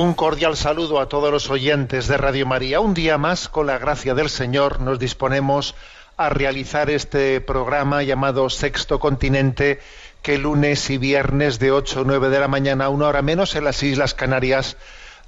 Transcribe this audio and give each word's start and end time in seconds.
Un 0.00 0.14
cordial 0.14 0.56
saludo 0.56 1.00
a 1.00 1.08
todos 1.08 1.32
los 1.32 1.50
oyentes 1.50 2.06
de 2.06 2.16
Radio 2.16 2.46
María. 2.46 2.78
Un 2.78 2.94
día 2.94 3.18
más, 3.18 3.48
con 3.48 3.66
la 3.66 3.78
gracia 3.78 4.14
del 4.14 4.30
Señor, 4.30 4.78
nos 4.78 5.00
disponemos 5.00 5.74
a 6.16 6.28
realizar 6.28 6.88
este 6.88 7.40
programa 7.40 8.04
llamado 8.04 8.48
Sexto 8.48 9.00
Continente, 9.00 9.80
que 10.22 10.38
lunes 10.38 10.88
y 10.90 10.98
viernes 10.98 11.58
de 11.58 11.72
8 11.72 12.02
o 12.02 12.04
9 12.04 12.28
de 12.28 12.38
la 12.38 12.46
mañana, 12.46 12.90
una 12.90 13.08
hora 13.08 13.22
menos 13.22 13.56
en 13.56 13.64
las 13.64 13.82
Islas 13.82 14.14
Canarias, 14.14 14.76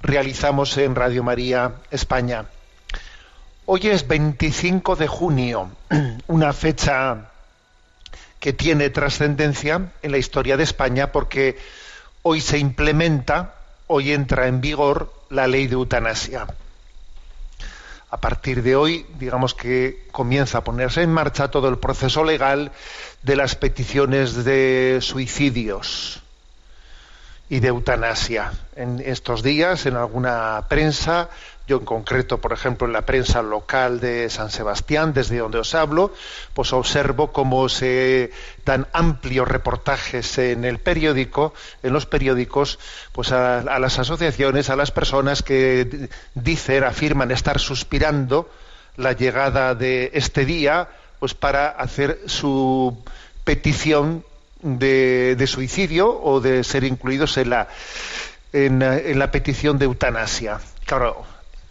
realizamos 0.01 0.77
en 0.77 0.95
Radio 0.95 1.21
María 1.21 1.73
España. 1.91 2.45
Hoy 3.65 3.89
es 3.89 4.07
25 4.07 4.95
de 4.95 5.07
junio, 5.07 5.69
una 6.27 6.53
fecha 6.53 7.29
que 8.39 8.53
tiene 8.53 8.89
trascendencia 8.89 9.91
en 10.01 10.11
la 10.13 10.17
historia 10.17 10.55
de 10.55 10.63
España 10.63 11.11
porque 11.11 11.57
hoy 12.21 12.39
se 12.39 12.57
implementa, 12.57 13.55
hoy 13.93 14.13
entra 14.13 14.47
en 14.47 14.61
vigor 14.61 15.13
la 15.29 15.47
ley 15.47 15.67
de 15.67 15.73
eutanasia. 15.73 16.47
A 18.09 18.21
partir 18.21 18.63
de 18.63 18.77
hoy, 18.77 19.05
digamos 19.19 19.53
que 19.53 20.07
comienza 20.11 20.59
a 20.59 20.63
ponerse 20.63 21.01
en 21.01 21.11
marcha 21.11 21.51
todo 21.51 21.67
el 21.67 21.77
proceso 21.77 22.23
legal 22.23 22.71
de 23.21 23.35
las 23.35 23.55
peticiones 23.55 24.45
de 24.45 24.99
suicidios 25.01 26.20
y 27.51 27.59
de 27.59 27.67
eutanasia. 27.67 28.53
En 28.77 29.03
estos 29.05 29.43
días, 29.43 29.85
en 29.85 29.97
alguna 29.97 30.67
prensa, 30.69 31.27
yo 31.67 31.79
en 31.79 31.85
concreto, 31.85 32.39
por 32.39 32.53
ejemplo, 32.53 32.87
en 32.87 32.93
la 32.93 33.05
prensa 33.05 33.41
local 33.41 33.99
de 33.99 34.29
San 34.29 34.49
Sebastián, 34.49 35.11
desde 35.13 35.39
donde 35.39 35.57
os 35.57 35.75
hablo, 35.75 36.13
pues 36.53 36.71
observo 36.71 37.33
cómo 37.33 37.67
se 37.67 38.31
dan 38.63 38.87
amplios 38.93 39.49
reportajes 39.49 40.37
en 40.37 40.63
el 40.63 40.79
periódico, 40.79 41.53
en 41.83 41.91
los 41.91 42.05
periódicos, 42.05 42.79
pues 43.11 43.33
a, 43.33 43.59
a 43.59 43.79
las 43.79 43.99
asociaciones, 43.99 44.69
a 44.69 44.77
las 44.77 44.91
personas 44.91 45.43
que 45.43 46.07
dicen, 46.33 46.85
afirman 46.85 47.31
estar 47.31 47.59
suspirando 47.59 48.49
la 48.95 49.11
llegada 49.11 49.75
de 49.75 50.09
este 50.13 50.45
día, 50.45 50.87
pues 51.19 51.33
para 51.33 51.67
hacer 51.67 52.21
su 52.27 52.97
petición 53.43 54.23
de, 54.61 55.45
suicidio 55.47 56.21
o 56.21 56.39
de 56.39 56.63
ser 56.63 56.83
incluidos 56.83 57.37
en 57.37 57.49
la, 57.49 57.67
en, 58.53 58.81
en 58.81 59.19
la 59.19 59.31
petición 59.31 59.77
de 59.77 59.85
eutanasia. 59.85 60.59
Claro, 60.85 61.25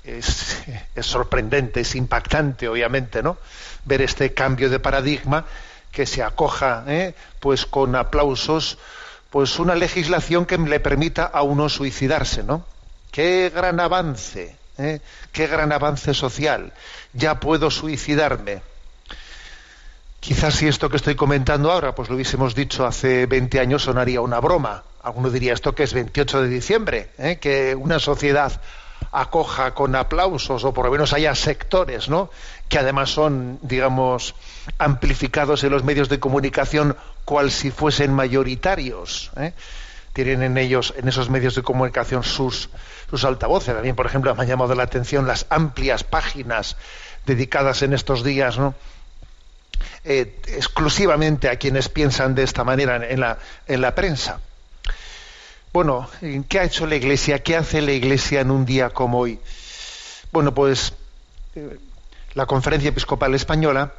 es, 0.04 0.62
es 0.94 1.06
sorprendente, 1.06 1.80
es 1.80 1.94
impactante, 1.94 2.68
obviamente, 2.68 3.22
¿no? 3.22 3.36
Ver 3.84 4.02
este 4.02 4.32
cambio 4.34 4.70
de 4.70 4.78
paradigma 4.78 5.44
que 5.92 6.06
se 6.06 6.22
acoja, 6.22 6.84
¿eh? 6.86 7.14
pues 7.40 7.66
con 7.66 7.96
aplausos, 7.96 8.78
pues 9.30 9.58
una 9.58 9.74
legislación 9.74 10.46
que 10.46 10.58
le 10.58 10.80
permita 10.80 11.24
a 11.24 11.42
uno 11.42 11.68
suicidarse, 11.68 12.42
¿no? 12.42 12.64
Qué 13.10 13.50
gran 13.54 13.80
avance, 13.80 14.56
¿eh? 14.78 15.00
qué 15.32 15.46
gran 15.46 15.72
avance 15.72 16.14
social. 16.14 16.72
Ya 17.12 17.40
puedo 17.40 17.70
suicidarme. 17.70 18.62
Quizás 20.20 20.54
si 20.54 20.68
esto 20.68 20.90
que 20.90 20.98
estoy 20.98 21.14
comentando 21.14 21.72
ahora, 21.72 21.94
pues 21.94 22.10
lo 22.10 22.14
hubiésemos 22.14 22.54
dicho 22.54 22.86
hace 22.86 23.24
20 23.24 23.58
años, 23.58 23.84
sonaría 23.84 24.20
una 24.20 24.38
broma. 24.38 24.84
Alguno 25.02 25.30
diría 25.30 25.54
esto 25.54 25.74
que 25.74 25.82
es 25.82 25.94
28 25.94 26.42
de 26.42 26.48
diciembre, 26.48 27.10
¿eh? 27.16 27.38
que 27.40 27.74
una 27.74 27.98
sociedad 27.98 28.60
acoja 29.12 29.72
con 29.72 29.96
aplausos 29.96 30.62
o 30.64 30.74
por 30.74 30.84
lo 30.84 30.92
menos 30.92 31.14
haya 31.14 31.34
sectores, 31.34 32.10
¿no? 32.10 32.30
Que 32.68 32.78
además 32.78 33.08
son, 33.08 33.58
digamos, 33.62 34.34
amplificados 34.78 35.64
en 35.64 35.70
los 35.70 35.84
medios 35.84 36.10
de 36.10 36.20
comunicación 36.20 36.96
cual 37.24 37.50
si 37.50 37.70
fuesen 37.70 38.12
mayoritarios. 38.12 39.30
¿eh? 39.38 39.54
Tienen 40.12 40.42
en 40.42 40.58
ellos, 40.58 40.92
en 40.98 41.08
esos 41.08 41.30
medios 41.30 41.54
de 41.54 41.62
comunicación, 41.62 42.24
sus, 42.24 42.68
sus 43.08 43.24
altavoces. 43.24 43.74
Mí, 43.82 43.94
por 43.94 44.04
ejemplo, 44.04 44.34
me 44.34 44.42
ha 44.42 44.46
llamado 44.46 44.74
la 44.74 44.82
atención 44.82 45.26
las 45.26 45.46
amplias 45.48 46.04
páginas 46.04 46.76
dedicadas 47.24 47.80
en 47.82 47.94
estos 47.94 48.22
días, 48.22 48.58
¿no? 48.58 48.74
Eh, 50.04 50.40
exclusivamente 50.48 51.48
a 51.48 51.56
quienes 51.56 51.88
piensan 51.90 52.34
de 52.34 52.42
esta 52.42 52.64
manera 52.64 52.96
en 53.08 53.20
la, 53.20 53.38
en 53.66 53.80
la 53.80 53.94
prensa. 53.94 54.40
Bueno, 55.72 56.08
¿qué 56.48 56.58
ha 56.58 56.64
hecho 56.64 56.86
la 56.86 56.96
Iglesia? 56.96 57.42
¿Qué 57.42 57.56
hace 57.56 57.80
la 57.80 57.92
Iglesia 57.92 58.40
en 58.40 58.50
un 58.50 58.64
día 58.64 58.90
como 58.90 59.18
hoy? 59.18 59.38
Bueno, 60.32 60.54
pues 60.54 60.94
eh, 61.54 61.78
la 62.34 62.46
Conferencia 62.46 62.88
Episcopal 62.88 63.34
Española, 63.34 63.92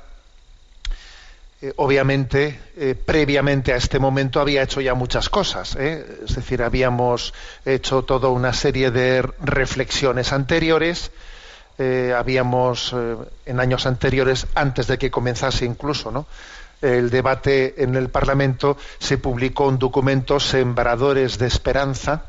eh, 1.61 1.71
obviamente, 1.75 2.59
previamente 3.05 3.71
a 3.71 3.75
este 3.75 3.99
momento 3.99 4.41
había 4.41 4.63
hecho 4.63 4.81
ya 4.81 4.95
muchas 4.95 5.29
cosas. 5.29 5.75
Es 5.75 6.35
decir, 6.35 6.63
habíamos 6.63 7.33
hecho 7.63 8.01
toda 8.01 8.29
una 8.29 8.53
serie 8.53 8.89
de 8.89 9.21
reflexiones 9.21 10.33
anteriores, 10.33 11.11
eh, 11.77 12.13
habíamos 12.15 12.93
eh, 12.93 13.15
en 13.45 13.59
años 13.59 13.85
anteriores, 13.85 14.47
antes 14.55 14.87
de 14.87 14.97
que 14.97 15.11
comenzase 15.11 15.65
incluso, 15.65 16.11
¿no? 16.11 16.25
el 16.81 17.09
debate 17.09 17.83
en 17.83 17.95
el 17.95 18.09
Parlamento, 18.09 18.77
se 18.99 19.17
publicó 19.17 19.67
un 19.67 19.77
documento 19.77 20.39
Sembradores 20.39 21.37
de 21.37 21.47
Esperanza, 21.47 22.23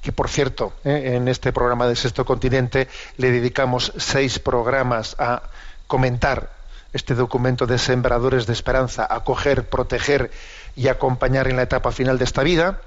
que 0.00 0.12
por 0.12 0.28
cierto, 0.28 0.72
eh, 0.84 1.14
en 1.16 1.28
este 1.28 1.52
programa 1.52 1.86
de 1.86 1.96
Sexto 1.96 2.24
Continente 2.24 2.88
le 3.16 3.30
dedicamos 3.32 3.92
seis 3.96 4.38
programas 4.38 5.16
a 5.18 5.42
comentar 5.86 6.50
este 6.92 7.14
documento 7.14 7.66
de 7.66 7.78
Sembradores 7.78 8.46
de 8.46 8.52
Esperanza, 8.52 9.06
acoger, 9.10 9.68
proteger 9.68 10.30
y 10.76 10.88
acompañar 10.88 11.48
en 11.48 11.56
la 11.56 11.62
etapa 11.62 11.90
final 11.90 12.18
de 12.18 12.24
esta 12.24 12.42
vida. 12.42 12.80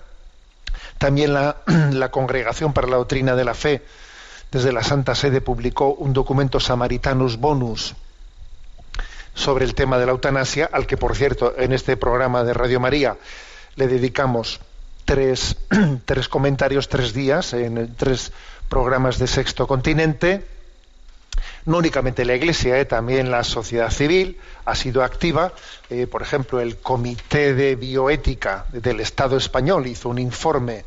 También 0.97 1.33
la, 1.33 1.57
la 1.91 2.09
Congregación 2.11 2.71
para 2.71 2.87
la 2.87 2.95
Doctrina 2.97 3.35
de 3.35 3.43
la 3.43 3.53
Fe, 3.53 3.83
desde 4.51 4.71
la 4.71 4.83
Santa 4.83 5.15
Sede, 5.15 5.41
publicó 5.41 5.93
un 5.93 6.13
documento 6.13 6.59
Samaritanus 6.59 7.37
Bonus, 7.37 7.95
sobre 9.37 9.65
el 9.65 9.75
tema 9.75 9.99
de 9.99 10.05
la 10.07 10.13
eutanasia, 10.13 10.67
al 10.71 10.87
que, 10.87 10.97
por 10.97 11.15
cierto, 11.15 11.53
en 11.57 11.71
este 11.71 11.95
programa 11.95 12.43
de 12.43 12.53
Radio 12.53 12.79
María 12.79 13.17
le 13.75 13.87
dedicamos 13.87 14.59
tres, 15.05 15.57
tres 16.05 16.27
comentarios, 16.27 16.89
tres 16.89 17.13
días, 17.13 17.53
en 17.53 17.95
tres 17.95 18.31
programas 18.67 19.19
de 19.19 19.27
Sexto 19.27 19.67
Continente. 19.67 20.43
No 21.65 21.77
únicamente 21.77 22.25
la 22.25 22.35
Iglesia, 22.35 22.79
eh, 22.79 22.85
también 22.85 23.29
la 23.29 23.43
sociedad 23.43 23.91
civil 23.91 24.39
ha 24.65 24.73
sido 24.73 25.03
activa. 25.03 25.53
Eh, 25.91 26.07
por 26.07 26.23
ejemplo, 26.23 26.59
el 26.59 26.77
Comité 26.77 27.53
de 27.53 27.75
Bioética 27.75 28.65
del 28.71 28.99
Estado 29.01 29.37
español 29.37 29.85
hizo 29.85 30.09
un 30.09 30.17
informe 30.17 30.83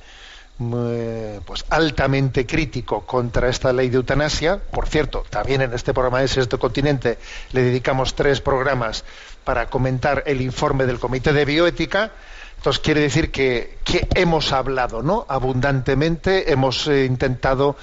pues 1.45 1.65
altamente 1.71 2.47
crítico 2.47 3.07
contra 3.07 3.49
esta 3.49 3.73
ley 3.73 3.89
de 3.89 3.97
eutanasia. 3.97 4.59
Por 4.59 4.89
cierto, 4.89 5.25
también 5.31 5.62
en 5.62 5.73
este 5.73 5.95
programa 5.95 6.21
de 6.21 6.29
Sexto 6.29 6.59
Continente 6.59 7.19
le 7.53 7.62
dedicamos 7.62 8.15
tres 8.15 8.41
programas 8.41 9.05
para 9.45 9.71
comentar 9.71 10.23
el 10.27 10.43
informe 10.43 10.87
del 10.87 10.99
Comité 10.99 11.33
de 11.33 11.45
Bioética. 11.45 12.12
Entonces 12.59 12.83
quiere 12.83 13.01
decir 13.01 13.31
que, 13.31 13.79
que 13.85 14.07
hemos 14.15 14.53
hablado, 14.53 15.03
¿no? 15.03 15.25
Abundantemente 15.31 16.53
hemos 16.53 16.87
eh, 16.89 17.07
intentado 17.07 17.77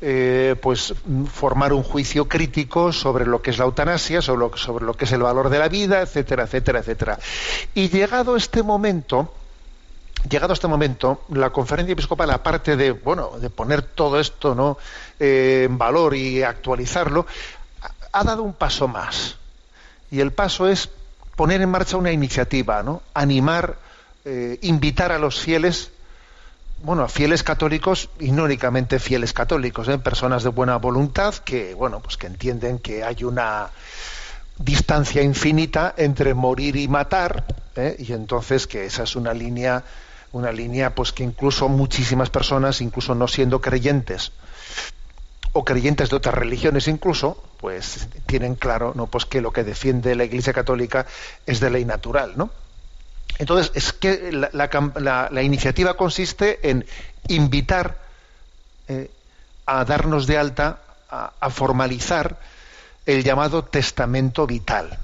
eh, 0.00 0.56
pues 0.60 0.94
formar 1.30 1.74
un 1.74 1.82
juicio 1.82 2.28
crítico 2.28 2.92
sobre 2.92 3.26
lo 3.26 3.42
que 3.42 3.50
es 3.50 3.58
la 3.58 3.66
eutanasia, 3.66 4.22
sobre 4.22 4.38
lo, 4.40 4.56
sobre 4.56 4.86
lo 4.86 4.94
que 4.94 5.04
es 5.04 5.12
el 5.12 5.22
valor 5.22 5.50
de 5.50 5.58
la 5.58 5.68
vida, 5.68 6.00
etcétera, 6.00 6.44
etcétera, 6.44 6.78
etcétera. 6.78 7.18
Y 7.74 7.90
llegado 7.90 8.36
este 8.36 8.62
momento, 8.62 9.34
llegado 10.28 10.52
este 10.52 10.68
momento, 10.68 11.22
la 11.30 11.50
conferencia 11.50 11.92
episcopal, 11.92 12.30
aparte 12.30 12.76
de, 12.76 12.92
bueno, 12.92 13.38
de 13.38 13.50
poner 13.50 13.82
todo 13.82 14.20
esto 14.20 14.54
¿no? 14.54 14.78
Eh, 15.18 15.64
en 15.66 15.78
valor 15.78 16.14
y 16.14 16.42
actualizarlo, 16.42 17.26
ha 18.12 18.24
dado 18.24 18.42
un 18.42 18.52
paso 18.54 18.88
más. 18.88 19.36
Y 20.10 20.20
el 20.20 20.32
paso 20.32 20.68
es 20.68 20.90
poner 21.36 21.62
en 21.62 21.70
marcha 21.70 21.96
una 21.96 22.12
iniciativa, 22.12 22.82
¿no? 22.82 23.02
animar, 23.14 23.76
eh, 24.24 24.58
invitar 24.62 25.12
a 25.12 25.18
los 25.18 25.40
fieles, 25.40 25.90
bueno, 26.82 27.02
a 27.02 27.08
fieles 27.08 27.42
católicos 27.42 28.10
y 28.20 28.32
no 28.32 28.44
únicamente 28.44 28.98
fieles 28.98 29.32
católicos, 29.32 29.88
¿eh? 29.88 29.98
personas 29.98 30.42
de 30.42 30.50
buena 30.50 30.76
voluntad 30.76 31.34
que, 31.34 31.74
bueno, 31.74 32.00
pues 32.00 32.16
que 32.16 32.26
entienden 32.26 32.78
que 32.78 33.02
hay 33.02 33.24
una 33.24 33.70
distancia 34.58 35.22
infinita 35.22 35.94
entre 35.96 36.34
morir 36.34 36.76
y 36.76 36.88
matar, 36.88 37.44
y 37.98 38.12
entonces 38.12 38.66
que 38.66 38.84
esa 38.84 39.04
es 39.04 39.16
una 39.16 39.32
línea 39.32 39.82
una 40.32 40.52
línea 40.52 40.94
pues 40.94 41.12
que 41.12 41.22
incluso 41.22 41.68
muchísimas 41.68 42.30
personas, 42.30 42.80
incluso 42.80 43.14
no 43.14 43.28
siendo 43.28 43.60
creyentes 43.60 44.32
o 45.52 45.64
creyentes 45.64 46.10
de 46.10 46.16
otras 46.16 46.34
religiones 46.34 46.88
incluso, 46.88 47.42
pues 47.60 48.08
tienen 48.26 48.54
claro, 48.54 48.92
¿no? 48.94 49.06
Pues 49.06 49.26
que 49.26 49.42
lo 49.42 49.52
que 49.52 49.64
defiende 49.64 50.14
la 50.14 50.24
Iglesia 50.24 50.52
Católica 50.52 51.06
es 51.46 51.60
de 51.60 51.70
ley 51.70 51.84
natural, 51.84 52.32
¿no? 52.36 52.50
Entonces, 53.38 53.70
es 53.74 53.92
que 53.92 54.30
la, 54.32 55.42
iniciativa 55.42 55.94
consiste 55.94 56.70
en 56.70 56.86
invitar 57.28 57.98
eh, 58.88 59.10
a 59.66 59.84
darnos 59.84 60.26
de 60.26 60.38
alta, 60.38 60.80
a 61.08 61.50
formalizar 61.50 62.38
el 63.04 63.22
llamado 63.22 63.64
testamento 63.64 64.46
vital 64.46 64.98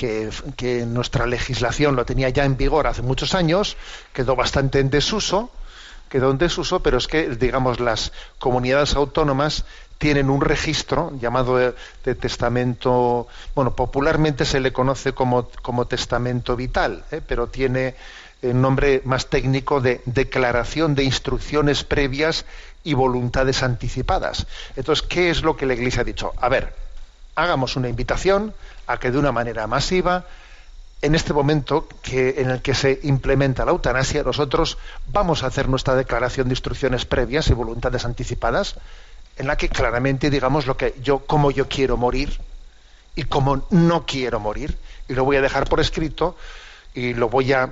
que, 0.00 0.86
nuestra 0.86 1.26
legislación 1.26 1.94
lo 1.94 2.06
tenía 2.06 2.30
ya 2.30 2.44
en 2.44 2.56
vigor 2.56 2.86
hace 2.86 3.02
muchos 3.02 3.34
años, 3.34 3.76
quedó 4.14 4.34
bastante 4.34 4.80
en 4.80 4.88
desuso, 4.88 5.50
quedó 6.08 6.32
desuso, 6.32 6.80
pero 6.80 6.96
es 6.96 7.06
que, 7.06 7.28
digamos, 7.28 7.80
las 7.80 8.12
comunidades 8.38 8.94
autónomas 8.94 9.66
tienen 9.98 10.30
un 10.30 10.40
registro 10.40 11.12
llamado 11.20 11.58
de, 11.58 12.14
testamento, 12.14 13.28
bueno, 13.54 13.76
popularmente 13.76 14.46
se 14.46 14.60
le 14.60 14.72
conoce 14.72 15.12
como, 15.12 15.50
como 15.60 15.86
testamento 15.86 16.56
vital, 16.56 17.04
¿eh? 17.10 17.20
pero 17.26 17.48
tiene 17.48 17.94
el 18.40 18.58
nombre 18.58 19.02
más 19.04 19.26
técnico 19.26 19.82
de 19.82 20.00
declaración 20.06 20.94
de 20.94 21.04
instrucciones 21.04 21.84
previas 21.84 22.46
y 22.82 22.94
voluntades 22.94 23.62
anticipadas. 23.62 24.46
Entonces, 24.76 25.06
¿qué 25.06 25.28
es 25.28 25.42
lo 25.42 25.58
que 25.58 25.66
la 25.66 25.74
Iglesia 25.74 26.00
ha 26.00 26.04
dicho? 26.04 26.32
A 26.38 26.48
ver, 26.48 26.72
hagamos 27.34 27.76
una 27.76 27.90
invitación 27.90 28.54
a 28.92 28.98
que 28.98 29.10
de 29.10 29.18
una 29.18 29.32
manera 29.32 29.66
masiva, 29.66 30.24
en 31.02 31.14
este 31.14 31.32
momento 31.32 31.88
que, 32.02 32.34
en 32.38 32.50
el 32.50 32.60
que 32.60 32.74
se 32.74 33.00
implementa 33.04 33.64
la 33.64 33.70
eutanasia, 33.70 34.22
nosotros 34.22 34.78
vamos 35.06 35.42
a 35.42 35.46
hacer 35.46 35.68
nuestra 35.68 35.94
declaración 35.94 36.48
de 36.48 36.52
instrucciones 36.52 37.04
previas 37.06 37.48
y 37.48 37.54
voluntades 37.54 38.04
anticipadas, 38.04 38.76
en 39.36 39.46
la 39.46 39.56
que 39.56 39.68
claramente 39.68 40.28
digamos 40.28 40.66
lo 40.66 40.76
que 40.76 40.94
yo, 41.02 41.20
cómo 41.20 41.50
yo 41.50 41.68
quiero 41.68 41.96
morir 41.96 42.40
y 43.14 43.24
cómo 43.24 43.64
no 43.70 44.04
quiero 44.06 44.40
morir, 44.40 44.76
y 45.08 45.14
lo 45.14 45.24
voy 45.24 45.36
a 45.36 45.40
dejar 45.40 45.68
por 45.68 45.80
escrito 45.80 46.36
y 46.94 47.14
lo 47.14 47.28
voy 47.28 47.52
a 47.52 47.70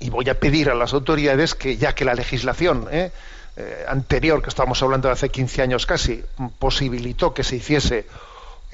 y 0.00 0.10
voy 0.10 0.28
a 0.28 0.40
pedir 0.40 0.70
a 0.70 0.74
las 0.74 0.92
autoridades 0.92 1.54
que 1.54 1.76
ya 1.76 1.94
que 1.94 2.04
la 2.04 2.14
legislación 2.14 2.88
¿eh? 2.90 3.12
Eh, 3.56 3.84
anterior 3.88 4.42
que 4.42 4.48
estábamos 4.48 4.82
hablando 4.82 5.08
de 5.08 5.12
hace 5.12 5.28
15 5.28 5.62
años 5.62 5.86
casi 5.86 6.24
posibilitó 6.58 7.32
que 7.32 7.44
se 7.44 7.56
hiciese 7.56 8.06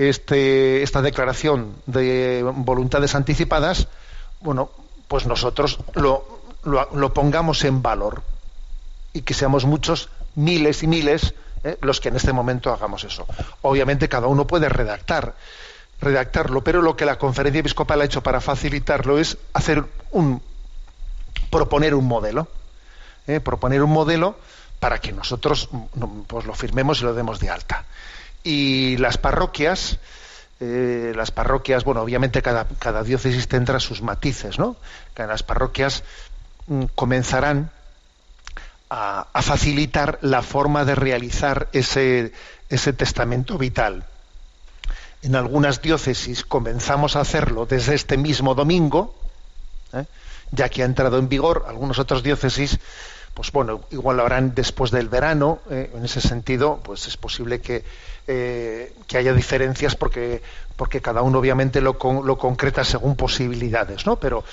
este, 0.09 0.83
esta 0.83 1.03
declaración 1.03 1.75
de 1.85 2.43
voluntades 2.43 3.15
anticipadas, 3.15 3.87
bueno, 4.41 4.71
pues 5.09 5.27
nosotros 5.27 5.79
lo, 5.93 6.25
pongamos 7.13 7.65
en 7.65 7.83
valor 7.83 8.23
y 9.13 9.21
que 9.21 9.35
seamos 9.35 9.67
muchos, 9.67 10.09
miles 10.35 10.83
y 10.83 10.87
miles, 10.87 11.35
¿eh? 11.65 11.77
los 11.83 12.01
que 12.01 12.09
en 12.09 12.17
este 12.17 12.33
momento 12.33 12.73
hagamos 12.73 13.05
eso. 13.05 13.27
Obviamente 13.61 14.09
cada 14.09 14.27
uno 14.27 14.47
puede 14.47 14.71
redactar, 14.71 15.35
redactarlo, 16.01 16.65
pero 16.65 16.81
lo 16.81 16.97
que 16.97 17.05
la 17.05 17.19
conferencia 17.19 17.61
episcopal 17.61 18.01
ha 18.01 18.05
hecho 18.07 18.23
para 18.23 18.41
facilitarlo 18.41 19.19
es 19.19 19.37
hacer 19.53 19.85
un 20.13 20.41
proponer 21.51 21.95
un 21.95 22.07
modelo, 22.07 22.49
¿eh? 23.27 23.41
proponer 23.41 23.83
un 23.83 23.91
modelo 23.91 24.37
para 24.79 24.99
que 24.99 25.13
nosotros 25.13 25.69
pues, 26.27 26.47
lo 26.47 26.55
firmemos 26.55 27.03
y 27.03 27.05
lo 27.05 27.13
demos 27.13 27.39
de 27.39 27.51
alta 27.51 27.85
y 28.43 28.97
las 28.97 29.19
parroquias, 29.19 29.99
eh, 30.61 31.13
las 31.17 31.31
parroquias, 31.31 31.85
bueno, 31.85 32.03
obviamente 32.03 32.43
cada, 32.43 32.67
cada, 32.79 33.03
diócesis 33.03 33.49
tendrá 33.49 33.81
sus 33.81 34.03
matices, 34.03 34.59
¿no? 34.59 34.77
Las 35.17 35.43
parroquias 35.43 36.03
mm, 36.67 36.85
comenzarán 36.95 37.71
a, 38.91 39.27
facilitar 39.43 40.19
la 40.21 40.43
forma 40.43 40.85
de 40.85 40.95
realizar 40.95 41.69
ese, 41.73 42.33
ese 42.69 42.93
testamento 42.93 43.57
vital. 43.57 44.05
En 45.23 45.37
algunas 45.37 45.83
diócesis 45.83 46.45
comenzamos 46.45 47.17
a 47.17 47.21
hacerlo 47.21 47.67
desde 47.67 47.95
este 47.95 48.17
mismo 48.17 48.55
domingo, 48.55 49.15
¿eh? 49.93 50.05
ya 50.51 50.69
que 50.69 50.83
ha 50.83 50.87
entrado 50.87 51.19
en 51.19 51.29
vigor, 51.29 51.67
algunas 51.69 51.99
otras 51.99 52.23
diócesis 52.23 52.79
pues 53.35 53.53
bueno, 53.53 53.81
igual 53.91 54.17
lo 54.17 54.27
harán 54.27 54.55
después 54.55 54.91
del 54.91 55.09
verano, 55.09 55.61
¿eh? 55.71 55.91
en 55.95 56.05
ese 56.05 56.21
sentido, 56.21 56.81
pues 56.83 57.07
es 57.07 57.17
posible 57.17 57.61
que 57.61 57.85
eh, 58.33 58.93
que 59.09 59.19
haya 59.19 59.33
diferencias 59.33 59.97
porque, 59.97 60.41
porque 60.77 61.01
cada 61.01 61.23
uno 61.23 61.41
obviamente 61.41 61.81
lo, 61.81 61.99
lo 62.23 62.39
concreta 62.39 62.85
según 62.85 63.17
posibilidades, 63.17 64.07
¿no? 64.07 64.21
Pero 64.21 64.45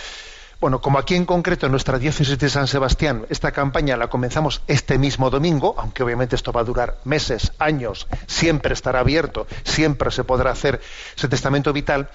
bueno, 0.59 0.81
como 0.81 0.97
aquí 0.97 1.13
en 1.13 1.25
concreto 1.25 1.67
en 1.67 1.73
nuestra 1.73 1.99
diócesis 1.99 2.39
de 2.39 2.49
San 2.49 2.65
Sebastián, 2.65 3.27
esta 3.29 3.51
campaña 3.51 3.95
la 3.95 4.07
comenzamos 4.07 4.63
este 4.65 4.97
mismo 4.97 5.29
domingo, 5.29 5.75
aunque 5.77 6.01
obviamente 6.01 6.35
esto 6.35 6.51
va 6.51 6.61
a 6.61 6.63
durar 6.63 6.97
meses, 7.03 7.51
años, 7.59 8.07
siempre 8.25 8.73
estará 8.73 9.01
abierto, 9.01 9.45
siempre 9.63 10.09
se 10.09 10.23
podrá 10.23 10.49
hacer 10.49 10.81
ese 11.15 11.27
testamento 11.27 11.71
vital, 11.71 12.09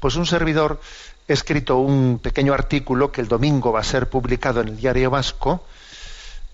pues 0.00 0.16
un 0.16 0.26
servidor 0.26 0.80
ha 1.28 1.32
escrito 1.32 1.76
un 1.76 2.18
pequeño 2.18 2.54
artículo 2.54 3.12
que 3.12 3.20
el 3.20 3.28
domingo 3.28 3.70
va 3.70 3.80
a 3.80 3.84
ser 3.84 4.08
publicado 4.08 4.62
en 4.62 4.68
el 4.68 4.76
Diario 4.78 5.10
Vasco, 5.10 5.64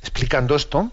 explicando 0.02 0.57
esto, 0.57 0.90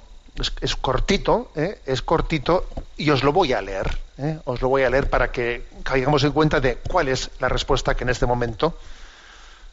es, 0.61 0.75
cortito, 0.75 1.51
¿eh? 1.55 1.79
es 1.85 2.01
cortito 2.01 2.67
y 2.97 3.09
os 3.09 3.23
lo 3.23 3.33
voy 3.33 3.53
a 3.53 3.61
leer. 3.61 3.97
¿eh? 4.17 4.39
Os 4.45 4.61
lo 4.61 4.69
voy 4.69 4.83
a 4.83 4.89
leer 4.89 5.09
para 5.09 5.31
que 5.31 5.65
caigamos 5.83 6.23
en 6.23 6.31
cuenta 6.31 6.59
de 6.59 6.77
cuál 6.77 7.07
es 7.07 7.31
la 7.39 7.49
respuesta 7.49 7.95
que 7.95 8.03
en 8.03 8.09
este 8.09 8.25
momento 8.25 8.77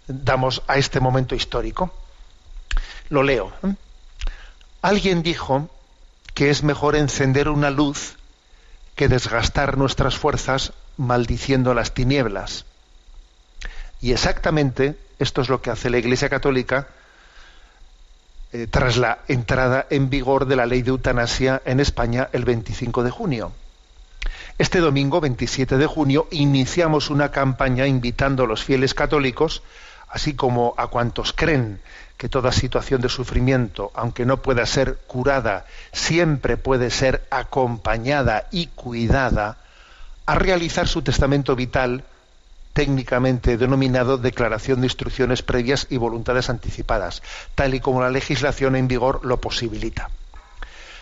damos 0.06 0.62
a 0.66 0.76
este 0.76 1.00
momento 1.00 1.34
histórico. 1.34 1.92
Lo 3.10 3.22
leo. 3.22 3.52
¿eh? 3.62 3.74
Alguien 4.82 5.22
dijo 5.22 5.68
que 6.32 6.50
es 6.50 6.62
mejor 6.62 6.96
encender 6.96 7.48
una 7.48 7.70
luz 7.70 8.16
que 8.96 9.08
desgastar 9.08 9.76
nuestras 9.76 10.16
fuerzas 10.16 10.72
maldiciendo 10.96 11.74
las 11.74 11.92
tinieblas. 11.92 12.64
Y 14.00 14.12
exactamente 14.12 14.96
esto 15.18 15.42
es 15.42 15.48
lo 15.48 15.62
que 15.62 15.70
hace 15.70 15.90
la 15.90 15.98
Iglesia 15.98 16.28
Católica 16.28 16.88
eh, 18.54 18.68
tras 18.70 18.96
la 18.98 19.18
entrada 19.26 19.84
en 19.90 20.08
vigor 20.08 20.46
de 20.46 20.54
la 20.54 20.64
ley 20.64 20.82
de 20.82 20.90
eutanasia 20.90 21.60
en 21.64 21.80
España 21.80 22.28
el 22.32 22.44
25 22.44 23.02
de 23.02 23.10
junio. 23.10 23.50
Este 24.58 24.78
domingo, 24.78 25.20
27 25.20 25.76
de 25.76 25.86
junio, 25.86 26.28
iniciamos 26.30 27.10
una 27.10 27.32
campaña 27.32 27.88
invitando 27.88 28.44
a 28.44 28.46
los 28.46 28.62
fieles 28.62 28.94
católicos, 28.94 29.64
así 30.08 30.34
como 30.34 30.72
a 30.76 30.86
cuantos 30.86 31.32
creen 31.32 31.80
que 32.16 32.28
toda 32.28 32.52
situación 32.52 33.00
de 33.00 33.08
sufrimiento, 33.08 33.90
aunque 33.92 34.24
no 34.24 34.36
pueda 34.36 34.64
ser 34.66 34.98
curada, 35.08 35.66
siempre 35.92 36.56
puede 36.56 36.90
ser 36.90 37.26
acompañada 37.30 38.46
y 38.52 38.68
cuidada, 38.68 39.58
a 40.26 40.36
realizar 40.36 40.86
su 40.86 41.02
testamento 41.02 41.56
vital 41.56 42.04
técnicamente 42.74 43.56
denominado 43.56 44.18
Declaración 44.18 44.80
de 44.80 44.88
Instrucciones 44.88 45.42
Previas 45.42 45.86
y 45.88 45.96
Voluntades 45.96 46.50
Anticipadas, 46.50 47.22
tal 47.54 47.74
y 47.74 47.80
como 47.80 48.02
la 48.02 48.10
legislación 48.10 48.76
en 48.76 48.88
vigor 48.88 49.24
lo 49.24 49.40
posibilita. 49.40 50.10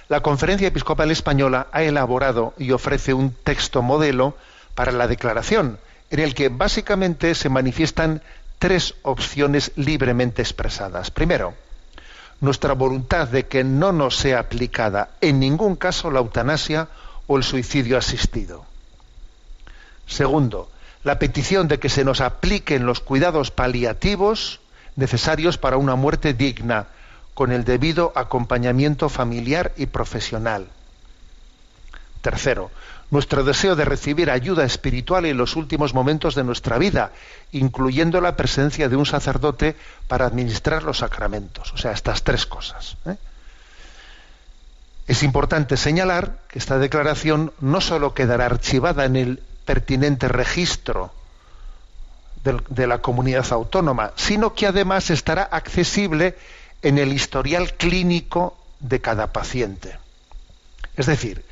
La 0.08 0.20
Conferencia 0.20 0.68
Episcopal 0.68 1.10
Española 1.10 1.68
ha 1.72 1.82
elaborado 1.82 2.52
y 2.58 2.70
ofrece 2.72 3.14
un 3.14 3.32
texto 3.32 3.82
modelo 3.82 4.36
para 4.74 4.92
la 4.92 5.08
declaración, 5.08 5.78
en 6.10 6.20
el 6.20 6.34
que 6.34 6.50
básicamente 6.50 7.34
se 7.34 7.48
manifiestan 7.48 8.22
tres 8.58 8.94
opciones 9.02 9.72
libremente 9.76 10.42
expresadas. 10.42 11.10
Primero, 11.10 11.54
nuestra 12.42 12.74
voluntad 12.74 13.28
de 13.28 13.46
que 13.46 13.64
no 13.64 13.92
nos 13.92 14.16
sea 14.16 14.40
aplicada 14.40 15.10
en 15.20 15.40
ningún 15.40 15.76
caso 15.76 16.10
la 16.10 16.18
eutanasia 16.18 16.88
o 17.26 17.38
el 17.38 17.44
suicidio 17.44 17.96
asistido. 17.96 18.66
Segundo, 20.06 20.68
la 21.04 21.18
petición 21.18 21.68
de 21.68 21.78
que 21.78 21.88
se 21.88 22.04
nos 22.04 22.21
apliquen 22.21 22.87
los 22.87 23.00
cuidados 23.00 23.50
paliativos 23.50 24.61
necesarios 24.97 25.59
para 25.59 25.76
una 25.76 25.94
muerte 25.94 26.35
digna, 26.35 26.87
con 27.35 27.50
el 27.50 27.64
debido 27.64 28.12
acompañamiento 28.14 29.09
familiar 29.09 29.73
y 29.76 29.87
profesional. 29.87 30.68
Tercero, 32.21 32.71
nuestro 33.11 33.42
deseo 33.42 33.75
de 33.75 33.85
recibir 33.85 34.30
ayuda 34.30 34.64
espiritual 34.64 35.25
en 35.25 35.37
los 35.37 35.56
últimos 35.56 35.92
momentos 35.92 36.35
de 36.35 36.44
nuestra 36.44 36.78
vida, 36.78 37.12
incluyendo 37.52 38.21
la 38.21 38.37
presencia 38.37 38.88
de 38.88 38.97
un 38.97 39.06
sacerdote 39.06 39.76
para 40.09 40.26
administrar 40.26 40.82
los 40.82 40.99
sacramentos. 40.99 41.73
O 41.73 41.78
sea, 41.78 41.92
estas 41.92 42.23
tres 42.23 42.47
cosas. 42.47 42.97
¿eh? 43.06 43.16
Es 45.09 45.23
importante 45.23 45.76
señalar 45.76 46.38
que 46.49 46.59
esta 46.59 46.78
declaración 46.78 47.52
no 47.61 47.80
sólo 47.80 48.14
quedará 48.14 48.47
archivada 48.47 49.04
en 49.04 49.16
el 49.16 49.42
pertinente 49.64 50.28
registro 50.28 51.12
de 52.42 52.87
la 52.87 52.99
comunidad 52.99 53.47
autónoma, 53.52 54.12
sino 54.16 54.54
que 54.54 54.66
además 54.66 55.11
estará 55.11 55.42
accesible 55.42 56.37
en 56.83 56.99
el 56.99 57.12
historial 57.12 57.75
clínico 57.75 58.57
de 58.81 59.00
cada 59.00 59.33
paciente. 59.33 59.97
Es 60.97 61.07
decir, 61.07 61.45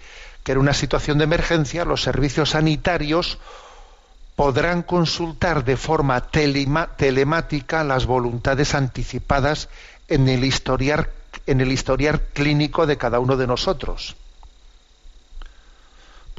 que 0.42 0.52
en 0.52 0.58
una 0.58 0.74
situación 0.74 1.18
de 1.18 1.24
emergencia 1.24 1.84
los 1.84 2.02
servicios 2.02 2.50
sanitarios 2.50 3.38
podrán 4.34 4.82
consultar 4.82 5.64
de 5.64 5.76
forma 5.76 6.28
telemática 6.30 7.84
las 7.84 8.06
voluntades 8.06 8.74
anticipadas 8.74 9.68
en 10.08 10.28
el 10.28 10.44
historial, 10.44 11.10
clínico 12.32 12.86
de 12.86 12.96
cada 12.96 13.20
uno 13.20 13.36
de 13.36 13.46
nosotros. 13.46 14.16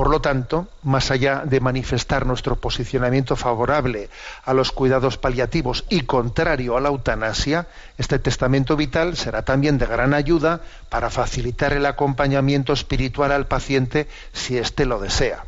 Por 0.01 0.10
lo 0.10 0.20
tanto, 0.20 0.67
más 0.81 1.12
allá 1.12 1.43
de 1.46 1.60
manifestar 1.60 2.25
nuestro 2.25 2.55
posicionamiento 2.55 3.36
favorable 3.36 4.10
a 4.43 4.51
los 4.55 4.72
cuidados 4.72 5.20
paliativos 5.20 5.86
y 5.89 6.01
contrario 6.01 6.75
a 6.75 6.81
la 6.81 6.89
eutanasia, 6.89 7.67
este 8.00 8.17
testamento 8.17 8.75
vital 8.75 9.15
será 9.15 9.43
también 9.43 9.77
de 9.77 9.86
gran 9.86 10.15
ayuda 10.15 10.62
para 10.89 11.12
facilitar 11.12 11.74
el 11.74 11.86
acompañamiento 11.86 12.74
espiritual 12.74 13.31
al 13.31 13.46
paciente 13.46 14.08
si 14.34 14.58
éste 14.58 14.88
lo 14.88 15.00
desea. 15.00 15.46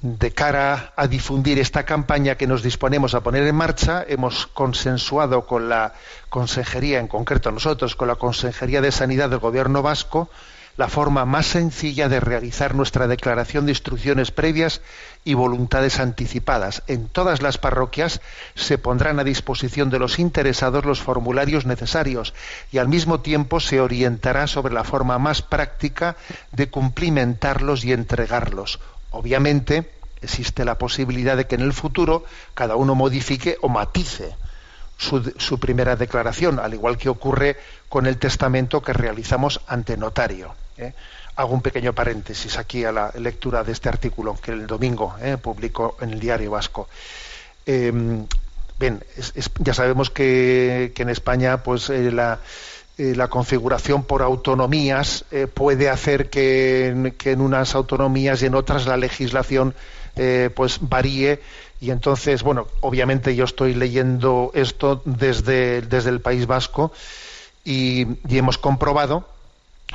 De 0.00 0.32
cara 0.32 0.94
a 0.96 1.08
difundir 1.08 1.58
esta 1.58 1.84
campaña 1.84 2.36
que 2.36 2.46
nos 2.46 2.62
disponemos 2.62 3.14
a 3.14 3.20
poner 3.20 3.46
en 3.46 3.54
marcha, 3.54 4.02
hemos 4.08 4.46
consensuado 4.46 5.44
con 5.44 5.68
la 5.68 5.92
Consejería, 6.30 7.00
en 7.00 7.06
concreto 7.06 7.52
nosotros, 7.52 7.96
con 7.96 8.08
la 8.08 8.14
Consejería 8.14 8.80
de 8.80 8.92
Sanidad 8.92 9.28
del 9.28 9.40
Gobierno 9.40 9.82
Vasco, 9.82 10.30
la 10.78 10.88
forma 10.88 11.24
más 11.24 11.46
sencilla 11.46 12.08
de 12.08 12.20
realizar 12.20 12.76
nuestra 12.76 13.08
declaración 13.08 13.66
de 13.66 13.72
instrucciones 13.72 14.30
previas 14.30 14.80
y 15.24 15.34
voluntades 15.34 15.98
anticipadas. 15.98 16.84
En 16.86 17.08
todas 17.08 17.42
las 17.42 17.58
parroquias 17.58 18.20
se 18.54 18.78
pondrán 18.78 19.18
a 19.18 19.24
disposición 19.24 19.90
de 19.90 19.98
los 19.98 20.20
interesados 20.20 20.84
los 20.84 21.02
formularios 21.02 21.66
necesarios 21.66 22.32
y 22.70 22.78
al 22.78 22.86
mismo 22.86 23.20
tiempo 23.20 23.58
se 23.58 23.80
orientará 23.80 24.46
sobre 24.46 24.72
la 24.72 24.84
forma 24.84 25.18
más 25.18 25.42
práctica 25.42 26.16
de 26.52 26.70
cumplimentarlos 26.70 27.84
y 27.84 27.92
entregarlos. 27.92 28.78
Obviamente, 29.10 29.90
existe 30.22 30.64
la 30.64 30.78
posibilidad 30.78 31.36
de 31.36 31.48
que 31.48 31.56
en 31.56 31.62
el 31.62 31.72
futuro 31.72 32.24
cada 32.54 32.76
uno 32.76 32.94
modifique 32.94 33.58
o 33.62 33.68
matice 33.68 34.36
su, 34.96 35.58
primera 35.58 35.96
declaración, 35.96 36.60
al 36.60 36.74
igual 36.74 36.98
que 36.98 37.08
ocurre 37.08 37.56
con 37.88 38.06
el 38.06 38.18
testamento 38.18 38.80
que 38.80 38.92
realizamos 38.92 39.60
ante 39.66 39.96
notario. 39.96 40.54
¿Eh? 40.78 40.92
Hago 41.36 41.54
un 41.54 41.62
pequeño 41.62 41.92
paréntesis 41.92 42.58
aquí 42.58 42.84
a 42.84 42.92
la 42.92 43.12
lectura 43.18 43.64
de 43.64 43.72
este 43.72 43.88
artículo 43.88 44.36
que 44.40 44.52
el 44.52 44.66
domingo 44.66 45.14
¿eh? 45.20 45.36
publicó 45.36 45.96
en 46.00 46.10
el 46.10 46.20
Diario 46.20 46.52
Vasco. 46.52 46.88
Em, 47.66 48.26
bien, 48.78 49.02
ya 49.58 49.74
sabemos 49.74 50.10
que, 50.10 50.92
en 50.96 51.08
España, 51.08 51.62
pues 51.62 51.90
eh, 51.90 52.10
la, 52.10 52.38
configuración 53.28 54.04
por 54.04 54.22
autonomías 54.22 55.24
puede 55.54 55.88
hacer 55.88 56.30
que 56.30 56.88
en, 56.88 57.40
unas 57.40 57.74
autonomías 57.76 58.42
y 58.42 58.46
en 58.46 58.56
otras 58.56 58.86
la 58.86 58.96
legislación 58.96 59.74
pues 60.56 60.78
varíe 60.80 61.40
y 61.80 61.90
entonces, 61.90 62.42
bueno, 62.42 62.66
obviamente 62.80 63.36
yo 63.36 63.44
estoy 63.44 63.74
leyendo 63.74 64.50
esto 64.54 65.00
desde, 65.04 65.82
desde 65.82 66.10
el 66.10 66.20
País 66.20 66.46
Vasco 66.46 66.92
y, 67.64 68.06
hemos 68.28 68.58
comprobado 68.58 69.28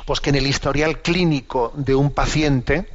pues 0.04 0.20
que 0.20 0.30
en 0.30 0.36
el 0.36 0.46
historial 0.46 1.00
clínico 1.00 1.72
de 1.76 1.94
un 1.94 2.10
paciente, 2.10 2.86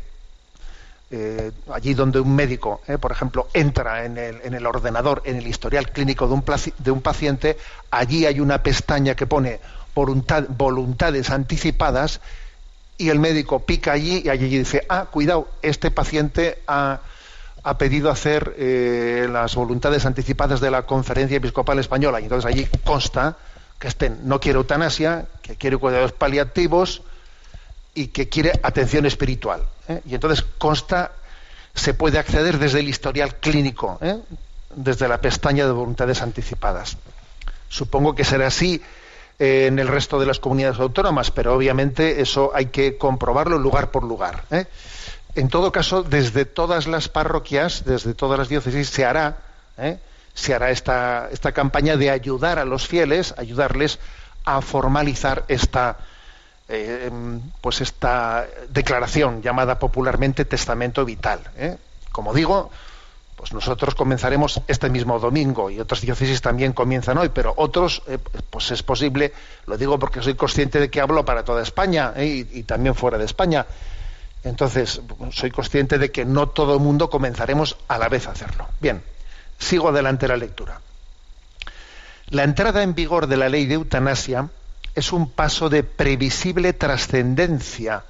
eh, 1.11 1.51
allí 1.73 1.95
donde 1.95 2.19
un 2.19 2.35
médico, 2.35 2.81
eh, 2.87 2.97
por 2.97 3.11
ejemplo, 3.11 3.47
entra 3.53 4.05
en 4.05 4.17
el, 4.17 4.41
en 4.43 4.53
el, 4.53 4.65
ordenador, 4.65 5.23
en 5.25 5.37
el 5.37 5.47
historial 5.47 5.91
clínico 5.91 6.27
de 6.27 6.33
un, 6.33 6.43
de 6.77 6.91
un, 6.91 7.01
paciente, 7.01 7.57
allí 7.89 8.25
hay 8.25 8.39
una 8.39 8.61
pestaña 8.61 9.15
que 9.15 9.25
pone 9.25 9.59
voluntades 9.95 11.29
anticipadas 11.31 12.21
y 12.97 13.09
el 13.09 13.19
médico 13.19 13.59
pica 13.59 13.93
allí 13.93 14.21
y 14.23 14.29
allí 14.29 14.59
dice, 14.59 14.85
ah, 14.87 15.07
cuidado, 15.09 15.49
este 15.61 15.89
paciente 15.89 16.59
ha 16.67 16.99
pedido 17.77 18.09
hacer 18.09 18.55
eh, 18.57 19.27
las 19.31 19.55
voluntades 19.55 20.05
anticipadas 20.05 20.59
de 20.59 20.69
la 20.69 20.83
Conferencia 20.83 21.37
Episcopal 21.37 21.79
Española. 21.79 22.19
Y 22.19 22.23
entonces 22.23 22.49
allí 22.49 22.67
consta 22.83 23.37
que 23.79 23.87
estén, 23.87 24.27
no 24.27 24.39
quiere 24.39 24.57
eutanasia, 24.57 25.25
que 25.41 25.55
quiere 25.55 25.77
cuidados 25.77 26.11
paliativos 26.11 27.01
y 27.95 28.07
que 28.07 28.29
quiere 28.29 28.59
atención 28.61 29.05
espiritual. 29.05 29.63
¿eh? 29.87 30.01
Y 30.05 30.15
entonces 30.15 30.45
consta, 30.57 31.13
se 31.73 31.93
puede 31.93 32.19
acceder 32.19 32.59
desde 32.59 32.81
el 32.81 32.89
historial 32.89 33.35
clínico, 33.35 33.97
¿eh? 34.01 34.19
desde 34.75 35.07
la 35.07 35.21
pestaña 35.21 35.65
de 35.65 35.71
voluntades 35.71 36.21
anticipadas. 36.21 36.97
Supongo 37.69 38.15
que 38.15 38.25
será 38.25 38.47
así 38.47 38.81
en 39.39 39.79
el 39.79 39.87
resto 39.87 40.19
de 40.19 40.25
las 40.25 40.39
comunidades 40.39 40.79
autónomas, 40.79 41.31
pero 41.31 41.55
obviamente 41.55 42.21
eso 42.21 42.51
hay 42.53 42.65
que 42.65 42.97
comprobarlo 42.97 43.57
lugar 43.57 43.89
por 43.89 44.03
lugar 44.03 44.43
en 45.35 45.47
todo 45.47 45.71
caso, 45.71 46.03
desde 46.03 46.45
todas 46.45 46.87
las 46.87 47.07
parroquias, 47.07 47.85
desde 47.85 48.13
todas 48.13 48.39
las 48.39 48.49
diócesis, 48.49 48.89
se 48.89 49.05
hará, 49.05 49.37
¿eh? 49.77 49.97
Se 50.33 50.53
hará 50.53 50.71
esta, 50.71 51.29
esta 51.31 51.51
campaña 51.51 51.97
de 51.97 52.09
ayudar 52.09 52.59
a 52.59 52.65
los 52.65 52.87
fieles, 52.87 53.33
ayudarles 53.37 53.99
a 54.45 54.61
formalizar 54.61 55.45
esta, 55.47 55.97
eh, 56.67 57.11
pues 57.61 57.81
esta 57.81 58.47
declaración 58.69 59.41
llamada 59.41 59.79
popularmente 59.79 60.45
testamento 60.45 61.05
vital. 61.05 61.41
¿eh? 61.57 61.77
Como 62.11 62.33
digo, 62.33 62.71
pues 63.35 63.53
nosotros 63.53 63.95
comenzaremos 63.95 64.61
este 64.67 64.89
mismo 64.89 65.19
domingo 65.19 65.69
y 65.69 65.79
otras 65.79 66.01
diócesis 66.01 66.41
también 66.41 66.73
comienzan 66.73 67.17
hoy, 67.17 67.29
pero 67.29 67.53
otros, 67.55 68.01
pues 68.49 68.71
es 68.71 68.83
posible, 68.83 69.33
lo 69.65 69.77
digo 69.77 69.97
porque 69.97 70.21
soy 70.21 70.35
consciente 70.35 70.79
de 70.79 70.89
que 70.89 70.99
hablo 70.99 71.23
para 71.23 71.43
toda 71.43 71.63
España 71.63 72.13
y 72.17 72.63
también 72.63 72.95
fuera 72.95 73.17
de 73.17 73.25
España 73.25 73.65
entonces, 74.43 75.01
soy 75.31 75.51
consciente 75.51 75.97
de 75.97 76.11
que 76.11 76.25
no 76.25 76.47
todo 76.49 76.75
el 76.75 76.79
mundo 76.79 77.09
comenzaremos 77.09 77.77
a 77.87 77.97
la 77.97 78.07
vez 78.07 78.27
a 78.27 78.31
hacerlo. 78.31 78.67
Bien, 78.79 79.03
sigo 79.59 79.89
adelante 79.89 80.27
la 80.27 80.37
lectura. 80.37 80.81
La 82.29 82.43
entrada 82.43 82.83
en 82.83 82.95
vigor 82.95 83.27
de 83.27 83.37
la 83.37 83.49
ley 83.49 83.65
de 83.65 83.75
eutanasia 83.75 84.49
es 84.95 85.11
un 85.13 85.29
paso 85.29 85.69
de 85.69 85.83
previsible 85.83 86.73
trascendencia 86.73 88.03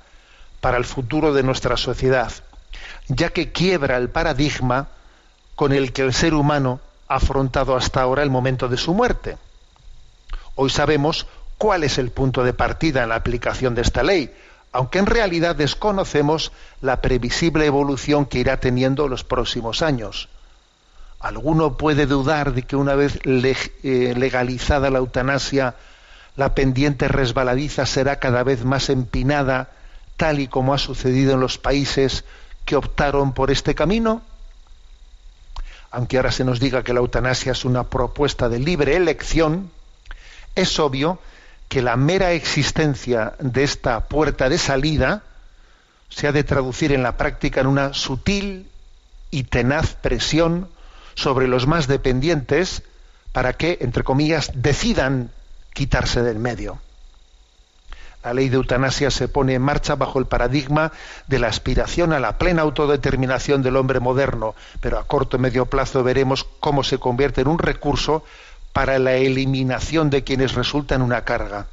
para 0.62 0.78
el 0.78 0.86
futuro 0.86 1.34
de 1.34 1.44
nuestra 1.44 1.78
sociedad, 1.78 2.32
ya 3.08 3.30
que 3.30 3.52
quiebra 3.52 3.98
el 3.98 4.10
paradigma 4.10 4.88
con 5.56 5.74
el 5.74 5.94
que 5.94 6.02
el 6.04 6.14
ser 6.14 6.34
humano 6.34 6.80
ha 7.08 7.16
afrontado 7.16 7.76
hasta 7.76 8.02
ahora 8.02 8.24
el 8.24 8.30
momento 8.30 8.68
de 8.68 8.78
su 8.78 8.94
muerte. 8.94 9.38
Hoy 10.56 10.70
sabemos 10.70 11.28
cuál 11.58 11.84
es 11.84 11.98
el 11.98 12.12
punto 12.12 12.44
de 12.44 12.54
partida 12.54 13.04
en 13.04 13.10
la 13.10 13.16
aplicación 13.16 13.76
de 13.76 13.82
esta 13.82 14.04
ley, 14.04 14.34
aunque 14.72 15.00
en 15.00 15.06
realidad 15.06 15.56
desconocemos 15.56 16.52
la 16.82 17.02
previsible 17.02 17.66
evolución 17.66 18.26
que 18.26 18.40
irá 18.40 18.60
teniendo 18.60 19.08
los 19.08 19.24
próximos 19.24 19.82
años. 19.82 20.30
¿Alguno 21.20 21.76
puede 21.76 22.06
dudar 22.06 22.54
de 22.54 22.64
que 22.64 22.78
una 22.78 22.96
vez 22.96 23.20
eh, 23.26 24.14
legalizada 24.18 24.90
la 24.90 25.00
eutanasia, 25.00 25.76
la 26.38 26.56
pendiente 26.56 27.10
resbaladiza 27.10 27.86
será 27.86 28.20
cada 28.20 28.44
vez 28.44 28.64
más 28.64 28.90
empinada, 28.90 29.70
tal 30.16 30.40
y 30.40 30.48
como 30.48 30.74
ha 30.74 30.78
sucedido 30.78 31.34
en 31.34 31.42
los 31.42 31.58
países 31.58 32.24
que 32.64 32.78
optaron 32.78 33.34
por 33.34 33.52
este 33.52 33.76
camino? 33.76 34.22
Aunque 35.92 36.18
ahora 36.18 36.32
se 36.32 36.46
nos 36.46 36.62
diga 36.62 36.84
que 36.84 36.94
la 36.94 37.00
eutanasia 37.00 37.52
es 37.52 37.66
una 37.66 37.84
propuesta 37.84 38.48
de 38.48 38.60
libre 38.60 38.96
elección, 38.96 39.72
es 40.56 40.80
obvio 40.80 41.20
que 41.68 41.82
la 41.82 41.98
mera 41.98 42.32
existencia 42.32 43.34
de 43.40 43.64
esta 43.64 44.08
puerta 44.08 44.48
de 44.48 44.58
salida 44.58 45.24
se 46.10 46.28
ha 46.28 46.32
de 46.32 46.46
traducir 46.46 46.94
en 46.94 47.04
la 47.04 47.18
práctica 47.18 47.60
en 47.60 47.68
una 47.68 47.94
sutil 47.94 48.70
y 49.32 49.44
tenaz 49.44 49.96
presión 49.96 50.70
sobre 51.20 51.48
los 51.48 51.68
más 51.68 51.88
dependientes 51.88 52.82
para 53.34 53.54
que, 53.54 53.78
entre 53.82 54.04
comillas, 54.04 54.52
decidan 54.56 55.32
quitarse 55.74 56.24
del 56.24 56.40
medio. 56.40 56.80
La 58.24 58.34
ley 58.34 58.50
de 58.50 58.56
eutanasia 58.56 59.12
se 59.12 59.28
pone 59.28 59.54
en 59.54 59.62
marcha 59.62 59.96
bajo 59.96 60.20
el 60.20 60.26
paradigma 60.26 60.92
de 61.28 61.40
la 61.40 61.48
aspiración 61.48 62.12
a 62.14 62.20
la 62.20 62.38
plena 62.38 62.62
autodeterminación 62.62 63.62
del 63.62 63.76
hombre 63.76 64.00
moderno, 64.00 64.56
pero 64.82 64.98
a 64.98 65.06
corto 65.06 65.38
y 65.38 65.40
medio 65.42 65.66
plazo 65.66 66.04
veremos 66.04 66.46
cómo 66.60 66.84
se 66.84 66.98
convierte 66.98 67.42
en 67.42 67.48
un 67.48 67.60
recurso 67.60 68.24
para 68.74 68.98
la 68.98 69.14
eliminación 69.14 70.10
de 70.10 70.24
quienes 70.24 70.54
resultan 70.54 71.02
una 71.02 71.24
carga. 71.24 71.68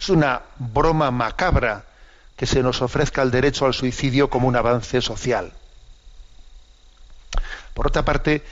Es 0.00 0.08
una 0.10 0.42
broma 0.58 1.10
macabra 1.10 1.84
que 2.36 2.46
se 2.46 2.62
nos 2.62 2.82
ofrezca 2.82 3.22
el 3.22 3.30
derecho 3.30 3.66
al 3.66 3.74
suicidio 3.74 4.28
como 4.28 4.46
un 4.48 4.56
avance 4.56 5.00
social. 5.00 5.52
Por 7.76 7.88
otra 7.88 8.06
parte, 8.06 8.42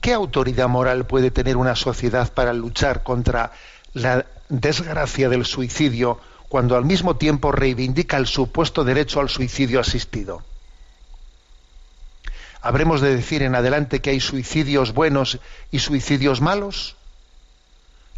¿qué 0.00 0.12
autoridad 0.12 0.66
moral 0.68 1.06
puede 1.06 1.30
tener 1.30 1.56
una 1.56 1.76
sociedad 1.76 2.32
para 2.32 2.52
luchar 2.52 3.04
contra 3.04 3.52
la 3.92 4.26
desgracia 4.48 5.28
del 5.28 5.44
suicidio 5.44 6.18
cuando 6.48 6.76
al 6.76 6.84
mismo 6.84 7.14
tiempo 7.14 7.52
reivindica 7.52 8.16
el 8.16 8.26
supuesto 8.26 8.82
derecho 8.82 9.20
al 9.20 9.28
suicidio 9.28 9.78
asistido? 9.78 10.42
¿Habremos 12.62 13.00
de 13.00 13.14
decir 13.14 13.44
en 13.44 13.54
adelante 13.54 14.00
que 14.00 14.10
hay 14.10 14.18
suicidios 14.18 14.92
buenos 14.92 15.38
y 15.70 15.78
suicidios 15.78 16.40
malos? 16.40 16.96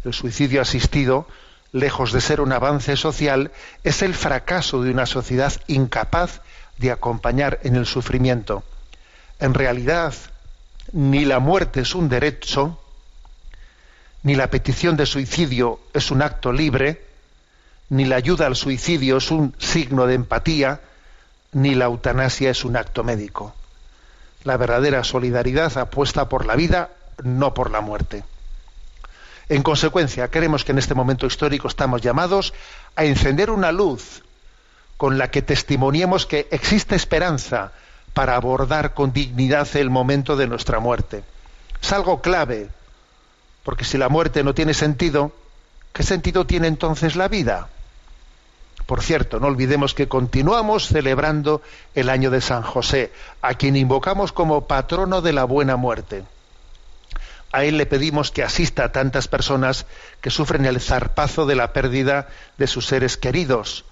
El 0.03 0.15
suicidio 0.15 0.59
asistido, 0.59 1.27
lejos 1.71 2.11
de 2.13 2.21
ser 2.21 2.41
un 2.41 2.51
avance 2.51 2.97
social, 2.97 3.51
es 3.83 4.01
el 4.01 4.15
fracaso 4.15 4.81
de 4.81 4.89
una 4.89 5.05
sociedad 5.05 5.53
incapaz 5.67 6.41
de 6.79 6.89
acompañar 6.89 7.59
en 7.61 7.75
el 7.75 7.85
sufrimiento. 7.85 8.63
En 9.39 9.53
realidad, 9.53 10.15
ni 10.93 11.25
la 11.25 11.39
muerte 11.39 11.81
es 11.81 11.95
un 11.95 12.09
derecho, 12.09 12.79
ni 14.23 14.35
la 14.35 14.49
petición 14.49 14.97
de 14.97 15.05
suicidio 15.05 15.79
es 15.93 16.11
un 16.11 16.21
acto 16.21 16.51
libre, 16.51 17.05
ni 17.89 18.05
la 18.05 18.17
ayuda 18.17 18.47
al 18.47 18.55
suicidio 18.55 19.17
es 19.17 19.31
un 19.31 19.55
signo 19.59 20.05
de 20.07 20.15
empatía, 20.15 20.81
ni 21.53 21.75
la 21.75 21.85
eutanasia 21.85 22.49
es 22.49 22.65
un 22.65 22.75
acto 22.75 23.03
médico. 23.03 23.53
La 24.43 24.57
verdadera 24.57 25.03
solidaridad 25.03 25.77
apuesta 25.77 26.29
por 26.29 26.45
la 26.45 26.55
vida, 26.55 26.89
no 27.23 27.53
por 27.53 27.71
la 27.71 27.81
muerte. 27.81 28.23
En 29.49 29.63
consecuencia, 29.63 30.27
creemos 30.27 30.65
que 30.65 30.73
en 30.73 30.77
este 30.77 30.93
momento 30.93 31.25
histórico 31.25 31.67
estamos 31.67 32.01
llamados 32.01 32.53
a 32.95 33.05
encender 33.05 33.49
una 33.49 33.71
luz 33.71 34.23
con 34.97 35.17
la 35.17 35.31
que 35.31 35.41
testimoniemos 35.41 36.25
que 36.25 36.47
existe 36.51 36.95
esperanza 36.95 37.71
para 38.17 38.35
abordar 38.35 38.95
con 38.95 39.13
dignidad 39.13 39.67
el 39.75 39.91
momento 39.91 40.35
de 40.35 40.47
nuestra 40.47 40.79
muerte. 40.79 41.23
Es 41.79 41.93
algo 41.93 42.19
clave, 42.19 42.67
porque 43.61 43.85
si 43.85 43.99
la 43.99 44.09
muerte 44.09 44.43
no 44.43 44.55
tiene 44.55 44.73
sentido, 44.73 45.31
¿qué 45.93 46.01
sentido 46.01 46.47
tiene 46.47 46.67
entonces 46.67 47.15
la 47.15 47.27
vida? 47.27 47.69
Por 48.87 49.03
cierto, 49.03 49.39
no 49.39 49.45
olvidemos 49.45 49.93
que 49.93 50.07
continuamos 50.07 50.87
celebrando 50.87 51.61
el 51.93 52.09
año 52.09 52.31
de 52.31 52.41
San 52.41 52.63
José, 52.63 53.13
a 53.43 53.53
quien 53.53 53.75
invocamos 53.75 54.31
como 54.31 54.65
patrono 54.65 55.21
de 55.21 55.33
la 55.33 55.43
buena 55.43 55.75
muerte. 55.75 56.23
A 57.51 57.65
él 57.65 57.77
le 57.77 57.85
pedimos 57.85 58.31
que 58.31 58.41
asista 58.41 58.85
a 58.85 58.91
tantas 58.91 59.27
personas 59.27 59.85
que 60.21 60.31
sufren 60.31 60.65
el 60.65 60.81
zarpazo 60.81 61.45
de 61.45 61.53
la 61.53 61.71
pérdida 61.71 62.29
de 62.57 62.65
sus 62.65 62.87
seres 62.87 63.15
queridos, 63.15 63.85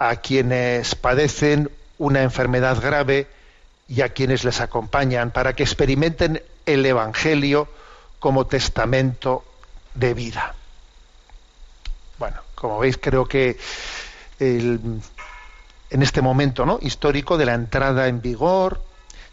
a 0.00 0.16
quienes 0.16 0.96
padecen 0.96 1.70
una 1.98 2.22
enfermedad 2.22 2.80
grave 2.80 3.26
y 3.88 4.02
a 4.02 4.10
quienes 4.10 4.44
les 4.44 4.60
acompañan, 4.60 5.30
para 5.30 5.54
que 5.54 5.62
experimenten 5.62 6.42
el 6.66 6.84
Evangelio 6.84 7.68
como 8.18 8.46
testamento 8.46 9.44
de 9.94 10.14
vida. 10.14 10.54
Bueno, 12.18 12.36
como 12.54 12.78
veis, 12.78 12.98
creo 12.98 13.26
que 13.26 13.56
en 14.38 15.02
este 15.90 16.20
momento 16.20 16.66
¿no? 16.66 16.78
histórico 16.82 17.38
de 17.38 17.46
la 17.46 17.54
entrada 17.54 18.08
en 18.08 18.20
vigor, 18.20 18.82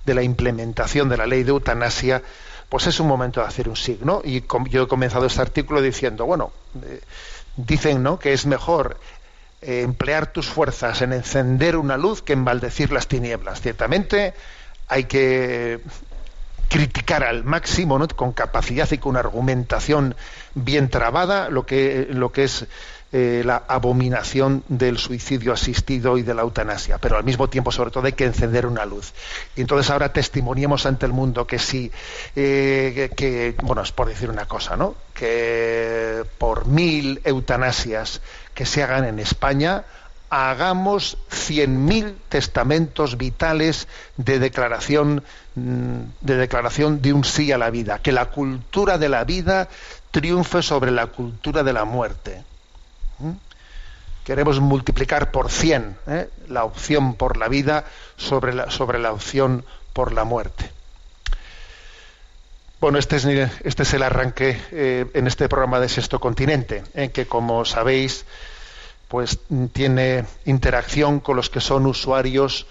de 0.06 0.14
la 0.14 0.24
implementación 0.24 1.10
de 1.10 1.18
la 1.18 1.26
ley 1.26 1.44
de 1.44 1.50
eutanasia, 1.50 2.22
pues 2.70 2.88
es 2.88 3.00
un 3.00 3.08
momento 3.08 3.42
de 3.42 3.48
hacer 3.48 3.70
un 3.70 3.76
signo. 3.76 4.22
Y 4.24 4.44
yo 4.70 4.84
he 4.84 4.88
comenzado 4.88 5.26
este 5.26 5.42
artículo 5.42 5.82
diciendo, 5.82 6.26
bueno, 6.26 6.52
eh, 6.84 7.02
dicen 7.58 8.04
¿no? 8.04 8.20
que 8.20 8.34
es 8.34 8.46
mejor 8.46 8.98
eh, 9.62 9.82
emplear 9.82 10.28
tus 10.28 10.48
fuerzas 10.48 11.02
en 11.02 11.14
encender 11.14 11.78
una 11.78 11.98
luz 11.98 12.22
que 12.22 12.34
en 12.34 12.40
maldecir 12.44 12.92
las 12.92 13.08
tinieblas. 13.08 13.62
Ciertamente 13.62 14.34
hay 14.88 15.06
que 15.06 15.82
criticar 16.70 17.24
al 17.24 17.44
máximo, 17.44 18.06
con 18.16 18.34
capacidad 18.34 18.92
y 18.92 18.98
con 18.98 19.18
argumentación 19.18 20.16
bien 20.56 20.90
trabada, 20.90 21.50
lo 21.50 21.66
que, 21.66 22.08
lo 22.10 22.32
que 22.32 22.44
es 22.46 22.66
eh, 23.18 23.44
la 23.46 23.64
abominación 23.70 24.66
del 24.68 24.98
suicidio 24.98 25.54
asistido 25.54 26.18
y 26.18 26.22
de 26.22 26.34
la 26.34 26.42
eutanasia, 26.42 26.98
pero 26.98 27.16
al 27.16 27.24
mismo 27.24 27.48
tiempo, 27.48 27.72
sobre 27.72 27.90
todo, 27.90 28.08
hay 28.08 28.12
que 28.12 28.26
encender 28.26 28.66
una 28.66 28.84
luz. 28.84 29.14
Y 29.56 29.62
entonces 29.62 29.90
ahora 29.90 30.12
testimoniemos 30.12 30.86
ante 30.86 31.06
el 31.06 31.14
mundo 31.14 31.48
que 31.48 31.58
si, 31.58 31.90
eh, 32.36 33.10
que, 33.16 33.56
bueno, 33.64 33.84
es 33.84 33.94
por 33.94 34.10
decir 34.10 34.30
una 34.30 34.48
cosa, 34.50 34.76
¿no? 34.76 34.96
Que 35.14 36.26
por 36.38 36.68
mil 36.68 37.22
eutanasias 37.24 38.20
que 38.54 38.66
se 38.66 38.84
hagan 38.84 39.06
en 39.06 39.20
España, 39.20 39.86
hagamos 40.30 41.18
cien 41.30 41.86
mil 41.86 42.18
testamentos 42.28 43.18
vitales 43.18 43.88
de 44.18 44.40
declaración 44.40 45.24
mm, 45.56 46.00
de 46.20 46.36
declaración 46.36 47.02
de 47.02 47.14
un 47.14 47.24
sí 47.24 47.54
a 47.54 47.58
la 47.58 47.70
vida, 47.70 48.00
que 48.00 48.12
la 48.12 48.26
cultura 48.26 48.98
de 48.98 49.08
la 49.08 49.24
vida 49.24 49.70
triunfe 50.12 50.62
sobre 50.62 50.92
la 50.92 51.08
cultura 51.08 51.64
de 51.64 51.72
la 51.72 51.86
muerte. 51.86 52.44
¿Mm? 53.20 53.32
Queremos 54.26 54.60
multiplicar 54.60 55.30
por 55.30 55.52
100 55.52 55.98
¿eh? 56.08 56.30
la 56.50 56.64
opción 56.64 57.14
por 57.14 57.38
la 57.38 57.48
vida 57.48 57.86
sobre 58.18 58.54
la, 58.54 59.12
opción 59.12 59.64
por 59.94 60.14
la 60.14 60.24
muerte. 60.24 60.72
Bueno, 62.82 62.98
este 62.98 63.18
es, 63.18 63.26
este 63.26 63.84
es 63.84 63.94
el 63.94 64.02
arranque 64.02 64.60
eh, 64.72 65.06
en 65.14 65.28
este 65.28 65.48
programa 65.48 65.80
de 65.80 65.90
Sexto 65.90 66.20
Continente, 66.20 66.84
en 66.96 67.12
que, 67.12 67.28
como 67.28 67.66
sabéis, 67.66 68.26
pues 69.08 69.40
tiene 69.74 70.26
interacción 70.46 71.20
con 71.20 71.36
los 71.36 71.52
que 71.52 71.62
son 71.62 71.86
usuarios 71.86 72.66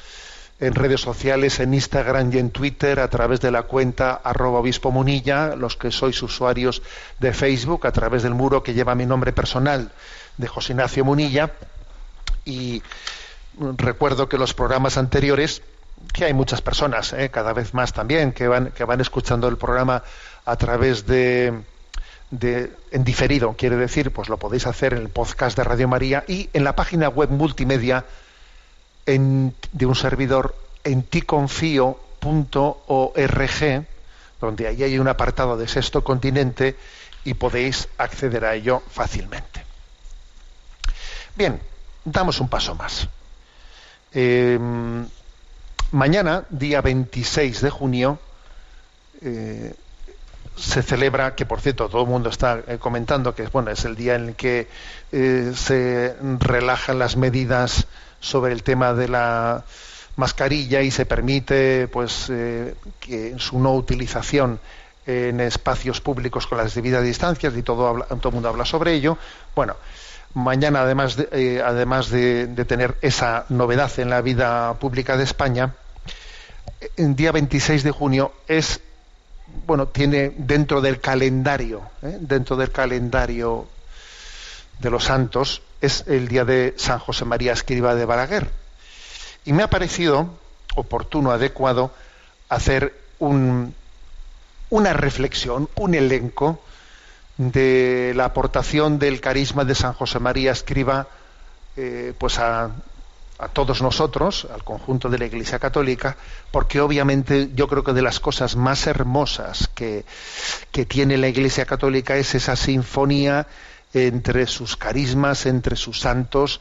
en 0.61 0.75
redes 0.75 1.01
sociales, 1.01 1.61
en 1.61 1.75
Instagram 1.75 2.33
y 2.33 2.39
en 2.39 2.51
Twitter, 2.51 3.01
a 3.01 3.09
través 3.09 3.41
de 3.41 3.51
la 3.51 3.63
cuenta 3.63 4.13
arroba 4.13 4.61
obispo 4.61 4.91
munilla, 4.91 5.57
los 5.57 5.77
que 5.77 5.91
sois 5.91 6.21
usuarios 6.23 6.83
de 7.21 7.33
Facebook, 7.33 7.87
a 7.87 7.93
través 7.93 8.23
del 8.23 8.35
muro 8.35 8.63
que 8.63 8.75
lleva 8.75 8.95
mi 8.95 9.07
nombre 9.07 9.33
personal, 9.33 9.93
de 10.37 10.49
José 10.49 10.73
Ignacio 10.73 11.05
Munilla 11.05 11.53
y 12.45 12.83
recuerdo 13.59 14.29
que 14.29 14.39
los 14.39 14.55
programas 14.55 14.99
anteriores 14.99 15.63
que 16.13 16.25
hay 16.25 16.35
muchas 16.35 16.61
personas 16.61 17.13
¿eh? 17.13 17.31
cada 17.31 17.53
vez 17.53 17.73
más 17.75 17.93
también 17.93 18.33
que 18.33 18.49
van 18.49 18.73
que 18.73 18.85
van 18.85 19.01
escuchando 19.01 19.49
el 19.49 19.57
programa 19.57 20.03
a 20.45 20.57
través 20.57 21.07
de, 21.07 21.63
en 22.31 23.05
diferido 23.05 23.55
quiere 23.55 23.77
decir 23.77 24.11
pues 24.11 24.29
lo 24.29 24.37
podéis 24.37 24.67
hacer 24.67 24.93
en 24.95 25.01
el 25.01 25.09
podcast 25.09 25.57
de 25.57 25.65
Radio 25.65 25.89
María 25.89 26.25
y 26.27 26.51
en 26.53 26.65
la 26.65 26.75
página 26.75 27.09
web 27.09 27.31
multimedia 27.31 28.05
de 29.07 29.87
un 29.87 29.95
servidor 29.95 30.55
en 30.83 31.03
ticonfío.org 31.03 31.97
donde 34.41 34.67
ahí 34.67 34.83
hay 34.83 34.99
un 34.99 35.09
apartado 35.09 35.57
de 35.57 35.69
sexto 35.69 36.05
continente 36.05 36.77
y 37.25 37.35
podéis 37.35 37.89
acceder 37.97 38.45
a 38.45 38.55
ello 38.55 38.83
fácilmente. 38.91 39.74
Bien, 41.37 41.61
damos 42.05 42.39
un 42.41 42.49
paso 42.49 42.77
más. 42.77 43.09
Eh, 44.13 44.57
mañana, 45.91 46.45
día 46.49 46.81
26 46.81 47.61
de 47.61 47.71
junio, 47.71 48.21
eh, 49.21 49.75
se 50.57 50.83
celebra, 50.85 51.35
que 51.35 51.45
por 51.45 51.61
cierto 51.61 51.89
todo 51.89 52.03
el 52.03 52.09
mundo 52.09 52.29
está 52.29 52.61
eh, 52.69 52.79
comentando 52.79 53.35
que 53.35 53.49
bueno, 53.49 53.73
es 53.73 53.85
el 53.85 53.97
día 53.97 54.15
en 54.15 54.29
el 54.29 54.35
que 54.37 54.69
se 55.11 56.15
relajan 56.39 56.99
las 57.01 57.17
medidas 57.17 57.87
sobre 58.21 58.53
el 58.53 58.63
tema 58.63 58.95
de 58.95 59.09
la 59.09 59.65
mascarilla 60.15 60.83
y 60.83 60.93
se 60.93 61.07
permite 61.07 61.89
pues 61.89 62.27
que 63.01 63.35
su 63.39 63.59
no 63.59 63.75
utilización 63.75 64.61
en 65.07 65.41
espacios 65.41 66.01
públicos 66.01 66.47
con 66.47 66.59
las 66.59 66.75
debidas 66.75 67.03
distancias 67.03 67.57
y 67.57 67.63
todo, 67.63 68.05
todo 68.05 68.29
el 68.29 68.35
mundo 68.35 68.49
habla 68.49 68.65
sobre 68.65 68.95
ello. 68.95 69.19
Bueno, 69.55 69.77
Mañana, 70.35 70.83
además 70.83 71.15
de, 71.17 71.29
eh, 71.31 71.63
además 71.65 72.11
de, 72.11 72.49
tener 72.67 72.97
esa 73.03 73.47
novedad 73.51 73.91
en 73.99 74.11
la 74.11 74.21
vida 74.21 74.75
pública 74.75 75.17
de 75.17 75.23
España, 75.23 75.75
el 76.97 77.15
día 77.15 77.31
26 77.31 77.85
de 77.85 77.91
junio 77.93 78.33
es, 78.49 78.81
bueno, 79.65 79.87
tiene 79.87 80.33
dentro 80.37 80.81
del 80.81 81.01
calendario, 81.01 81.83
¿eh? 82.03 82.19
dentro 82.21 82.57
del 82.57 82.73
calendario 82.73 83.69
de 84.81 84.91
los 84.91 85.05
santos, 85.05 85.63
es 85.81 86.05
el 86.09 86.27
día 86.27 86.45
de 86.45 86.75
San 86.79 86.99
José 86.99 87.25
María 87.25 87.53
Escriba 87.53 87.95
de 87.95 88.05
Balaguer. 88.05 88.51
Y 89.45 89.53
me 89.53 89.63
ha 89.63 89.71
parecido 89.71 90.31
oportuno, 90.75 91.31
adecuado, 91.31 91.93
hacer 92.49 92.93
un, 93.21 93.73
una 94.71 94.93
reflexión, 94.95 95.69
un 95.77 95.95
elenco 95.95 96.61
de 97.37 98.13
la 98.15 98.27
aportación 98.27 98.99
del 98.99 99.21
carisma 99.21 99.65
de 99.65 99.75
San 99.75 99.93
José 99.93 100.19
María 100.21 100.53
Escriba 100.53 101.09
eh, 101.77 102.15
pues 102.17 102.39
a, 102.39 102.71
a 103.39 103.49
todos 103.49 103.83
nosotros, 103.83 104.47
al 104.53 104.63
conjunto 104.63 105.09
de 105.09 105.19
la 105.19 105.27
Iglesia 105.27 105.59
Católica, 105.59 106.17
porque 106.51 106.81
obviamente 106.81 107.51
yo 107.55 107.67
creo 107.67 107.83
que 107.83 107.93
de 107.93 108.03
las 108.03 108.21
cosas 108.21 108.55
más 108.55 108.87
hermosas 108.87 109.69
que, 109.75 110.05
que 110.71 110.87
tiene 110.87 111.17
la 111.19 111.29
Iglesia 111.29 111.67
Católica 111.67 112.17
es 112.17 112.35
esa 112.35 112.55
sinfonía 112.55 113.47
entre 113.93 114.47
sus 114.47 114.77
carismas, 114.77 115.47
entre 115.47 115.77
sus 115.77 116.01
santos, 116.01 116.61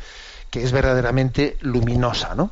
que 0.49 0.63
es 0.63 0.71
verdaderamente 0.71 1.57
luminosa, 1.61 2.35
¿no? 2.35 2.51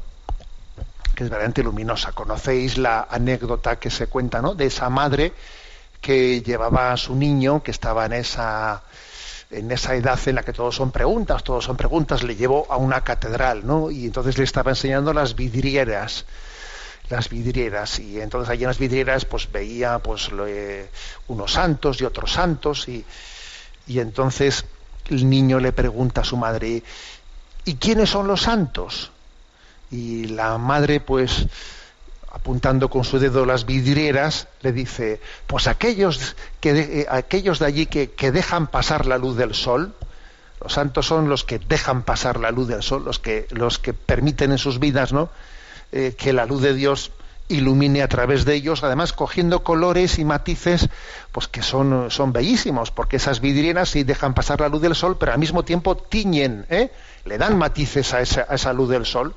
Que 1.16 1.24
es 1.24 1.30
verdaderamente 1.30 1.64
luminosa. 1.64 2.12
Conocéis 2.14 2.78
la 2.78 3.08
anécdota 3.10 3.78
que 3.78 3.90
se 3.90 4.08
cuenta, 4.08 4.42
¿no? 4.42 4.56
De 4.56 4.68
esa 4.68 4.90
madre 4.90 5.34
que 6.02 6.42
llevaba 6.42 6.92
a 6.92 6.98
su 6.98 7.16
niño, 7.16 7.64
que 7.64 7.72
estaba 7.72 8.06
en 8.06 8.14
esa 8.14 8.84
en 9.52 9.70
esa 9.70 9.96
edad 9.96 10.20
en 10.28 10.36
la 10.36 10.44
que 10.44 10.54
todos 10.54 10.76
son 10.76 10.92
preguntas, 10.92 11.44
todos 11.44 11.66
son 11.66 11.76
preguntas, 11.76 12.24
le 12.24 12.36
llevó 12.36 12.66
a 12.70 12.78
una 12.78 13.02
catedral, 13.02 13.68
¿no? 13.68 13.92
Y 13.92 14.06
entonces 14.06 14.38
le 14.38 14.46
estaba 14.46 14.72
enseñando 14.72 15.14
las 15.14 15.36
vidrieras, 15.36 16.26
las 17.10 17.28
vidrieras, 17.30 18.00
y 18.00 18.22
entonces 18.22 18.50
allí 18.50 18.64
en 18.64 18.70
las 18.70 18.80
vidrieras 18.80 19.26
pues 19.26 19.52
veía 19.52 20.00
pues 20.00 20.32
lo, 20.32 20.48
eh, 20.48 20.90
unos 21.28 21.52
santos 21.52 22.00
y 22.00 22.06
otros 22.06 22.32
santos, 22.32 22.88
y, 22.88 23.04
y 23.88 24.00
entonces 24.00 24.64
el 25.10 25.30
niño 25.30 25.60
le 25.60 25.74
pregunta 25.74 26.22
a 26.22 26.24
su 26.24 26.38
madre, 26.38 26.82
¿y 27.66 27.76
quiénes 27.76 28.10
son 28.10 28.28
los 28.28 28.44
santos? 28.44 29.12
Y 29.92 30.28
la 30.28 30.58
madre 30.58 31.02
pues 31.02 31.46
apuntando 32.32 32.90
con 32.90 33.04
su 33.04 33.20
dedo 33.20 33.46
las 33.46 33.66
vidrieras, 33.66 34.48
le 34.62 34.72
dice, 34.72 35.20
pues 35.48 35.68
aquellos, 35.68 36.36
que 36.60 36.74
de, 36.74 37.02
eh, 37.02 37.08
aquellos 37.10 37.60
de 37.60 37.66
allí 37.66 37.86
que, 37.86 38.12
que, 38.12 38.32
dejan 38.32 38.68
pasar 38.68 39.06
la 39.06 39.18
luz 39.18 39.36
del 39.36 39.54
sol, 39.54 39.94
los 40.62 40.74
santos 40.74 41.08
son 41.08 41.28
los 41.28 41.44
que 41.44 41.60
dejan 41.60 42.04
pasar 42.04 42.40
la 42.40 42.52
luz 42.52 42.68
del 42.68 42.84
sol, 42.84 43.04
los 43.04 43.20
que, 43.20 43.48
los 43.50 43.80
que 43.80 43.94
permiten 43.94 44.52
en 44.52 44.58
sus 44.58 44.80
vidas 44.80 45.12
¿no? 45.12 45.30
Eh, 45.92 46.16
que 46.18 46.32
la 46.32 46.46
luz 46.46 46.62
de 46.62 46.74
Dios 46.74 47.12
ilumine 47.50 48.02
a 48.02 48.08
través 48.08 48.46
de 48.46 48.54
ellos, 48.54 48.82
además 48.84 49.12
cogiendo 49.12 49.62
colores 49.62 50.18
y 50.18 50.24
matices 50.24 50.88
pues 51.34 51.50
que 51.50 51.62
son, 51.62 52.10
son 52.10 52.32
bellísimos, 52.32 52.92
porque 52.92 53.18
esas 53.18 53.42
vidrieras 53.42 53.90
sí 53.90 54.04
dejan 54.04 54.34
pasar 54.34 54.62
la 54.62 54.70
luz 54.70 54.82
del 54.82 54.96
sol, 54.96 55.18
pero 55.20 55.34
al 55.34 55.40
mismo 55.40 55.64
tiempo 55.64 55.98
tiñen, 55.98 56.66
¿eh? 56.70 56.92
le 57.26 57.38
dan 57.38 57.58
matices 57.58 58.14
a 58.14 58.22
esa, 58.22 58.46
a 58.48 58.56
esa 58.56 58.72
luz 58.72 58.90
del 58.90 59.06
sol 59.06 59.36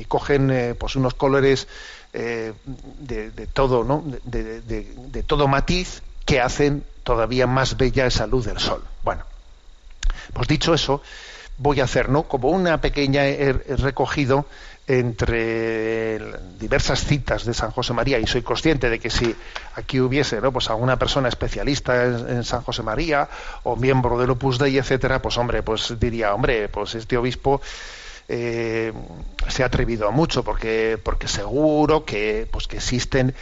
y 0.00 0.04
cogen 0.06 0.50
eh, 0.50 0.74
pues 0.74 0.96
unos 0.96 1.14
colores 1.14 1.68
eh, 2.12 2.54
de, 2.98 3.30
de, 3.30 3.46
todo, 3.46 3.84
¿no? 3.84 4.02
De, 4.24 4.60
de, 4.62 5.22
todo 5.22 5.46
matiz 5.46 6.02
que 6.24 6.40
hacen 6.40 6.84
todavía 7.04 7.46
más 7.46 7.76
bella 7.76 8.06
esa 8.06 8.26
luz 8.26 8.46
del 8.46 8.58
sol. 8.58 8.82
Bueno, 9.04 9.24
pues 10.32 10.48
dicho 10.48 10.72
eso, 10.72 11.02
voy 11.58 11.80
a 11.80 11.84
hacer, 11.84 12.08
¿no? 12.08 12.22
Como 12.24 12.48
una 12.48 12.80
pequeña 12.80 13.26
he 13.26 13.52
recogido 13.52 14.46
entre 14.90 16.18
diversas 16.58 17.04
citas 17.04 17.44
de 17.44 17.54
San 17.54 17.70
José 17.70 17.92
María 17.92 18.18
y 18.18 18.26
soy 18.26 18.42
consciente 18.42 18.90
de 18.90 18.98
que 18.98 19.08
si 19.08 19.36
aquí 19.76 20.00
hubiese 20.00 20.40
¿no? 20.40 20.50
pues 20.50 20.68
alguna 20.68 20.98
persona 20.98 21.28
especialista 21.28 22.06
en, 22.06 22.28
en, 22.28 22.44
San 22.44 22.62
José 22.62 22.82
María 22.82 23.28
o 23.62 23.76
miembro 23.76 24.18
del 24.18 24.30
Opus 24.30 24.58
Dei 24.58 24.78
etcétera 24.78 25.22
pues 25.22 25.38
hombre 25.38 25.62
pues 25.62 25.94
diría 26.00 26.34
hombre 26.34 26.68
pues 26.68 26.96
este 26.96 27.16
obispo 27.16 27.60
eh, 28.32 28.92
se 29.48 29.64
ha 29.64 29.66
atrevido 29.66 30.06
a 30.06 30.12
mucho 30.12 30.44
porque 30.44 31.00
porque 31.02 31.26
seguro 31.26 32.04
que 32.04 32.46
pues 32.48 32.68
que 32.68 32.76
existen 32.76 33.34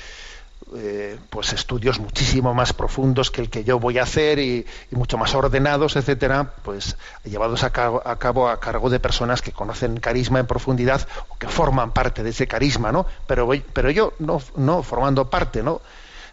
eh, 0.75 1.19
pues 1.29 1.53
estudios 1.53 2.01
muchísimo 2.01 2.55
más 2.55 2.73
profundos 2.73 3.31
que 3.31 3.43
el 3.43 3.51
que 3.51 3.65
yo 3.65 3.79
voy 3.79 3.99
a 3.99 4.05
hacer 4.05 4.39
y, 4.39 4.65
mucho 4.93 5.19
más 5.19 5.35
ordenados 5.35 5.97
etcétera 5.97 6.55
pues 6.63 6.97
llevados 7.23 7.65
a 7.65 7.71
cabo, 7.71 8.49
a 8.49 8.61
cargo 8.61 8.89
de 8.89 8.99
personas 8.99 9.43
que 9.43 9.53
conocen 9.53 10.01
carisma 10.01 10.41
en 10.41 10.47
profundidad 10.47 11.07
o 11.29 11.37
que 11.37 11.49
forman 11.49 11.93
parte 11.93 12.23
de 12.23 12.31
ese 12.31 12.47
carisma 12.47 12.91
no 12.91 13.05
pero 13.27 13.47
pero 13.75 13.91
yo 13.91 14.15
no 14.19 14.41
no 14.57 14.83
formando 14.83 15.29
parte 15.29 15.63
no 15.63 15.83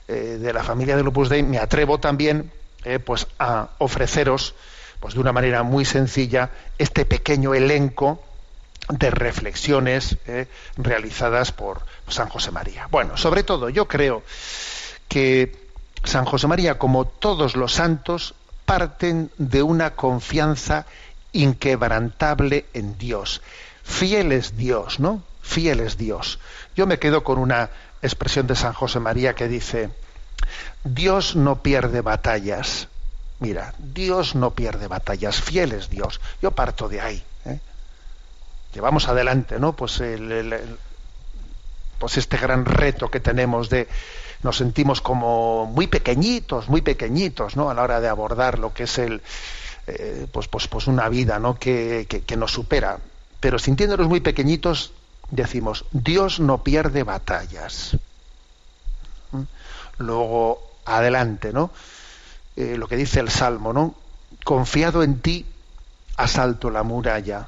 eh, 0.07 0.37
de 0.39 0.53
la 0.53 0.63
familia 0.63 0.95
del 0.95 1.07
Opus 1.07 1.27
Dei 1.27 1.43
me 1.43 1.57
atrevo 1.57 1.99
también 1.99 2.53
pues 3.03 3.27
a 3.37 3.69
ofreceros 3.79 4.55
pues 5.01 5.15
de 5.15 5.19
una 5.19 5.33
manera 5.33 5.63
muy 5.63 5.83
sencilla 5.83 6.51
este 6.77 7.03
pequeño 7.03 7.53
elenco 7.53 8.21
de 8.89 9.09
reflexiones 9.09 10.17
eh, 10.27 10.47
realizadas 10.77 11.51
por 11.51 11.81
San 12.07 12.29
José 12.29 12.51
María. 12.51 12.87
Bueno, 12.91 13.17
sobre 13.17 13.43
todo 13.43 13.69
yo 13.69 13.87
creo 13.87 14.23
que 15.07 15.65
San 16.03 16.25
José 16.25 16.47
María, 16.47 16.77
como 16.77 17.05
todos 17.05 17.55
los 17.55 17.73
santos, 17.73 18.35
parten 18.65 19.31
de 19.37 19.63
una 19.63 19.95
confianza 19.95 20.85
inquebrantable 21.31 22.65
en 22.73 22.97
Dios. 22.97 23.41
Fiel 23.83 24.31
es 24.31 24.57
Dios, 24.57 24.99
¿no? 24.99 25.23
Fiel 25.41 25.79
es 25.79 25.97
Dios. 25.97 26.39
Yo 26.75 26.87
me 26.87 26.99
quedo 26.99 27.23
con 27.23 27.37
una 27.39 27.69
expresión 28.01 28.47
de 28.47 28.55
San 28.55 28.73
José 28.73 28.99
María 28.99 29.35
que 29.35 29.47
dice, 29.47 29.89
Dios 30.83 31.35
no 31.35 31.61
pierde 31.61 32.01
batallas. 32.01 32.87
Mira, 33.39 33.73
Dios 33.77 34.35
no 34.35 34.51
pierde 34.51 34.87
batallas, 34.87 35.41
fiel 35.41 35.73
es 35.73 35.89
Dios. 35.89 36.21
Yo 36.41 36.51
parto 36.51 36.87
de 36.87 37.01
ahí. 37.01 37.23
Llevamos 38.75 39.07
adelante, 39.07 39.57
¿no? 39.57 39.73
Pues, 39.73 40.01
el, 40.01 40.77
pues 41.97 42.17
este 42.17 42.37
gran 42.37 42.65
reto 42.65 43.09
que 43.09 43.21
tenemos 43.21 43.69
de 43.69 43.87
nos 44.43 44.57
sentimos 44.57 45.01
como 45.01 45.65
muy 45.65 45.87
pequeñitos, 45.87 46.67
muy 46.67 46.81
pequeñitos, 46.81 47.55
¿no? 47.55 47.69
A 47.69 47.73
la 47.73 47.81
hora 47.81 48.01
de 48.01 48.09
abordar 48.09 48.59
lo 48.59 48.73
que 48.73 48.83
es 48.83 48.99
el, 48.99 49.21
eh, 49.87 50.27
pues, 50.31 50.47
pues, 50.47 50.67
pues 50.67 50.85
una 50.87 51.09
vida, 51.09 51.39
¿no? 51.39 51.57
Que, 51.57 52.05
que, 52.07 52.21
que 52.21 52.37
nos 52.37 52.51
supera. 52.51 52.99
Pero 53.39 53.57
sintiéndonos 53.57 54.07
muy 54.07 54.19
pequeñitos, 54.19 54.91
decimos, 55.31 55.85
Dios 55.91 56.39
no 56.39 56.63
pierde 56.63 57.03
batallas. 57.03 57.97
¿Mm? 59.31 59.43
Luego, 59.97 60.61
adelante, 60.85 61.53
¿no? 61.53 61.71
Eh, 62.55 62.75
lo 62.77 62.87
que 62.87 62.97
dice 62.97 63.21
el 63.21 63.31
Salmo, 63.31 63.73
¿no? 63.73 63.95
Confiado 64.43 65.01
en 65.01 65.21
ti, 65.21 65.45
asalto 66.17 66.69
la 66.69 66.83
muralla 66.83 67.47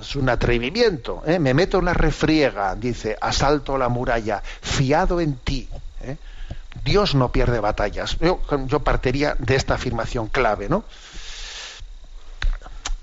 es 0.00 0.16
un 0.16 0.28
atrevimiento, 0.28 1.22
¿eh? 1.26 1.38
me 1.38 1.54
meto 1.54 1.78
en 1.78 1.86
la 1.86 1.94
refriega, 1.94 2.74
dice, 2.74 3.16
asalto 3.20 3.78
la 3.78 3.88
muralla, 3.88 4.42
fiado 4.60 5.20
en 5.20 5.36
ti. 5.36 5.68
¿eh? 6.02 6.16
Dios 6.84 7.14
no 7.14 7.32
pierde 7.32 7.60
batallas. 7.60 8.16
Yo, 8.20 8.38
partiría 8.80 9.34
de 9.38 9.56
esta 9.56 9.74
afirmación 9.74 10.28
clave, 10.28 10.68
¿no? 10.68 10.84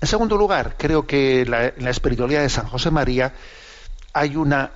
En 0.00 0.08
segundo 0.08 0.36
lugar, 0.36 0.74
creo 0.76 1.06
que 1.06 1.42
en 1.42 1.50
la 1.50 1.90
espiritualidad 1.90 2.42
de 2.42 2.48
San 2.48 2.66
José 2.66 2.90
María 2.90 3.32
hay, 4.16 4.34
una, 4.36 4.70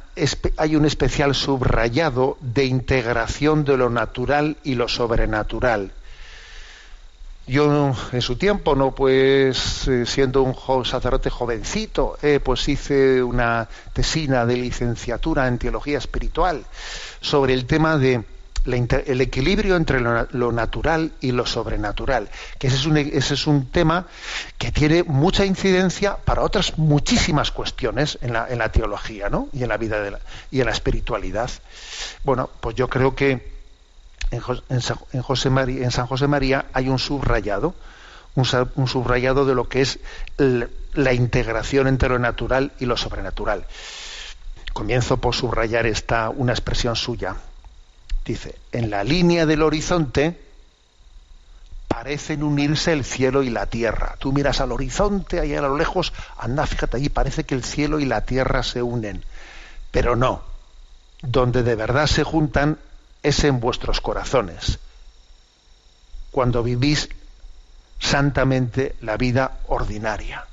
hay 0.58 0.76
un 0.76 0.84
especial 0.84 1.34
subrayado 1.34 2.36
de 2.42 2.66
integración 2.66 3.64
de 3.64 3.78
lo 3.78 3.88
natural 3.88 4.58
y 4.64 4.74
lo 4.74 4.86
sobrenatural. 4.86 5.92
Yo 7.50 7.96
en 8.12 8.22
su 8.22 8.36
tiempo, 8.36 8.76
no 8.76 8.94
pues 8.94 9.88
eh, 9.88 10.06
siendo 10.06 10.42
un 10.42 10.84
sacerdote 10.84 11.30
jovencito, 11.30 12.16
eh, 12.22 12.38
pues 12.38 12.68
hice 12.68 13.24
una 13.24 13.68
tesina 13.92 14.46
de 14.46 14.56
licenciatura 14.56 15.48
en 15.48 15.58
teología 15.58 15.98
espiritual 15.98 16.64
sobre 17.20 17.54
el 17.54 17.66
tema 17.66 17.98
de 17.98 18.22
la, 18.66 18.76
el 18.76 19.20
equilibrio 19.20 19.74
entre 19.74 20.00
lo, 20.00 20.52
natural 20.52 21.10
y 21.20 21.32
lo 21.32 21.44
sobrenatural, 21.44 22.30
que 22.60 22.68
ese 22.68 22.76
es, 22.76 22.86
un, 22.86 22.96
ese 22.98 23.34
es 23.34 23.46
un 23.48 23.66
tema 23.66 24.06
que 24.56 24.70
tiene 24.70 25.02
mucha 25.02 25.44
incidencia 25.44 26.18
para 26.18 26.42
otras 26.42 26.78
muchísimas 26.78 27.50
cuestiones 27.50 28.16
en 28.22 28.32
la, 28.32 28.46
en 28.48 28.58
la 28.58 28.70
teología 28.70 29.28
¿no? 29.28 29.48
y 29.52 29.64
en 29.64 29.70
la 29.70 29.76
vida 29.76 30.00
de 30.00 30.12
la, 30.12 30.20
y 30.52 30.60
en 30.60 30.66
la 30.66 30.72
espiritualidad. 30.72 31.50
Bueno, 32.22 32.48
pues 32.60 32.76
yo 32.76 32.88
creo 32.88 33.16
que 33.16 33.59
en, 34.30 34.80
San 34.80 36.06
José 36.06 36.26
María 36.28 36.66
hay 36.72 36.88
un 36.88 36.98
subrayado, 36.98 37.74
un, 38.34 38.46
un 38.76 38.88
subrayado 38.88 39.44
de 39.44 39.54
lo 39.54 39.68
que 39.68 39.82
es 39.82 39.98
la 40.94 41.12
integración 41.12 41.88
entre 41.88 42.08
lo 42.08 42.18
natural 42.18 42.72
y 42.78 42.86
lo 42.86 42.96
sobrenatural. 42.96 43.66
Comienzo 44.72 45.16
por 45.16 45.34
subrayar 45.34 45.86
esta 45.86 46.30
una 46.30 46.52
expresión 46.52 46.94
suya. 46.94 47.36
Dice, 48.24 48.56
en 48.72 48.90
la 48.90 49.02
línea 49.02 49.46
del 49.46 49.62
horizonte 49.62 50.38
parecen 51.88 52.44
unirse 52.44 52.92
el 52.92 53.04
cielo 53.04 53.42
y 53.42 53.50
la 53.50 53.66
tierra. 53.66 54.14
Tú 54.18 54.32
miras 54.32 54.60
al 54.60 54.70
horizonte, 54.70 55.40
ahí 55.40 55.54
a 55.54 55.60
lo 55.60 55.76
lejos, 55.76 56.12
anda, 56.38 56.66
fíjate, 56.66 56.98
allí 56.98 57.08
parece 57.08 57.44
que 57.44 57.56
el 57.56 57.64
cielo 57.64 57.98
y 57.98 58.04
la 58.04 58.24
tierra 58.24 58.62
se 58.62 58.80
unen. 58.80 59.24
Pero 59.90 60.14
no. 60.14 60.42
Donde 61.20 61.64
de 61.64 61.74
verdad 61.74 62.06
se 62.06 62.22
juntan 62.22 62.78
es 63.22 63.44
en 63.44 63.60
vuestros 63.60 64.00
corazones, 64.00 64.78
cuando 66.30 66.62
vivís 66.62 67.08
santamente 67.98 68.96
la 69.00 69.16
vida 69.16 69.58
ordinaria. 69.68 70.46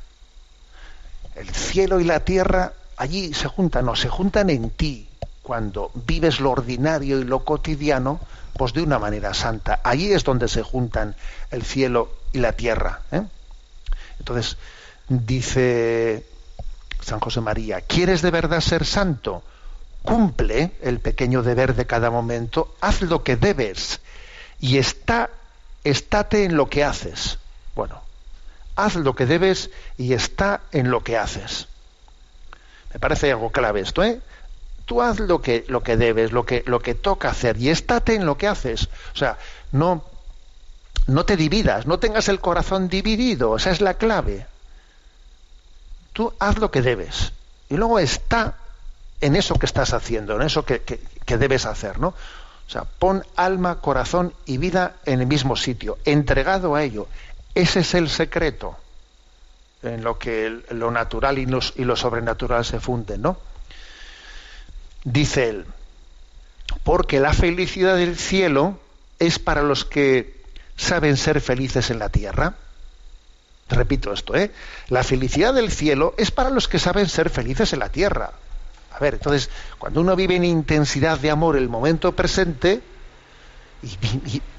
El 1.36 1.50
cielo 1.50 2.00
y 2.00 2.04
la 2.04 2.22
tierra 2.22 2.74
allí 2.98 3.34
se 3.34 3.48
juntan, 3.48 3.86
no, 3.86 3.96
se 3.96 4.10
juntan 4.10 4.50
en 4.50 4.72
ti, 4.72 5.08
cuando 5.42 5.92
vives 5.94 6.42
lo 6.42 6.52
ordinario 6.52 7.20
y 7.20 7.24
lo 7.24 7.46
cotidiano, 7.46 8.20
pues 8.58 8.74
de 8.74 8.82
una 8.82 9.00
manera 9.00 9.34
santa. 9.34 9.80
Allí 9.84 10.12
es 10.12 10.24
donde 10.24 10.50
se 10.50 10.64
juntan 10.64 11.16
el 11.52 11.64
cielo 11.64 12.12
y 12.34 12.40
la 12.40 12.52
tierra. 12.52 13.02
¿eh? 13.12 13.22
Entonces, 14.20 14.58
dice 15.08 16.26
San 17.02 17.22
José 17.22 17.40
María, 17.40 17.82
¿quieres 17.82 18.22
de 18.22 18.32
verdad 18.32 18.60
ser 18.60 18.86
santo? 18.86 19.44
Cumple 20.04 20.72
el 20.82 21.00
pequeño 21.00 21.44
deber 21.44 21.76
de 21.76 21.86
cada 21.86 22.10
momento, 22.10 22.76
haz 22.82 23.02
lo 23.02 23.24
que 23.24 23.36
debes 23.36 24.00
y 24.60 24.78
está, 24.78 25.30
estate 25.84 26.46
en 26.46 26.56
lo 26.56 26.70
que 26.70 26.84
haces. 26.84 27.38
Bueno, 27.76 28.02
haz 28.76 28.96
lo 28.96 29.16
que 29.16 29.26
debes 29.26 29.70
y 29.98 30.14
está 30.14 30.62
en 30.72 30.90
lo 30.90 31.04
que 31.04 31.18
haces. 31.18 31.68
Me 32.94 33.00
parece 33.00 33.32
algo 33.32 33.52
clave 33.52 33.82
esto, 33.82 34.04
¿eh? 34.04 34.22
Tú 34.86 35.02
haz 35.02 35.20
lo 35.20 35.42
que, 35.42 35.66
lo 35.68 35.84
que 35.84 35.98
debes, 35.98 36.32
lo 36.32 36.46
que, 36.46 36.64
lo 36.66 36.80
que 36.80 36.96
toca 36.96 37.30
hacer 37.30 37.58
y 37.58 37.70
estate 37.70 38.16
en 38.16 38.26
lo 38.26 38.38
que 38.38 38.48
haces. 38.48 38.88
O 39.14 39.18
sea, 39.18 39.38
no, 39.74 40.06
no 41.08 41.26
te 41.26 41.36
dividas, 41.36 41.86
no 41.86 42.00
tengas 42.00 42.30
el 42.30 42.40
corazón 42.40 42.88
dividido, 42.88 43.58
esa 43.58 43.72
es 43.72 43.82
la 43.82 43.96
clave. 43.96 44.46
Tú 46.14 46.34
haz 46.40 46.58
lo 46.58 46.72
que 46.72 46.82
debes 46.82 47.34
y 47.70 47.76
luego 47.76 48.00
está 48.00 48.56
en 49.22 49.36
eso 49.36 49.56
que 49.56 49.66
estás 49.66 49.94
haciendo, 49.94 50.36
en 50.36 50.44
eso 50.44 50.66
que, 50.66 50.82
debes 51.26 51.66
hacer, 51.66 52.00
¿no? 52.00 52.10
O 52.10 52.70
sea, 52.70 52.84
pon 52.84 53.26
alma, 53.36 53.80
corazón 53.80 54.34
y 54.46 54.58
vida 54.58 54.98
en 55.06 55.22
el 55.22 55.28
mismo 55.28 55.56
sitio, 55.56 55.98
entregado 56.06 56.76
a 56.76 56.84
ello. 56.84 57.08
Ese 57.56 57.80
es 57.80 57.94
el 57.94 58.10
secreto 58.10 58.78
en 59.84 60.04
lo 60.04 60.20
que 60.20 60.62
lo 60.72 60.92
natural 60.92 61.40
y, 61.40 61.48
y 61.76 61.84
lo 61.86 61.96
sobrenatural 61.96 62.66
se 62.66 62.80
funden, 62.80 63.22
¿no? 63.22 63.38
Dice 65.04 65.50
él, 65.50 65.66
porque 66.84 67.20
la 67.20 67.34
felicidad 67.34 67.96
del 67.96 68.18
cielo 68.18 68.80
es 69.20 69.40
para 69.40 69.62
los 69.62 69.86
que 69.86 70.44
saben 70.76 71.18
ser 71.18 71.42
felices 71.42 71.90
en 71.90 72.00
la 72.00 72.10
tierra. 72.10 72.56
Repito 73.70 74.14
esto, 74.14 74.36
¿eh? 74.36 74.52
La 74.90 75.04
felicidad 75.04 75.54
del 75.54 75.72
cielo 75.72 76.14
es 76.18 76.32
para 76.32 76.50
los 76.50 76.68
que 76.68 76.80
saben 76.80 77.10
ser 77.10 77.30
felices 77.30 77.74
en 77.74 77.80
la 77.80 77.90
tierra. 77.90 78.32
A 78.98 79.00
ver, 79.00 79.14
entonces, 79.14 79.52
cuando 79.78 80.02
uno 80.02 80.16
vive 80.16 80.38
en 80.38 80.44
intensidad 80.44 81.20
de 81.20 81.30
amor 81.30 81.56
el 81.56 81.70
momento 81.70 82.16
presente 82.16 82.82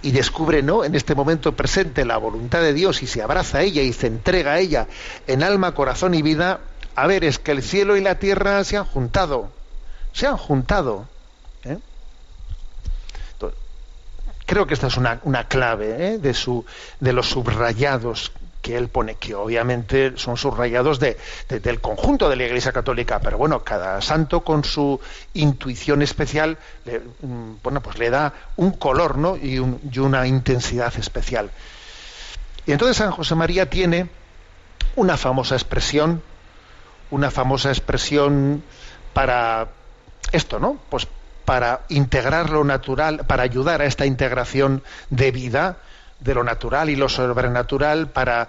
y, 0.01 0.13
descubre, 0.13 0.63
¿no? 0.63 0.85
En 0.85 0.95
este 0.95 1.17
momento 1.17 1.57
presente 1.57 2.05
la 2.05 2.19
voluntad 2.19 2.61
de 2.61 2.73
Dios 2.73 3.03
y 3.03 3.09
se 3.09 3.21
abraza 3.21 3.59
a 3.59 3.63
ella 3.63 3.83
y 3.83 3.93
se 3.93 4.07
entrega 4.07 4.53
a 4.53 4.59
ella 4.61 4.87
en 5.27 5.43
alma, 5.43 5.75
corazón 5.75 6.15
y 6.15 6.23
vida, 6.23 6.61
a 6.95 7.09
ver, 7.09 7.25
es 7.25 7.41
que 7.41 7.51
el 7.51 7.65
cielo 7.65 7.97
y 7.97 8.01
la 8.01 8.21
tierra 8.21 8.63
se 8.63 8.77
han 8.77 8.85
juntado, 8.85 9.51
se 10.13 10.29
han 10.29 10.37
juntado. 10.37 11.09
¿eh? 11.65 11.79
creo 14.47 14.69
que 14.69 14.75
esta 14.75 14.87
es 14.87 14.97
una, 14.97 15.49
clave 15.49 16.15
¿eh? 16.15 16.19
de, 16.19 16.33
su, 16.33 16.65
de 17.01 17.13
los 17.13 17.29
subrayados 17.29 18.31
que 18.63 18.77
él 18.77 18.89
pone, 18.89 19.15
que 19.15 19.35
obviamente 19.35 20.13
son 20.17 20.37
subrayados 20.37 20.99
de, 20.99 21.17
del 21.49 21.81
conjunto 21.81 22.29
de 22.29 22.37
la 22.37 22.45
Iglesia 22.45 22.73
Católica, 22.73 23.21
pero 23.21 23.39
bueno, 23.39 23.63
cada 23.63 24.01
santo 24.01 24.43
con 24.43 24.65
su 24.65 25.01
intuición 25.35 26.03
especial, 26.03 26.59
le, 26.85 27.01
mm, 27.01 27.57
bueno, 27.63 27.81
pues 27.81 27.99
le 27.99 28.11
da 28.11 28.33
un 28.57 28.73
color 28.73 29.17
¿no? 29.17 29.37
y, 29.37 29.57
y 29.57 29.99
una 29.99 30.27
intensidad 30.27 30.93
especial. 30.99 31.51
Y 32.67 32.73
entonces 32.73 32.97
San 32.97 33.13
José 33.13 33.35
María 33.35 33.71
tiene 33.71 34.09
una 34.97 35.17
famosa 35.17 35.55
expresión, 35.55 36.23
una 37.11 37.31
famosa 37.31 37.71
expresión 37.71 38.63
para 39.13 39.69
esto, 40.33 40.59
¿no? 40.59 40.79
Pues 40.91 41.09
para 41.45 41.81
integrar 41.89 42.51
lo 42.51 42.63
natural, 42.63 43.25
para 43.27 43.43
ayudar 43.43 43.81
a 43.81 43.87
esta 43.87 44.05
integración 44.05 44.83
de 45.09 45.31
vida, 45.31 45.79
de 46.21 46.35
lo 46.35 46.45
natural 46.45 46.91
y 46.91 46.97
lo 46.97 47.09
sobrenatural 47.09 48.09
para, 48.09 48.49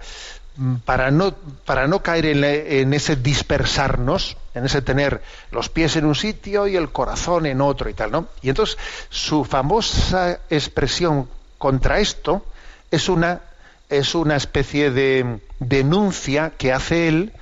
mm, 0.57 0.75
para, 0.77 1.11
no, 1.11 1.33
para 1.65 1.87
no 1.87 2.01
caer 2.01 2.25
en, 2.25 2.93
ese 2.93 3.15
dispersarnos, 3.15 4.37
en 4.53 4.65
ese 4.65 4.81
tener 4.81 5.21
los 5.51 5.69
pies 5.69 5.95
en 5.95 6.05
un 6.05 6.15
sitio 6.15 6.67
y 6.67 6.75
el 6.75 6.89
corazón 6.89 7.45
en 7.45 7.61
otro 7.61 7.89
y 7.89 7.93
tal, 7.93 8.11
¿no? 8.11 8.27
Y 8.41 8.49
entonces 8.49 8.77
su 9.09 9.45
famosa 9.45 10.39
expresión 10.49 11.29
contra 11.57 11.99
esto 11.99 12.43
es 12.91 13.09
una, 13.09 13.41
es 13.89 14.15
una 14.15 14.35
especie 14.35 14.91
de 14.91 15.39
denuncia 15.59 16.53
que 16.57 16.73
hace 16.73 17.07
él 17.07 17.33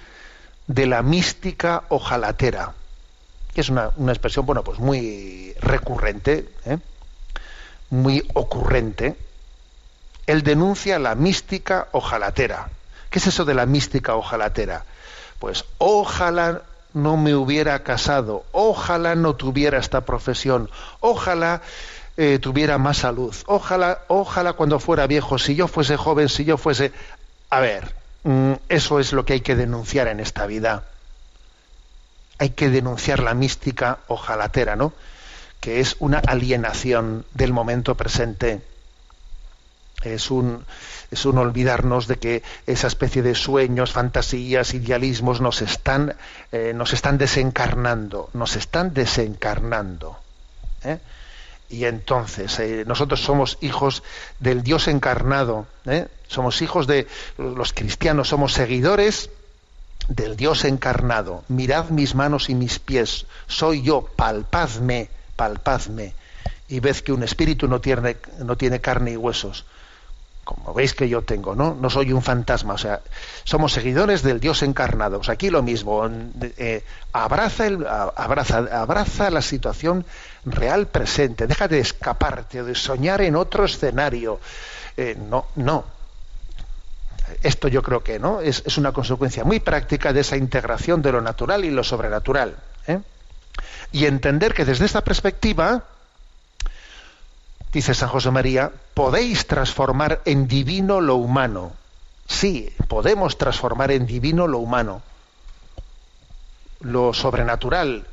de 0.67 0.85
la 0.85 1.01
mística 1.01 1.83
ojalatera, 1.87 2.73
que 3.53 3.61
es 3.61 3.69
una, 3.69 3.91
una 3.95 4.11
expresión, 4.11 4.45
bueno, 4.45 4.63
pues 4.63 4.79
muy 4.79 5.53
recurrente, 5.61 6.49
¿eh? 6.65 6.77
muy 7.89 8.27
ocurrente, 8.33 9.15
él 10.27 10.43
denuncia 10.43 10.99
la 10.99 11.15
mística 11.15 11.87
ojalatera. 11.93 12.69
¿Qué 13.09 13.19
es 13.19 13.27
eso 13.27 13.45
de 13.45 13.53
la 13.53 13.65
mística 13.65 14.15
ojalatera? 14.15 14.83
Pues 15.39 15.63
ojalá 15.77 16.63
no 16.93 17.15
me 17.15 17.33
hubiera 17.33 17.83
casado, 17.83 18.43
ojalá 18.51 19.15
no 19.15 19.35
tuviera 19.35 19.77
esta 19.77 20.01
profesión, 20.01 20.69
ojalá 20.99 21.61
eh, 22.17 22.39
tuviera 22.39 22.77
más 22.77 22.97
salud, 22.97 23.33
ojalá, 23.45 23.99
ojalá 24.07 24.53
cuando 24.53 24.79
fuera 24.79 25.07
viejo, 25.07 25.37
si 25.37 25.55
yo 25.55 25.67
fuese 25.67 25.95
joven, 25.95 26.29
si 26.29 26.43
yo 26.43 26.57
fuese... 26.57 26.91
A 27.49 27.61
ver, 27.61 27.93
mm, 28.23 28.53
eso 28.67 28.99
es 28.99 29.13
lo 29.13 29.23
que 29.25 29.33
hay 29.33 29.41
que 29.41 29.55
denunciar 29.55 30.07
en 30.07 30.19
esta 30.19 30.45
vida. 30.45 30.83
Hay 32.39 32.49
que 32.49 32.69
denunciar 32.69 33.19
la 33.19 33.33
mística 33.33 33.99
ojalatera, 34.07 34.75
¿no? 34.75 34.91
Que 35.61 35.79
es 35.79 35.95
una 35.99 36.19
alienación 36.19 37.25
del 37.33 37.53
momento 37.53 37.95
presente 37.95 38.61
es 40.03 40.29
un, 40.31 40.63
es 41.11 41.25
un 41.25 41.37
olvidarnos 41.37 42.07
de 42.07 42.17
que 42.17 42.43
esa 42.65 42.87
especie 42.87 43.21
de 43.21 43.35
sueños, 43.35 43.91
fantasías, 43.91 44.73
idealismos 44.73 45.41
nos 45.41 45.61
están, 45.61 46.15
eh, 46.51 46.73
nos 46.75 46.93
están 46.93 47.17
desencarnando, 47.17 48.29
nos 48.33 48.55
están 48.55 48.93
desencarnando. 48.93 50.17
¿eh? 50.83 50.99
Y 51.69 51.85
entonces, 51.85 52.59
eh, 52.59 52.83
nosotros 52.85 53.21
somos 53.21 53.57
hijos 53.61 54.03
del 54.39 54.63
Dios 54.63 54.87
encarnado, 54.87 55.67
somos 56.27 56.61
hijos 56.61 56.87
de 56.87 57.07
los 57.37 57.73
cristianos, 57.73 58.29
somos 58.29 58.53
seguidores 58.53 59.29
del 60.07 60.37
Dios 60.37 60.63
encarnado. 60.63 61.43
Mirad 61.49 61.89
mis 61.89 62.15
manos 62.15 62.49
y 62.49 62.55
mis 62.55 62.79
pies, 62.79 63.25
soy 63.47 63.81
yo, 63.81 64.07
palpadme, 64.15 65.09
palpadme. 65.35 66.13
Y 66.69 66.79
ved 66.79 66.97
que 66.97 67.11
un 67.13 67.23
espíritu 67.23 67.67
no 67.67 67.81
tiene, 67.81 68.17
no 68.39 68.55
tiene 68.55 68.79
carne 68.79 69.11
y 69.11 69.17
huesos 69.17 69.65
como 70.47 70.73
veis 70.73 70.93
que 70.93 71.09
yo 71.09 71.23
tengo, 71.23 71.55
¿no? 71.55 71.75
No 71.75 71.89
soy 71.89 72.13
un 72.13 72.21
fantasma, 72.21 72.75
o 72.75 72.77
sea, 72.77 73.01
somos 73.43 73.73
seguidores 73.73 74.23
del 74.23 74.39
Dios 74.39 74.63
encarnado. 74.63 75.19
O 75.19 75.23
sea, 75.23 75.33
aquí 75.33 75.49
lo 75.49 75.61
mismo, 75.61 76.09
eh, 76.57 76.85
abraza, 77.11 77.67
el, 77.67 77.85
abraza, 77.85 78.59
abraza 78.71 79.29
la 79.29 79.41
situación 79.41 80.05
real 80.45 80.87
presente, 80.87 81.47
deja 81.47 81.67
de 81.67 81.79
escaparte, 81.79 82.63
de 82.63 82.75
soñar 82.75 83.21
en 83.23 83.35
otro 83.35 83.65
escenario. 83.65 84.39
Eh, 84.95 85.17
no, 85.29 85.47
no. 85.55 85.83
Esto 87.43 87.67
yo 87.67 87.83
creo 87.83 88.01
que 88.01 88.17
no 88.17 88.39
es, 88.39 88.63
es, 88.65 88.77
una 88.77 88.93
consecuencia 88.93 89.43
muy 89.43 89.59
práctica 89.59 90.13
de 90.13 90.21
esa 90.21 90.37
integración 90.37 91.01
de 91.01 91.11
lo 91.11 91.19
natural 91.19 91.65
y 91.65 91.71
lo 91.71 91.83
sobrenatural. 91.83 92.55
¿eh? 92.87 92.99
Y 93.91 94.05
entender 94.05 94.53
que 94.53 94.63
desde 94.63 94.85
esta 94.85 95.01
perspectiva, 95.03 95.83
dice 97.71 97.93
San 97.93 98.09
José 98.09 98.31
María, 98.31 98.71
podéis 98.93 99.47
transformar 99.47 100.21
en 100.25 100.47
divino 100.47 101.01
lo 101.01 101.15
humano. 101.15 101.73
Sí, 102.27 102.73
podemos 102.87 103.37
transformar 103.37 103.91
en 103.91 104.05
divino 104.05 104.47
lo 104.47 104.59
humano. 104.59 105.01
Lo 106.81 107.13
sobrenatural. 107.13 108.05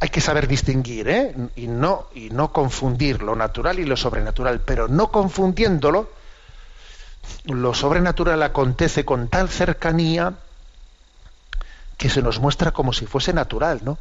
Hay 0.00 0.08
que 0.08 0.20
saber 0.20 0.48
distinguir, 0.48 1.08
¿eh? 1.08 1.34
Y 1.56 1.66
no, 1.66 2.06
y 2.14 2.30
no 2.30 2.52
confundir 2.52 3.22
lo 3.22 3.36
natural 3.36 3.78
y 3.78 3.84
lo 3.84 3.96
sobrenatural, 3.96 4.60
pero 4.60 4.88
no 4.88 5.10
confundiéndolo, 5.10 6.10
lo 7.44 7.74
sobrenatural 7.74 8.42
acontece 8.42 9.04
con 9.04 9.28
tal 9.28 9.48
cercanía 9.48 10.34
que 11.96 12.10
se 12.10 12.22
nos 12.22 12.40
muestra 12.40 12.72
como 12.72 12.92
si 12.92 13.06
fuese 13.06 13.32
natural, 13.32 13.80
¿no? 13.82 13.98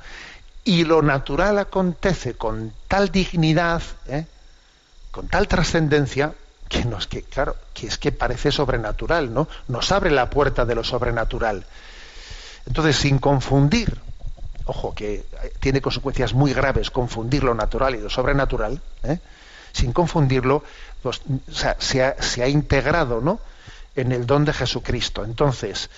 Y 0.65 0.86
lo 0.86 1.02
natural 1.02 1.60
acontece 1.60 2.36
con 2.36 2.74
tal 2.88 3.12
dignidad, 3.12 3.82
¿eh? 4.08 4.26
Con 5.13 5.28
tal 5.28 5.47
trascendencia 5.47 6.34
que 6.67 6.86
nos 6.86 7.06
que 7.06 7.21
claro 7.21 7.56
que 7.71 7.86
es 7.86 7.99
que 7.99 8.12
parece 8.12 8.52
sobrenatural 8.52 9.32
no 9.32 9.47
nos 9.67 9.91
abre 9.91 10.10
la 10.10 10.32
puerta 10.32 10.65
de 10.65 10.73
lo 10.73 10.84
sobrenatural. 10.84 11.67
Entonces 12.65 12.95
sin 12.95 13.19
confundir 13.19 14.02
ojo 14.65 14.95
que 14.95 15.23
tiene 15.60 15.82
consecuencias 15.82 16.34
muy 16.34 16.52
graves 16.52 16.89
confundir 16.89 17.43
lo 17.43 17.54
natural 17.54 17.93
y 17.93 17.99
lo 17.99 18.10
sobrenatural 18.10 18.82
¿eh? 19.04 19.19
sin 19.71 19.93
confundirlo 19.93 20.63
pues, 21.04 21.21
se, 21.52 22.02
ha, 22.02 22.19
se, 22.19 22.41
ha, 22.41 22.47
integrado 22.47 23.21
no 23.21 23.39
en 23.95 24.13
el 24.13 24.26
don 24.26 24.45
de 24.45 24.54
Jesucristo. 24.54 25.23
Entonces 25.26 25.91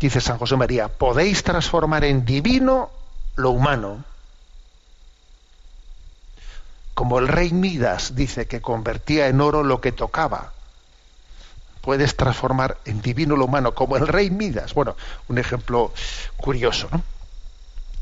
dice 0.00 0.20
San 0.20 0.38
José 0.38 0.56
María 0.56 0.88
podéis 0.88 1.44
transformar 1.44 2.04
en 2.04 2.24
divino 2.24 2.90
lo 3.36 3.50
humano 3.50 4.02
como 6.98 7.20
el 7.20 7.28
rey 7.28 7.52
Midas 7.52 8.16
dice 8.16 8.48
que 8.48 8.60
convertía 8.60 9.28
en 9.28 9.40
oro 9.40 9.62
lo 9.62 9.80
que 9.80 9.92
tocaba. 9.92 10.52
Puedes 11.80 12.16
transformar 12.16 12.78
en 12.86 13.00
divino 13.00 13.36
lo 13.36 13.44
humano, 13.44 13.72
como 13.72 13.96
el 13.96 14.08
rey 14.08 14.30
Midas. 14.30 14.74
Bueno, 14.74 14.96
un 15.28 15.38
ejemplo 15.38 15.92
curioso, 16.36 16.88
¿no? 16.90 17.00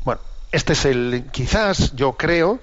Bueno, 0.03 0.19
este 0.51 0.73
es 0.73 0.85
el, 0.85 1.25
quizás 1.31 1.95
yo 1.95 2.13
creo 2.13 2.59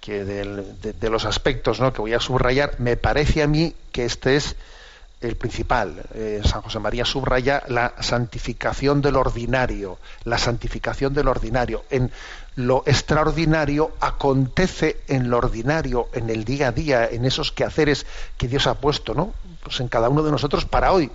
que 0.00 0.24
de, 0.24 0.92
de 0.92 1.08
los 1.08 1.24
aspectos 1.24 1.78
¿no? 1.78 1.92
que 1.92 2.00
voy 2.00 2.14
a 2.14 2.20
subrayar, 2.20 2.74
me 2.80 2.96
parece 2.96 3.44
a 3.44 3.46
mí 3.46 3.76
que 3.92 4.06
este 4.06 4.34
es 4.34 4.56
el 5.24 5.36
principal. 5.36 6.02
Eh, 6.14 6.42
San 6.44 6.62
José 6.62 6.78
María 6.78 7.04
subraya 7.04 7.62
la 7.68 7.94
santificación 8.00 9.00
del 9.00 9.16
ordinario, 9.16 9.98
la 10.24 10.38
santificación 10.38 11.14
del 11.14 11.28
ordinario. 11.28 11.84
En 11.90 12.10
lo 12.56 12.82
extraordinario 12.86 13.92
acontece 14.00 15.00
en 15.08 15.30
lo 15.30 15.38
ordinario, 15.38 16.08
en 16.12 16.30
el 16.30 16.44
día 16.44 16.68
a 16.68 16.72
día, 16.72 17.08
en 17.10 17.24
esos 17.24 17.52
quehaceres 17.52 18.06
que 18.36 18.48
Dios 18.48 18.66
ha 18.66 18.74
puesto, 18.74 19.14
¿no? 19.14 19.34
Pues 19.62 19.80
en 19.80 19.88
cada 19.88 20.08
uno 20.08 20.22
de 20.22 20.30
nosotros 20.30 20.64
para 20.64 20.92
hoy. 20.92 21.10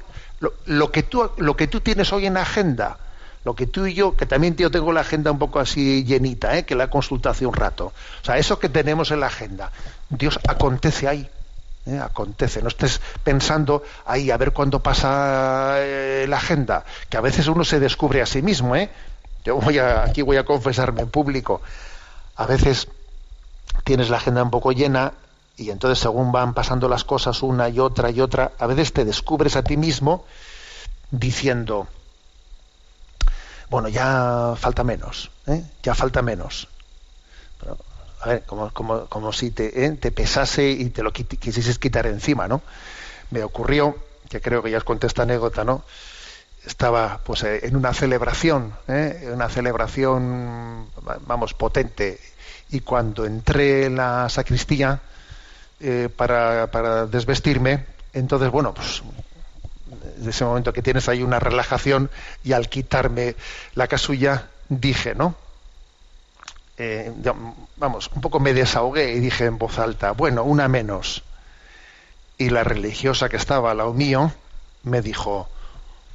Lo, 0.65 0.91
que 0.91 1.04
tú, 1.04 1.30
lo 1.38 1.56
que 1.56 1.67
tú 1.67 1.82
tienes 1.82 2.13
hoy 2.13 2.26
en 2.26 2.38
agenda, 2.38 2.98
lo 3.43 3.56
que 3.56 3.67
tú 3.67 3.86
y 3.86 3.93
yo, 3.93 4.15
que 4.15 4.26
también 4.26 4.56
yo 4.56 4.72
tengo 4.72 4.91
la 4.93 5.02
agenda 5.02 5.32
un 5.32 5.39
poco 5.39 5.60
así 5.60 6.04
llenita, 6.06 6.58
¿eh? 6.58 6.65
que 6.65 6.76
la 6.76 6.86
he 6.86 6.89
consultado 6.89 7.32
hace 7.32 7.45
un 7.45 7.54
rato. 7.54 7.88
O 8.22 8.26
sea, 8.26 8.38
eso 8.38 8.58
que 8.58 8.69
tenemos 8.69 9.12
en 9.12 9.19
la 9.19 9.28
agenda, 9.28 9.72
Dios 10.10 10.39
acontece 10.48 11.08
ahí. 11.08 11.30
¿Eh? 11.86 12.00
acontece, 12.00 12.62
no 12.62 12.68
estés 12.68 13.02
pensando 13.24 13.84
ahí 14.06 14.32
a 14.32 14.38
ver 14.38 14.52
cuándo 14.52 14.82
pasa 14.82 15.76
eh, 15.78 16.26
la 16.28 16.38
agenda, 16.38 16.86
que 17.10 17.18
a 17.18 17.22
veces 17.22 17.48
uno 17.48 17.63
se 17.63 17.80
descubre 17.80 18.22
a 18.22 18.26
sí 18.26 18.42
mismo, 18.42 18.76
¿eh? 18.76 18.89
Yo 19.46 19.56
voy 19.58 19.78
a, 19.80 20.04
aquí 20.04 20.22
voy 20.22 20.38
a 20.38 20.44
confesarme 20.44 21.02
en 21.02 21.10
público. 21.10 21.62
A 22.36 22.46
veces 22.46 22.88
tienes 23.84 24.10
la 24.10 24.18
agenda 24.18 24.44
un 24.44 24.52
poco 24.52 24.72
llena 24.72 25.13
y 25.58 25.72
entonces 25.72 26.00
según 26.00 26.32
van 26.32 26.54
pasando 26.54 26.88
las 26.88 27.04
cosas 27.04 27.42
una 27.42 27.70
y 27.70 27.80
otra 27.80 28.12
y 28.12 28.22
otra, 28.22 28.52
a 28.60 28.68
veces 28.68 28.94
te 28.94 29.06
descubres 29.06 29.56
a 29.56 29.63
ti 29.63 29.78
mismo 29.78 30.26
diciendo, 31.12 31.88
bueno, 33.70 33.88
ya 33.89 34.54
falta 34.58 34.84
menos, 34.84 35.32
¿eh? 35.48 35.63
ya 35.84 35.96
falta 35.96 36.22
menos. 36.22 36.68
A 38.22 38.30
ver, 38.30 38.44
como, 38.44 38.72
como, 38.72 39.06
como 39.06 39.32
si 39.34 39.52
te, 39.52 39.86
¿eh? 39.86 39.92
te 39.92 40.12
pesase 40.12 40.70
y 40.70 40.90
te 40.90 41.04
lo 41.04 41.12
quisieses 41.14 41.80
quitar 41.80 42.06
encima, 42.08 42.48
¿no? 42.48 42.62
Me 43.32 43.44
ocurrió, 43.44 43.96
que 44.30 44.42
creo 44.42 44.62
que 44.62 44.72
ya 44.72 44.78
os 44.78 44.84
conté 44.84 45.08
esta 45.08 45.24
anécdota, 45.24 45.64
¿no? 45.64 45.84
Estaba 46.66 47.22
pues 47.24 47.44
eh, 47.44 47.62
en 47.64 47.76
una 47.78 47.94
celebración, 47.94 48.74
¿eh? 48.88 49.30
una 49.34 49.48
celebración, 49.50 50.88
va- 51.08 51.20
vamos, 51.26 51.54
potente, 51.54 52.20
y 52.72 52.82
cuando 52.82 53.26
entré 53.26 53.86
en 53.86 53.96
la 53.96 54.28
sacristía 54.30 55.00
eh, 55.80 56.10
para, 56.16 56.68
para 56.72 57.06
desvestirme, 57.06 57.86
entonces, 58.14 58.50
bueno, 58.52 58.74
pues 58.74 59.02
de 60.18 60.30
ese 60.30 60.44
momento 60.44 60.74
que 60.74 60.82
tienes 60.82 61.08
ahí 61.08 61.24
una 61.24 61.40
relajación 61.40 62.10
y 62.44 62.52
al 62.52 62.68
quitarme 62.70 63.36
la 63.76 63.88
casulla 63.88 64.50
dije, 64.68 65.16
¿no? 65.16 65.36
Eh, 66.82 67.12
vamos, 67.76 68.10
un 68.15 68.22
poco 68.22 68.39
me 68.39 68.54
desahogué 68.54 69.12
y 69.12 69.20
dije 69.20 69.44
en 69.46 69.58
voz 69.58 69.78
alta, 69.80 70.12
bueno, 70.12 70.46
una 70.46 70.70
menos. 70.70 71.24
Y 72.38 72.52
la 72.52 72.63
religiosa 72.63 73.28
que 73.28 73.36
estaba 73.36 73.72
al 73.72 73.78
lado 73.80 73.94
mío 73.94 74.32
me 74.84 75.02
dijo, 75.02 75.50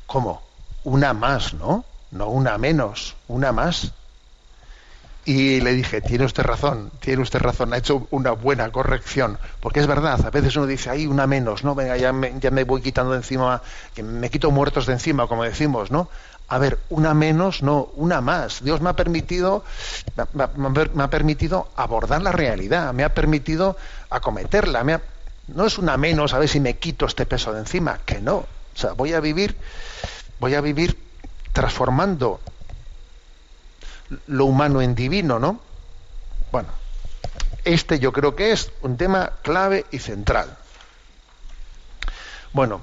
¿cómo? 0.07 0.43
Una 0.83 1.13
más, 1.13 1.53
¿no? 1.53 1.85
No 2.11 2.29
una 2.29 2.57
menos, 2.57 3.15
una 3.29 3.53
más. 3.53 3.93
Y 5.27 5.61
le 5.61 5.75
dije, 5.75 6.01
tiene 6.01 6.25
usted 6.25 6.45
razón, 6.45 6.91
tiene 7.01 7.23
usted 7.23 7.41
razón, 7.41 7.75
ha 7.75 7.79
hecho 7.79 8.07
una 8.11 8.33
buena 8.33 8.71
corrección, 8.73 9.39
porque 9.61 9.81
es 9.81 9.87
verdad, 9.87 10.21
a 10.25 10.31
veces 10.31 10.57
uno 10.57 10.67
dice, 10.67 10.91
hay 10.91 11.07
una 11.07 11.27
menos, 11.27 11.65
¿no? 11.65 11.75
Venga, 11.75 11.97
ya 11.97 12.13
me, 12.13 12.39
ya 12.41 12.51
me 12.51 12.65
voy 12.65 12.83
quitando 12.83 13.13
de 13.13 13.19
encima, 13.19 13.63
que 13.95 14.03
me 14.03 14.31
quito 14.31 14.51
muertos 14.51 14.87
de 14.87 14.95
encima, 14.95 15.27
como 15.27 15.45
decimos, 15.45 15.91
¿no? 15.91 16.09
A 16.49 16.59
ver, 16.59 16.79
una 16.91 17.15
menos, 17.15 17.63
no, 17.63 17.91
una 17.95 18.21
más. 18.21 18.63
Dios 18.63 18.81
me 18.81 18.91
ha 18.91 18.97
permitido, 18.97 19.65
me 20.35 21.03
ha, 21.03 21.11
permitido 21.11 21.69
abordar 21.75 22.23
la 22.23 22.33
realidad, 22.33 22.93
me 22.93 23.03
ha 23.03 23.15
permitido 23.15 23.77
acometerla, 24.11 24.85
me 24.85 24.95
ha- 24.95 25.03
no 25.49 25.67
es 25.67 25.79
una 25.79 25.97
menos 25.97 26.35
a 26.35 26.39
ver 26.39 26.49
si 26.49 26.61
me 26.61 26.77
quito 26.77 27.07
este 27.07 27.27
peso 27.27 27.53
de 27.53 27.61
encima, 27.61 27.99
que 28.05 28.21
no. 28.21 28.37
O 28.37 28.47
sea, 28.77 28.93
voy 28.93 29.15
a 29.15 29.21
vivir, 29.21 29.57
voy 30.39 30.55
a 30.55 30.61
vivir 30.61 30.99
transformando 31.53 32.41
lo 34.27 34.45
humano 34.45 34.83
en 34.83 34.95
divino, 34.95 35.39
¿no? 35.39 35.61
Bueno, 36.53 36.69
este 37.65 37.99
yo 37.99 38.13
creo 38.13 38.37
que 38.37 38.53
es 38.53 38.71
un 38.83 38.97
tema 38.97 39.33
clave 39.43 39.87
y 39.91 39.99
central. 39.99 40.57
Bueno, 42.53 42.83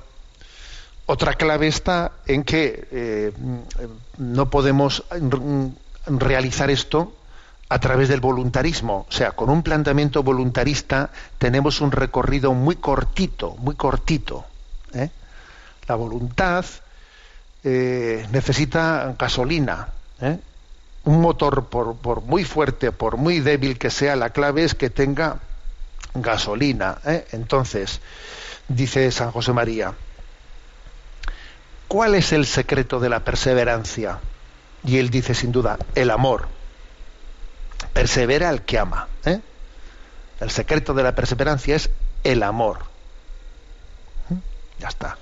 otra 1.11 1.33
clave 1.33 1.67
está 1.67 2.13
en 2.25 2.45
que 2.45 2.87
eh, 2.89 3.33
no 4.17 4.49
podemos 4.49 5.03
realizar 6.05 6.69
esto 6.69 7.13
a 7.67 7.79
través 7.79 8.07
del 8.07 8.21
voluntarismo. 8.21 9.05
O 9.09 9.11
sea, 9.11 9.31
con 9.31 9.49
un 9.49 9.61
planteamiento 9.61 10.23
voluntarista 10.23 11.09
tenemos 11.37 11.81
un 11.81 11.91
recorrido 11.91 12.53
muy 12.53 12.77
cortito, 12.77 13.57
muy 13.57 13.75
cortito. 13.75 14.45
¿eh? 14.93 15.09
La 15.85 15.95
voluntad 15.95 16.63
eh, 17.65 18.25
necesita 18.31 19.13
gasolina. 19.19 19.89
Un 21.03 21.19
motor, 21.19 21.65
por, 21.65 22.21
muy 22.21 22.45
fuerte, 22.45 22.93
por 22.93 23.17
muy 23.17 23.41
débil 23.41 23.77
que 23.77 23.89
sea, 23.89 24.15
la 24.15 24.29
clave 24.29 24.63
es 24.63 24.75
que 24.75 24.89
tenga 24.89 25.39
gasolina. 26.13 26.99
Entonces, 27.33 27.99
dice 28.69 29.11
San 29.11 29.31
José 29.31 29.51
María, 29.51 29.93
¿cuál 31.91 32.15
es 32.15 32.31
el 32.31 32.45
secreto 32.45 33.01
de 33.01 33.09
la 33.09 33.19
perseverancia? 33.19 34.19
Y 34.85 34.99
él 34.99 35.09
dice 35.09 35.35
sin 35.35 35.51
duda, 35.51 35.77
el 35.93 36.09
amor. 36.09 36.47
Persevera 37.91 38.49
el 38.49 38.61
que 38.61 38.79
ama. 38.79 39.09
¿eh? 39.25 39.41
El 40.39 40.51
secreto 40.51 40.93
de 40.93 41.03
la 41.03 41.13
perseverancia 41.13 41.75
es 41.75 41.89
el 42.23 42.43
amor. 42.43 42.79
¿Mm? 44.29 44.35
Ya 44.79 44.87
está. 44.87 45.17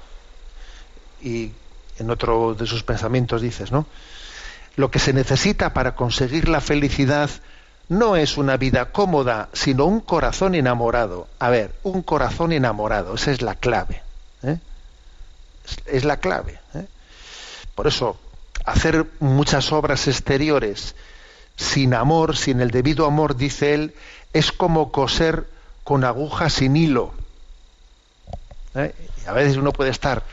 Y 1.23 1.53
en 1.97 2.11
otro 2.11 2.53
de 2.53 2.67
sus 2.67 2.83
pensamientos 2.83 3.41
dices, 3.41 3.71
¿no? 3.71 3.87
Lo 4.75 4.91
que 4.91 4.99
se 4.99 5.11
necesita 5.11 5.73
para 5.73 5.95
conseguir 5.95 6.49
la 6.49 6.61
felicidad 6.61 7.31
no 7.87 8.15
es 8.15 8.37
una 8.37 8.57
vida 8.57 8.91
cómoda, 8.91 9.49
sino 9.53 9.85
un 9.85 10.01
corazón 10.01 10.53
enamorado. 10.53 11.29
A 11.39 11.49
ver, 11.49 11.73
un 11.81 12.03
corazón 12.03 12.51
enamorado, 12.51 13.15
esa 13.15 13.31
es 13.31 13.41
la 13.41 13.55
clave. 13.55 14.03
¿eh? 14.43 14.59
Es, 15.85 16.03
la 16.03 16.17
clave. 16.17 16.59
¿eh? 16.73 16.85
Por 17.75 17.87
eso, 17.87 18.17
hacer 18.65 19.05
muchas 19.19 19.71
obras 19.71 20.07
exteriores 20.07 20.95
sin 21.55 21.93
amor, 21.93 22.37
sin 22.37 22.61
el 22.61 22.71
debido 22.71 23.05
amor, 23.05 23.35
dice 23.35 23.73
él, 23.73 23.95
es 24.33 24.51
como 24.51 24.91
coser 24.91 25.47
con 25.83 26.03
aguja 26.03 26.49
sin 26.49 26.75
hilo. 26.75 27.13
¿eh? 28.75 28.93
Y 29.23 29.27
a 29.27 29.33
veces 29.33 29.57
uno 29.57 29.73
puede 29.73 29.91
estar 29.91 30.23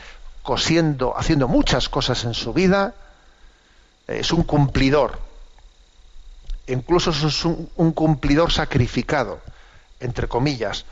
cosiendo, 0.43 1.17
haciendo 1.17 1.47
muchas 1.47 1.89
cosas 1.89 2.23
en 2.23 2.33
su 2.33 2.53
vida, 2.53 2.95
es 4.07 4.31
un 4.31 4.43
cumplidor. 4.43 5.19
Incluso 6.67 7.11
es 7.11 7.45
un 7.45 7.91
cumplidor 7.93 8.51
sacrificado, 8.51 9.41
entre 9.99 10.27
comillas, 10.27 10.85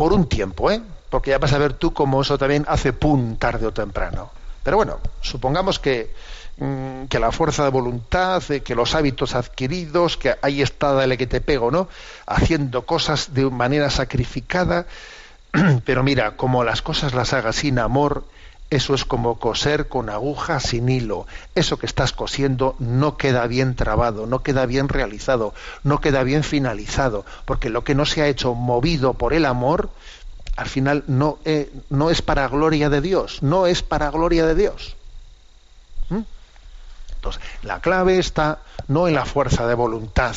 por 0.00 0.14
un 0.14 0.24
tiempo, 0.24 0.70
¿eh? 0.70 0.80
Porque 1.10 1.28
ya 1.28 1.36
vas 1.36 1.52
a 1.52 1.58
ver 1.58 1.74
tú 1.74 1.92
cómo 1.92 2.22
eso 2.22 2.38
también 2.38 2.64
hace 2.68 2.94
pum 2.94 3.36
tarde 3.36 3.66
o 3.66 3.72
temprano. 3.74 4.30
Pero 4.62 4.78
bueno, 4.78 4.96
supongamos 5.20 5.78
que, 5.78 6.14
mm, 6.56 7.04
que 7.04 7.18
la 7.18 7.30
fuerza 7.32 7.64
de 7.64 7.68
voluntad, 7.68 8.42
eh, 8.50 8.62
que 8.62 8.74
los 8.74 8.94
hábitos 8.94 9.34
adquiridos, 9.34 10.16
que 10.16 10.36
ahí 10.40 10.62
está, 10.62 10.94
dale 10.94 11.18
que 11.18 11.26
te 11.26 11.42
pego, 11.42 11.70
¿no? 11.70 11.86
Haciendo 12.24 12.86
cosas 12.86 13.34
de 13.34 13.44
manera 13.50 13.90
sacrificada, 13.90 14.86
pero 15.84 16.02
mira, 16.02 16.30
como 16.30 16.64
las 16.64 16.80
cosas 16.80 17.12
las 17.12 17.34
hagas 17.34 17.56
sin 17.56 17.78
amor, 17.78 18.24
eso 18.70 18.94
es 18.94 19.04
como 19.04 19.38
coser 19.38 19.88
con 19.88 20.08
aguja 20.10 20.60
sin 20.60 20.88
hilo. 20.88 21.26
Eso 21.56 21.76
que 21.76 21.86
estás 21.86 22.12
cosiendo 22.12 22.76
no 22.78 23.16
queda 23.16 23.48
bien 23.48 23.74
trabado, 23.74 24.26
no 24.26 24.44
queda 24.44 24.64
bien 24.64 24.88
realizado, 24.88 25.52
no 25.82 26.00
queda 26.00 26.22
bien 26.22 26.44
finalizado, 26.44 27.24
porque 27.46 27.68
lo 27.68 27.82
que 27.82 27.96
no 27.96 28.06
se 28.06 28.22
ha 28.22 28.28
hecho 28.28 28.54
movido 28.54 29.14
por 29.14 29.32
el 29.34 29.44
amor, 29.44 29.90
al 30.56 30.68
final 30.68 31.02
no, 31.08 31.38
eh, 31.44 31.72
no 31.90 32.10
es 32.10 32.22
para 32.22 32.46
gloria 32.46 32.88
de 32.90 33.00
Dios, 33.00 33.42
no 33.42 33.66
es 33.66 33.82
para 33.82 34.08
gloria 34.10 34.46
de 34.46 34.54
Dios. 34.54 34.94
¿Mm? 36.08 36.22
Entonces, 37.16 37.42
la 37.62 37.80
clave 37.80 38.18
está 38.18 38.60
no 38.86 39.08
en 39.08 39.14
la 39.14 39.24
fuerza 39.24 39.66
de 39.66 39.74
voluntad, 39.74 40.36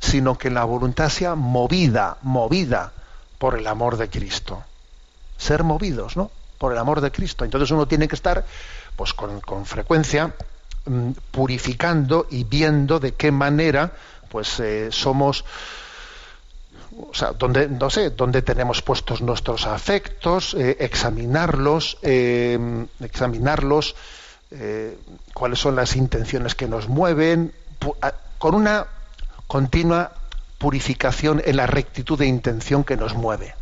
sino 0.00 0.38
que 0.38 0.48
la 0.48 0.64
voluntad 0.64 1.10
sea 1.10 1.34
movida, 1.34 2.16
movida 2.22 2.92
por 3.38 3.58
el 3.58 3.66
amor 3.66 3.98
de 3.98 4.08
Cristo. 4.08 4.64
Ser 5.36 5.64
movidos, 5.64 6.16
¿no? 6.16 6.30
Por 6.58 6.72
el 6.72 6.78
amor 6.78 7.00
de 7.00 7.10
Cristo. 7.10 7.44
Entonces 7.44 7.70
uno 7.70 7.86
tiene 7.86 8.08
que 8.08 8.16
estar, 8.16 8.44
pues 8.96 9.14
con, 9.14 9.64
frecuencia, 9.64 10.34
mm, 10.84 11.10
purificando 11.30 12.26
y 12.30 12.44
viendo 12.44 12.98
de 12.98 13.14
qué 13.14 13.30
manera, 13.30 13.92
pues 14.28 14.60
eh, 14.60 14.88
somos 14.90 15.44
o 17.00 17.14
sea, 17.14 17.32
donde, 17.32 17.68
no 17.68 17.90
sé, 17.90 18.10
dónde 18.10 18.42
tenemos 18.42 18.82
puestos 18.82 19.22
nuestros 19.22 19.66
afectos, 19.66 20.54
eh, 20.54 20.78
examinarlos, 20.80 21.98
eh, 22.02 22.58
examinarlos, 23.00 23.94
cuáles 25.34 25.58
son 25.58 25.76
las 25.76 25.94
intenciones 25.94 26.54
que 26.54 26.66
nos 26.66 26.88
mueven, 26.88 27.52
con 28.38 28.54
una 28.54 28.86
continua 29.46 30.12
purificación 30.58 31.42
en 31.44 31.56
la 31.56 31.66
rectitud 31.66 32.18
de 32.18 32.26
intención 32.26 32.84
que 32.84 32.96
nos 32.96 33.14
mueve, 33.14 33.54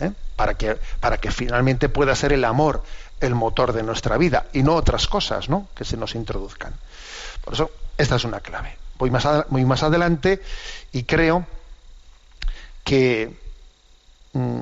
¿eh? 0.00 0.12
para, 0.36 0.54
que, 0.54 0.76
para 1.00 1.18
que 1.18 1.30
finalmente 1.30 1.88
pueda 1.88 2.14
ser 2.14 2.32
el 2.32 2.44
amor 2.44 2.82
el 3.20 3.34
motor 3.34 3.72
de 3.72 3.82
nuestra 3.82 4.18
vida 4.18 4.46
y 4.52 4.62
no 4.62 4.74
otras 4.74 5.06
cosas 5.08 5.48
¿no? 5.48 5.68
que 5.74 5.84
se 5.84 5.96
nos 5.96 6.14
introduzcan. 6.14 6.74
Por 7.42 7.54
eso, 7.54 7.70
esta 7.96 8.16
es 8.16 8.24
una 8.24 8.40
clave. 8.40 8.76
Voy 8.98 9.10
más, 9.10 9.24
ad- 9.24 9.46
voy 9.48 9.64
más 9.64 9.82
adelante 9.82 10.42
y 10.92 11.04
creo 11.04 11.46
que 12.84 13.34
mm, 14.32 14.60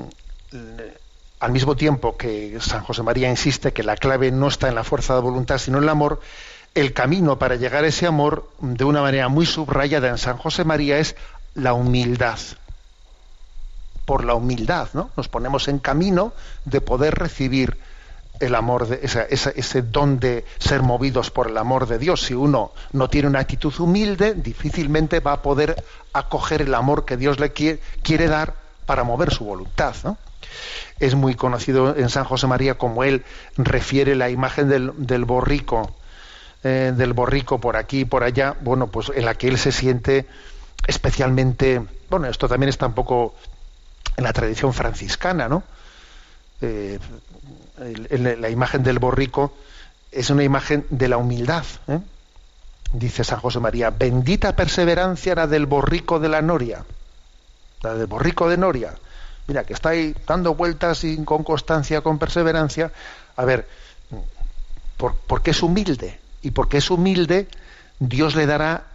al 1.39 1.51
mismo 1.51 1.75
tiempo 1.75 2.15
que 2.17 2.57
San 2.61 2.83
José 2.83 3.03
María 3.03 3.29
insiste 3.29 3.73
que 3.73 3.83
la 3.83 3.97
clave 3.97 4.31
no 4.31 4.47
está 4.47 4.67
en 4.69 4.75
la 4.75 4.83
fuerza 4.83 5.15
de 5.15 5.21
voluntad, 5.21 5.57
sino 5.57 5.77
en 5.77 5.83
el 5.83 5.89
amor, 5.89 6.21
el 6.75 6.93
camino 6.93 7.37
para 7.37 7.55
llegar 7.55 7.83
a 7.83 7.87
ese 7.87 8.07
amor, 8.07 8.49
de 8.59 8.83
una 8.85 9.01
manera 9.01 9.27
muy 9.27 9.45
subrayada 9.45 10.07
en 10.09 10.17
San 10.17 10.37
José 10.37 10.63
María, 10.63 10.97
es 10.97 11.15
la 11.55 11.73
humildad. 11.73 12.39
Por 14.05 14.23
la 14.23 14.35
humildad, 14.35 14.89
¿no? 14.93 15.09
Nos 15.17 15.27
ponemos 15.27 15.67
en 15.67 15.79
camino 15.79 16.33
de 16.63 16.81
poder 16.81 17.15
recibir 17.15 17.77
el 18.39 18.55
amor, 18.55 18.87
de, 18.87 18.99
ese 19.01 19.81
don 19.81 20.19
de 20.19 20.45
ser 20.59 20.81
movidos 20.81 21.31
por 21.31 21.49
el 21.49 21.57
amor 21.57 21.87
de 21.87 21.97
Dios. 21.97 22.21
Si 22.21 22.33
uno 22.33 22.71
no 22.91 23.09
tiene 23.09 23.27
una 23.27 23.39
actitud 23.39 23.73
humilde, 23.79 24.33
difícilmente 24.33 25.19
va 25.19 25.33
a 25.33 25.41
poder 25.41 25.83
acoger 26.13 26.61
el 26.61 26.73
amor 26.73 27.05
que 27.05 27.17
Dios 27.17 27.39
le 27.39 27.51
quiere, 27.51 27.79
quiere 28.03 28.27
dar 28.27 28.55
para 28.85 29.03
mover 29.03 29.33
su 29.33 29.45
voluntad. 29.45 29.95
Es 30.99 31.15
muy 31.15 31.35
conocido 31.35 31.95
en 31.95 32.09
San 32.09 32.25
José 32.25 32.47
María 32.47 32.77
como 32.77 33.03
él 33.03 33.23
refiere 33.57 34.15
la 34.15 34.29
imagen 34.29 34.69
del, 34.69 34.91
del 34.97 35.25
borrico, 35.25 35.91
eh, 36.63 36.93
del 36.95 37.13
borrico 37.13 37.59
por 37.59 37.77
aquí 37.77 38.01
y 38.01 38.05
por 38.05 38.23
allá, 38.23 38.55
bueno, 38.61 38.87
pues 38.87 39.11
en 39.13 39.25
la 39.25 39.35
que 39.35 39.47
él 39.47 39.57
se 39.57 39.71
siente 39.71 40.27
especialmente, 40.87 41.81
bueno, 42.09 42.27
esto 42.27 42.47
también 42.47 42.69
está 42.69 42.87
un 42.87 42.93
poco 42.93 43.33
en 44.17 44.23
la 44.23 44.33
tradición 44.33 44.73
franciscana, 44.73 45.47
¿no? 45.47 45.63
Eh, 46.61 46.99
la 47.77 48.49
imagen 48.49 48.83
del 48.83 48.99
borrico 48.99 49.53
es 50.11 50.29
una 50.29 50.43
imagen 50.43 50.85
de 50.89 51.09
la 51.09 51.17
humildad. 51.17 51.65
¿eh? 51.87 51.99
Dice 52.93 53.23
San 53.23 53.39
José 53.39 53.59
María, 53.59 53.89
bendita 53.89 54.55
perseverancia 54.55 55.35
la 55.35 55.47
del 55.47 55.65
borrico 55.65 56.19
de 56.19 56.29
la 56.29 56.41
noria, 56.41 56.85
la 57.81 57.95
del 57.95 58.07
borrico 58.07 58.47
de 58.49 58.57
Noria. 58.57 58.93
Mira, 59.47 59.63
que 59.63 59.73
está 59.73 59.89
ahí 59.89 60.15
dando 60.25 60.55
vueltas 60.55 61.03
y 61.03 61.23
con 61.23 61.43
constancia, 61.43 62.01
con 62.01 62.17
perseverancia. 62.17 62.91
A 63.35 63.45
ver, 63.45 63.67
por, 64.97 65.15
porque 65.27 65.51
es 65.51 65.61
humilde. 65.61 66.19
Y 66.41 66.51
porque 66.51 66.77
es 66.77 66.89
humilde, 66.89 67.47
Dios 67.99 68.35
le 68.35 68.45
dará 68.45 68.85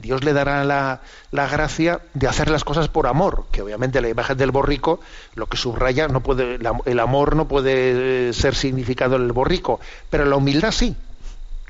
Dios 0.00 0.24
le 0.24 0.32
dará 0.32 0.64
la, 0.64 1.00
la 1.30 1.48
gracia 1.48 2.00
de 2.14 2.28
hacer 2.28 2.48
las 2.50 2.64
cosas 2.64 2.88
por 2.88 3.06
amor, 3.06 3.46
que 3.50 3.62
obviamente 3.62 4.00
la 4.00 4.08
imagen 4.08 4.36
del 4.36 4.50
borrico, 4.50 5.00
lo 5.34 5.46
que 5.46 5.56
subraya, 5.56 6.08
no 6.08 6.20
puede, 6.20 6.58
el 6.84 7.00
amor 7.00 7.36
no 7.36 7.48
puede 7.48 8.32
ser 8.32 8.54
significado 8.54 9.16
en 9.16 9.22
el 9.22 9.32
borrico, 9.32 9.80
pero 10.10 10.24
la 10.24 10.36
humildad 10.36 10.70
sí. 10.72 10.96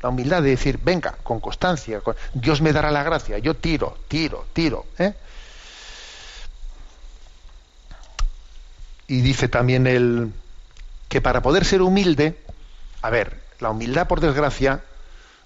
La 0.03 0.11
humildad 0.11 0.43
de 0.43 0.51
decir, 0.51 0.79
venga, 0.83 1.16
con 1.22 1.41
constancia, 1.41 2.01
con- 2.01 2.14
Dios 2.35 2.61
me 2.61 2.72
dará 2.72 2.91
la 2.91 3.03
gracia, 3.03 3.39
yo 3.39 3.55
tiro, 3.55 3.97
tiro, 4.09 4.45
tiro. 4.53 4.85
¿eh? 4.99 5.14
Y 9.09 9.20
dice 9.20 9.49
también 9.49 9.87
el 9.87 10.33
que 11.09 11.20
para 11.20 11.41
poder 11.43 11.64
ser 11.64 11.81
humilde, 11.83 12.39
a 13.03 13.11
ver, 13.11 13.41
la 13.61 13.70
humildad 13.70 14.07
por 14.09 14.20
desgracia 14.20 14.83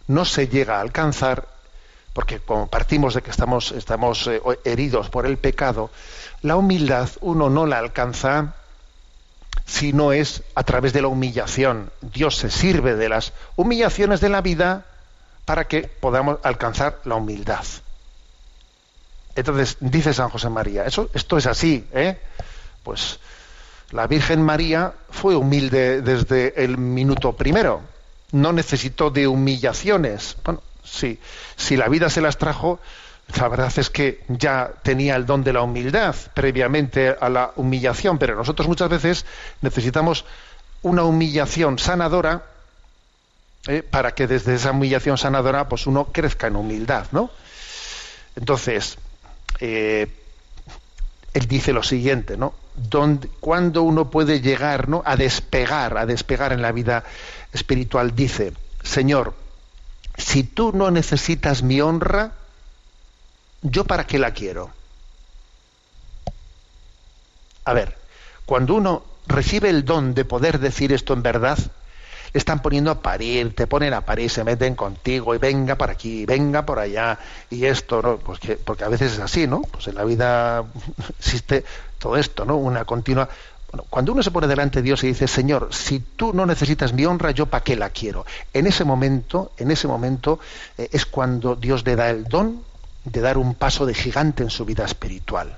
no 0.08 0.24
se 0.24 0.48
llega 0.48 0.78
a 0.78 0.80
alcanzar 0.80 1.46
porque 2.12 2.40
como 2.40 2.66
partimos 2.68 3.14
de 3.14 3.22
que 3.22 3.30
estamos, 3.30 3.72
eh, 3.72 4.40
heridos 4.64 5.10
por 5.10 5.26
el 5.26 5.38
pecado, 5.38 5.90
la 6.42 6.56
humildad 6.56 7.08
uno 7.20 7.50
no 7.50 7.66
la 7.66 7.78
alcanza 7.78 8.54
si 9.66 9.92
no 9.92 10.12
es 10.12 10.42
a 10.54 10.64
través 10.64 10.92
de 10.92 11.02
la 11.02 11.08
humillación. 11.08 11.92
Dios 12.00 12.36
se 12.36 12.50
sirve 12.50 12.96
de 12.96 13.08
las 13.08 13.32
humillaciones 13.56 14.20
de 14.20 14.28
la 14.28 14.40
vida 14.40 14.86
para 15.44 15.68
que 15.68 15.82
podamos 15.82 16.38
alcanzar 16.42 17.00
la 17.04 17.14
humildad. 17.14 17.64
Entonces, 19.36 19.76
dice 19.80 20.12
San 20.12 20.28
José 20.28 20.48
María, 20.48 20.84
eso, 20.84 21.08
esto 21.14 21.38
es 21.38 21.46
así, 21.46 21.86
¿eh? 21.92 22.18
Pues 22.82 23.20
la 23.92 24.06
Virgen 24.06 24.42
María 24.42 24.92
fue 25.10 25.36
humilde 25.36 26.02
desde 26.02 26.64
el 26.64 26.78
minuto 26.78 27.32
primero, 27.32 27.82
no 28.32 28.52
necesitó 28.52 29.10
de 29.10 29.28
humillaciones. 29.28 30.36
Bueno, 30.44 30.62
sí, 30.90 31.18
si 31.56 31.76
la 31.76 31.88
vida 31.88 32.10
se 32.10 32.20
las 32.20 32.38
trajo, 32.38 32.80
la 33.38 33.48
verdad 33.48 33.72
es 33.76 33.90
que 33.90 34.24
ya 34.28 34.72
tenía 34.82 35.16
el 35.16 35.26
don 35.26 35.44
de 35.44 35.52
la 35.52 35.62
humildad 35.62 36.14
previamente 36.34 37.16
a 37.20 37.28
la 37.28 37.52
humillación, 37.56 38.18
pero 38.18 38.34
nosotros 38.34 38.66
muchas 38.66 38.88
veces 38.88 39.24
necesitamos 39.60 40.24
una 40.82 41.04
humillación 41.04 41.78
sanadora 41.78 42.42
¿eh? 43.68 43.82
para 43.82 44.14
que 44.14 44.26
desde 44.26 44.54
esa 44.54 44.72
humillación 44.72 45.18
sanadora 45.18 45.68
pues 45.68 45.86
uno 45.86 46.08
crezca 46.12 46.48
en 46.48 46.56
humildad, 46.56 47.06
¿no? 47.12 47.30
Entonces, 48.36 48.98
eh, 49.60 50.08
él 51.34 51.46
dice 51.46 51.72
lo 51.72 51.82
siguiente, 51.82 52.36
¿no? 52.36 52.54
Cuando 53.40 53.82
uno 53.82 54.10
puede 54.10 54.40
llegar 54.40 54.88
¿no? 54.88 55.02
a 55.04 55.16
despegar, 55.16 55.98
a 55.98 56.06
despegar 56.06 56.52
en 56.52 56.62
la 56.62 56.72
vida 56.72 57.04
espiritual, 57.52 58.14
dice, 58.14 58.52
Señor, 58.82 59.34
si 60.20 60.44
tú 60.44 60.72
no 60.74 60.90
necesitas 60.90 61.62
mi 61.62 61.80
honra, 61.80 62.34
¿yo 63.62 63.84
para 63.86 64.06
qué 64.06 64.18
la 64.18 64.32
quiero? 64.34 64.74
A 67.64 67.72
ver, 67.72 67.98
cuando 68.44 68.74
uno 68.74 69.04
recibe 69.26 69.70
el 69.70 69.84
don 69.84 70.14
de 70.14 70.24
poder 70.24 70.58
decir 70.58 70.92
esto 70.92 71.12
en 71.12 71.22
verdad, 71.22 71.58
le 72.32 72.38
están 72.38 72.62
poniendo 72.62 72.90
a 72.90 73.02
parir, 73.02 73.54
te 73.54 73.66
ponen 73.66 73.94
a 73.94 74.04
parir, 74.06 74.30
se 74.30 74.44
meten 74.44 74.74
contigo 74.76 75.34
y 75.34 75.38
venga 75.38 75.76
por 75.76 75.90
aquí, 75.90 76.26
venga 76.26 76.64
por 76.66 76.78
allá, 76.78 77.18
y 77.50 77.64
esto, 77.66 78.02
¿no? 78.02 78.18
Pues 78.18 78.38
que- 78.40 78.56
porque 78.56 78.84
a 78.84 78.88
veces 78.88 79.12
es 79.14 79.18
así, 79.20 79.46
¿no? 79.46 79.62
Pues 79.62 79.88
en 79.88 79.96
la 79.96 80.04
vida 80.04 80.64
existe 81.18 81.64
todo 81.98 82.16
esto, 82.16 82.44
¿no? 82.44 82.56
Una 82.56 82.84
continua. 82.84 83.28
Bueno, 83.70 83.86
cuando 83.88 84.12
uno 84.12 84.22
se 84.22 84.32
pone 84.32 84.48
delante 84.48 84.80
de 84.80 84.82
Dios 84.82 85.04
y 85.04 85.08
dice, 85.08 85.28
Señor, 85.28 85.68
si 85.72 86.00
tú 86.00 86.32
no 86.32 86.44
necesitas 86.44 86.92
mi 86.92 87.06
honra, 87.06 87.30
yo 87.30 87.46
para 87.46 87.62
qué 87.62 87.76
la 87.76 87.90
quiero. 87.90 88.26
En 88.52 88.66
ese 88.66 88.84
momento, 88.84 89.52
en 89.58 89.70
ese 89.70 89.86
momento 89.86 90.40
eh, 90.76 90.88
es 90.90 91.06
cuando 91.06 91.54
Dios 91.54 91.84
le 91.84 91.94
da 91.94 92.10
el 92.10 92.24
don 92.24 92.64
de 93.04 93.20
dar 93.20 93.38
un 93.38 93.54
paso 93.54 93.86
de 93.86 93.94
gigante 93.94 94.42
en 94.42 94.50
su 94.50 94.64
vida 94.64 94.84
espiritual. 94.84 95.56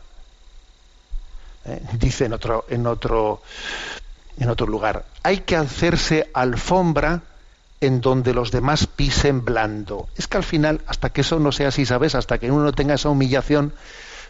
Eh, 1.65 1.81
Dice 1.95 2.27
en 2.27 2.35
otro, 2.35 2.67
en 2.69 2.87
otro, 2.87 3.41
en 4.39 4.51
otro 4.51 4.67
lugar, 4.67 5.07
hay 5.23 5.39
que 5.39 5.57
hacerse 5.57 6.31
alfombra 6.35 7.23
en 7.81 8.01
donde 8.01 8.35
los 8.35 8.51
demás 8.51 8.87
pisen 8.87 9.45
blando. 9.45 10.09
Es 10.17 10.29
que 10.29 10.37
al 10.37 10.45
final, 10.45 10.83
hasta 10.87 11.11
que 11.11 11.23
eso 11.23 11.41
no 11.41 11.51
sea 11.51 11.69
así, 11.69 11.87
¿sabes? 11.87 12.15
Hasta 12.15 12.39
que 12.39 12.51
uno 12.51 12.63
no 12.63 12.73
tenga 12.73 12.95
esa 12.95 13.09
humillación, 13.09 13.73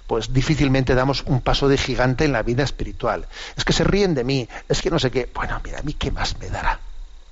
pues 0.07 0.33
difícilmente 0.33 0.95
damos 0.95 1.23
un 1.27 1.41
paso 1.41 1.69
de 1.69 1.79
gigante 1.79 2.25
en 2.25 2.33
la 2.33 2.43
vida 2.43 2.63
espiritual. 2.63 3.27
Es 3.57 3.65
que 3.65 3.73
se 3.73 3.85
ríen 3.85 4.15
de 4.15 4.25
mí, 4.25 4.49
es 4.69 4.83
que 4.83 4.91
no 4.91 4.99
sé 4.99 5.11
qué. 5.11 5.29
Bueno, 5.33 5.61
mira, 5.65 5.79
a 5.79 5.83
mí 5.83 5.95
qué 5.95 6.11
más 6.11 6.39
me 6.39 6.51
dará. 6.51 6.81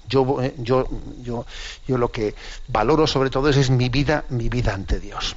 Yo, 0.08 0.42
eh, 0.42 0.54
yo, 0.58 0.88
yo, 1.22 1.46
yo 1.86 1.98
lo 1.98 2.10
que 2.10 2.34
valoro 2.68 3.06
sobre 3.06 3.30
todo 3.30 3.48
es, 3.48 3.70
mi 3.70 3.88
vida, 3.88 4.24
mi 4.28 4.48
vida 4.48 4.74
ante 4.74 4.98
Dios. 4.98 5.36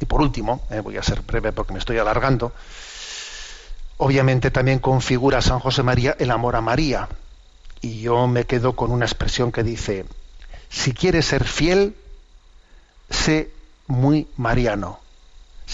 Y 0.00 0.06
por 0.06 0.22
último, 0.22 0.62
eh, 0.70 0.80
voy 0.80 0.96
a 0.96 1.02
ser 1.02 1.20
breve 1.22 1.52
porque 1.52 1.72
me 1.72 1.78
estoy 1.78 1.98
alargando, 1.98 2.52
obviamente 3.98 4.50
también 4.50 4.78
configura 4.78 5.42
San 5.42 5.60
José 5.60 5.82
María 5.82 6.16
el 6.18 6.30
amor 6.30 6.56
a 6.56 6.60
María. 6.60 7.08
Y 7.80 8.00
yo 8.00 8.26
me 8.26 8.44
quedo 8.44 8.74
con 8.74 8.90
una 8.90 9.04
expresión 9.04 9.52
que 9.52 9.62
dice, 9.62 10.06
si 10.70 10.94
quieres 10.94 11.26
ser 11.26 11.44
fiel, 11.44 11.94
sé 13.10 13.50
muy 13.86 14.26
mariano. 14.36 15.03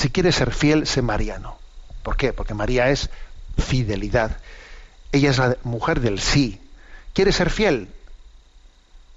Si 0.00 0.08
quieres 0.08 0.36
ser 0.36 0.54
fiel, 0.54 0.86
sé 0.86 1.02
mariano. 1.02 1.58
¿Por 2.02 2.16
qué? 2.16 2.32
Porque 2.32 2.54
María 2.54 2.88
es 2.88 3.10
fidelidad. 3.58 4.38
Ella 5.12 5.28
es 5.28 5.36
la 5.36 5.58
mujer 5.62 6.00
del 6.00 6.20
sí. 6.20 6.58
¿Quieres 7.12 7.36
ser 7.36 7.50
fiel? 7.50 7.86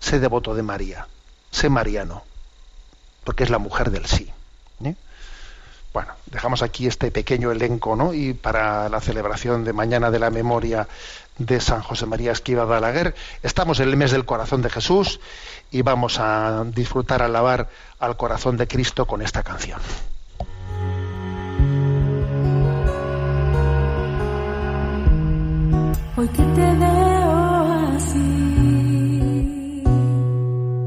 Sé 0.01 0.19
devoto 0.19 0.53
de 0.55 0.61
María. 0.61 1.07
Sé 1.51 1.69
mariano. 1.69 2.23
Porque 3.23 3.45
es 3.45 3.49
la 3.49 3.59
mujer 3.59 3.91
del 3.91 4.07
sí. 4.07 4.29
¿eh? 4.83 4.95
Bueno, 5.93 6.11
dejamos 6.25 6.61
aquí 6.63 6.85
este 6.85 7.11
pequeño 7.11 7.53
elenco, 7.53 7.95
¿no? 7.95 8.13
Y 8.13 8.33
para 8.33 8.89
la 8.89 8.99
celebración 8.99 9.63
de 9.63 9.71
mañana 9.71 10.11
de 10.11 10.19
la 10.19 10.31
memoria 10.31 10.89
de 11.37 11.61
San 11.61 11.81
José 11.81 12.07
María 12.07 12.33
Esquiva 12.33 12.65
Balaguer, 12.65 13.15
estamos 13.41 13.79
en 13.79 13.87
el 13.87 13.95
mes 13.95 14.11
del 14.11 14.25
corazón 14.25 14.61
de 14.61 14.69
Jesús 14.69 15.21
y 15.71 15.81
vamos 15.81 16.19
a 16.19 16.65
disfrutar, 16.75 17.21
alabar 17.21 17.69
al 17.99 18.17
corazón 18.17 18.57
de 18.57 18.67
Cristo 18.67 19.07
con 19.07 19.21
esta 19.21 19.43
canción. 19.43 19.79
Hoy 26.15 26.27
que 26.27 26.43
te 26.43 26.73
veo 26.75 27.31
así, 27.95 29.83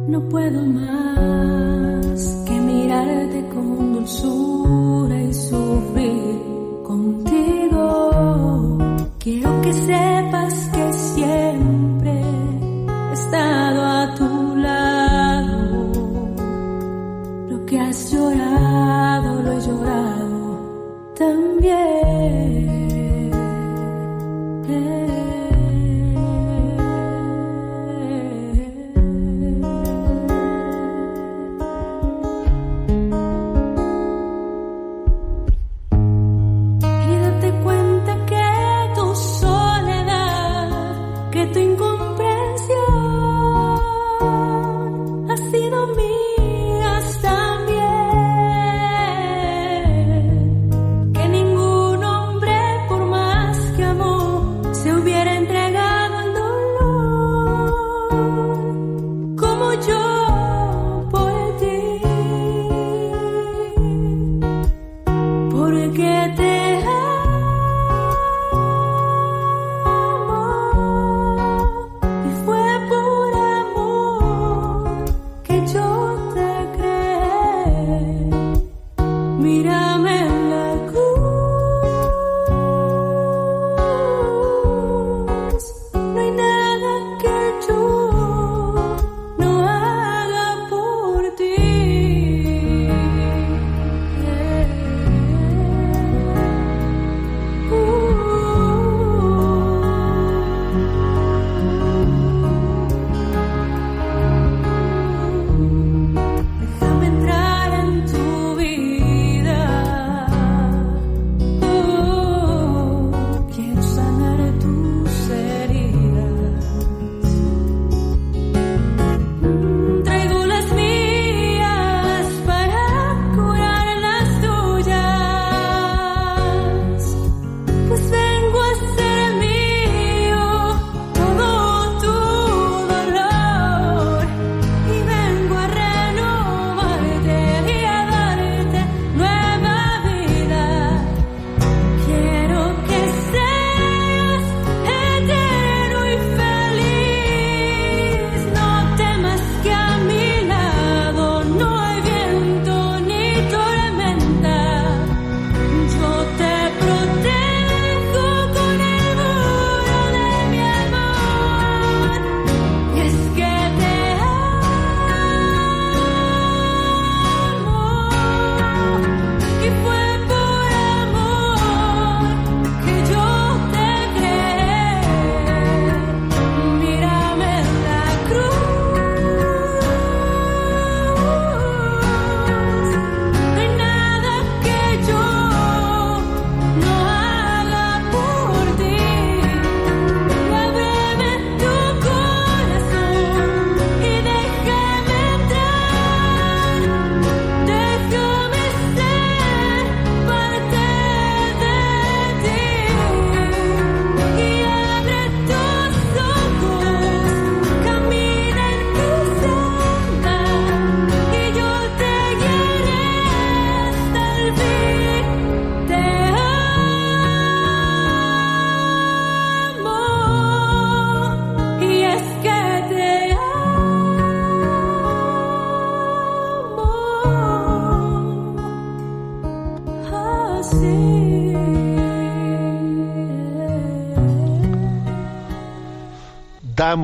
no 0.07 0.20
puedo 0.29 0.64
más 0.66 2.45
que 2.47 2.61
mirarte 2.61 3.49
con 3.53 3.95
dulzura 3.95 5.20
y 5.20 5.35
sufrir 5.35 6.41
contigo. 6.85 8.79
Quiero 9.18 9.61
que 9.62 9.72
sepas 9.72 10.55
que 10.72 10.93
siempre 10.93 12.12
he 12.12 13.12
estado 13.12 13.85
a 13.85 14.14
tu 14.14 14.57
lado. 14.59 15.93
Lo 17.51 17.66
que 17.66 17.81
has 17.81 18.12
llorado, 18.12 19.43
lo 19.43 19.53
he 19.53 19.61
llorado 19.61 21.14
también. 21.18 22.76
Y 24.69 25.26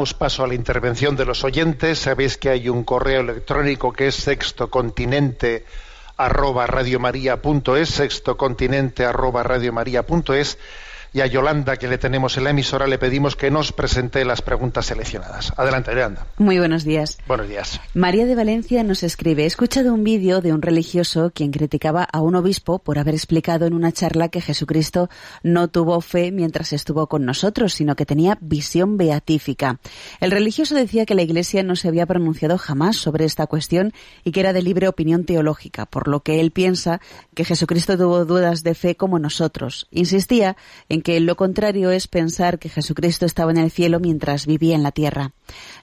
Damos 0.03 0.15
paso 0.15 0.43
a 0.43 0.49
la 0.49 0.55
intervención 0.55 1.15
de 1.15 1.25
los 1.25 1.45
oyentes. 1.45 1.97
Sabéis 2.01 2.37
que 2.37 2.51
hay 2.51 2.69
un 2.69 2.83
correo 2.83 3.21
electrónico 3.21 3.93
que 3.93 4.09
es 4.09 4.17
sextocontinente 4.17 5.65
arroba 6.17 6.67
radiomaria.es, 6.67 7.89
sextocontinente 7.89 9.05
arroba 9.05 9.45
radiomaria.es 9.45 10.59
y 11.13 11.21
a 11.21 11.27
Yolanda, 11.27 11.77
que 11.77 11.89
le 11.89 11.99
tenemos 11.99 12.37
en 12.39 12.45
la 12.45 12.51
emisora, 12.51 12.87
le 12.87 12.99
pedimos 12.99 13.37
que 13.37 13.51
nos 13.51 13.73
presente 13.73 14.25
las 14.25 14.41
preguntas 14.41 14.87
seleccionadas. 14.87 15.53
Adelante, 15.57 15.91
Yolanda. 15.91 16.27
Muy 16.39 16.59
buenos 16.59 16.85
días. 16.85 17.19
Buenos 17.29 17.49
días. 17.49 17.81
María 17.93 18.25
de 18.25 18.35
Valencia 18.35 18.83
nos 18.83 19.03
escribe, 19.03 19.45
he 19.45 19.47
escuchado 19.47 19.93
un 19.93 20.05
vídeo 20.05 20.41
de 20.41 20.53
un 20.53 20.63
religioso 20.63 21.31
quien 21.35 21.51
criticaba 21.51 22.05
a 22.05 22.23
un 22.23 22.35
obispo 22.35 22.79
por 22.79 22.99
haber 22.99 23.15
explicado 23.15 23.67
en 23.67 23.75
una 23.75 23.93
charla 23.93 24.29
que 24.29 24.41
Jesucristo 24.41 25.11
no 25.43 25.69
tuvo 25.69 26.01
fe 26.01 26.33
mientras 26.33 26.73
estuvo 26.73 27.07
con 27.09 27.27
nosotros, 27.27 27.75
sino 27.75 27.95
que 27.95 28.07
tenía 28.07 28.39
visión 28.41 28.97
beatífica. 28.97 29.81
El 30.21 30.31
religioso 30.31 30.75
decía 30.75 31.05
que 31.05 31.15
la 31.15 31.23
Iglesia 31.23 31.63
no 31.63 31.77
se 31.77 31.89
había 31.89 32.07
pronunciado 32.07 32.57
jamás 32.57 32.97
sobre 32.97 33.27
esta 33.27 33.47
cuestión 33.47 33.93
y 34.25 34.33
que 34.33 34.41
era 34.41 34.55
de 34.55 34.63
libre 34.63 34.89
opinión 34.89 35.25
teológica, 35.25 35.85
por 35.85 36.09
lo 36.09 36.21
que 36.21 36.41
él 36.41 36.53
piensa 36.53 37.01
que 37.35 37.45
Jesucristo 37.45 37.99
tuvo 37.99 38.25
dudas 38.25 38.63
de 38.63 38.75
fe 38.75 38.97
como 38.97 39.19
nosotros. 39.19 39.89
Insistía 39.91 40.57
en 40.89 41.02
que 41.03 41.21
lo 41.21 41.37
contrario 41.37 41.91
es 41.91 42.09
pensar 42.09 42.59
que 42.59 42.69
Jesucristo 42.69 43.27
estaba 43.27 43.51
en 43.51 43.59
el 43.59 43.71
cielo 43.71 44.01
mientras 44.01 44.47
vivía 44.47 44.75
en 44.75 44.83
la 44.83 44.93
tierra. 44.93 45.33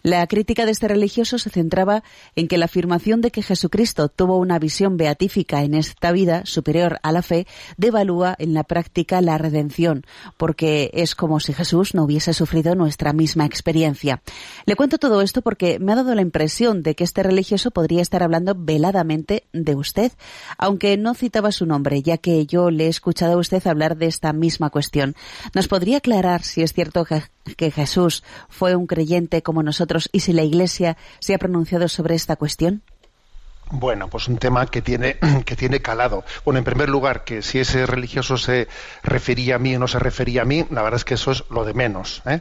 La 0.01 0.25
crítica 0.27 0.65
de 0.65 0.71
este 0.71 0.87
religioso 0.87 1.37
se 1.37 1.49
centraba 1.49 2.03
en 2.35 2.47
que 2.47 2.57
la 2.57 2.65
afirmación 2.65 3.21
de 3.21 3.31
que 3.31 3.43
Jesucristo 3.43 4.09
tuvo 4.09 4.37
una 4.37 4.59
visión 4.59 4.97
beatífica 4.97 5.63
en 5.63 5.73
esta 5.73 6.11
vida 6.11 6.45
superior 6.45 6.99
a 7.03 7.11
la 7.11 7.21
fe 7.21 7.47
devalúa 7.77 8.35
en 8.39 8.53
la 8.53 8.63
práctica 8.63 9.21
la 9.21 9.37
redención, 9.37 10.05
porque 10.37 10.91
es 10.93 11.15
como 11.15 11.39
si 11.39 11.53
Jesús 11.53 11.93
no 11.93 12.03
hubiese 12.03 12.33
sufrido 12.33 12.75
nuestra 12.75 13.13
misma 13.13 13.45
experiencia. 13.45 14.21
Le 14.65 14.75
cuento 14.75 14.97
todo 14.97 15.21
esto 15.21 15.41
porque 15.41 15.79
me 15.79 15.91
ha 15.91 15.95
dado 15.95 16.15
la 16.15 16.21
impresión 16.21 16.83
de 16.83 16.95
que 16.95 17.03
este 17.03 17.23
religioso 17.23 17.71
podría 17.71 18.01
estar 18.01 18.23
hablando 18.23 18.55
veladamente 18.57 19.43
de 19.53 19.75
usted, 19.75 20.11
aunque 20.57 20.97
no 20.97 21.13
citaba 21.13 21.51
su 21.51 21.65
nombre, 21.65 22.01
ya 22.01 22.17
que 22.17 22.45
yo 22.45 22.71
le 22.71 22.85
he 22.85 22.89
escuchado 22.89 23.33
a 23.33 23.37
usted 23.37 23.65
hablar 23.67 23.97
de 23.97 24.07
esta 24.07 24.33
misma 24.33 24.69
cuestión. 24.69 25.08
¿Nos 25.53 25.67
podría 25.67 25.97
aclarar 25.97 26.43
si 26.43 26.61
es 26.61 26.73
cierto 26.73 27.05
que, 27.05 27.23
que 27.55 27.71
Jesús 27.71 28.23
fue 28.49 28.75
un 28.75 28.87
creyente 28.87 29.41
como 29.41 29.63
nosotros 29.63 30.09
y 30.11 30.21
si 30.21 30.33
la 30.33 30.43
Iglesia 30.43 30.97
se 31.19 31.33
ha 31.33 31.37
pronunciado 31.37 31.87
sobre 31.87 32.15
esta 32.15 32.35
cuestión? 32.35 32.83
Bueno, 33.71 34.07
pues 34.09 34.27
un 34.27 34.37
tema 34.37 34.65
que 34.65 34.81
tiene, 34.81 35.17
que 35.45 35.55
tiene 35.55 35.81
calado. 35.81 36.23
Bueno, 36.43 36.57
en 36.57 36.63
primer 36.63 36.89
lugar, 36.89 37.23
que 37.23 37.41
si 37.41 37.59
ese 37.59 37.85
religioso 37.85 38.37
se 38.37 38.67
refería 39.03 39.55
a 39.55 39.59
mí 39.59 39.75
o 39.75 39.79
no 39.79 39.87
se 39.87 39.99
refería 39.99 40.41
a 40.41 40.45
mí, 40.45 40.65
la 40.71 40.81
verdad 40.81 40.97
es 40.97 41.05
que 41.05 41.13
eso 41.13 41.31
es 41.31 41.43
lo 41.49 41.65
de 41.65 41.73
menos. 41.73 42.23
¿eh? 42.25 42.39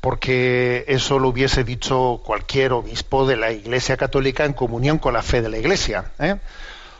Porque 0.00 0.84
eso 0.88 1.18
lo 1.18 1.28
hubiese 1.28 1.64
dicho 1.64 2.20
cualquier 2.24 2.72
obispo 2.72 3.26
de 3.26 3.36
la 3.36 3.52
Iglesia 3.52 3.96
Católica 3.96 4.44
en 4.44 4.52
comunión 4.52 4.98
con 4.98 5.14
la 5.14 5.22
fe 5.22 5.42
de 5.42 5.48
la 5.48 5.58
Iglesia. 5.58 6.12
¿eh? 6.18 6.36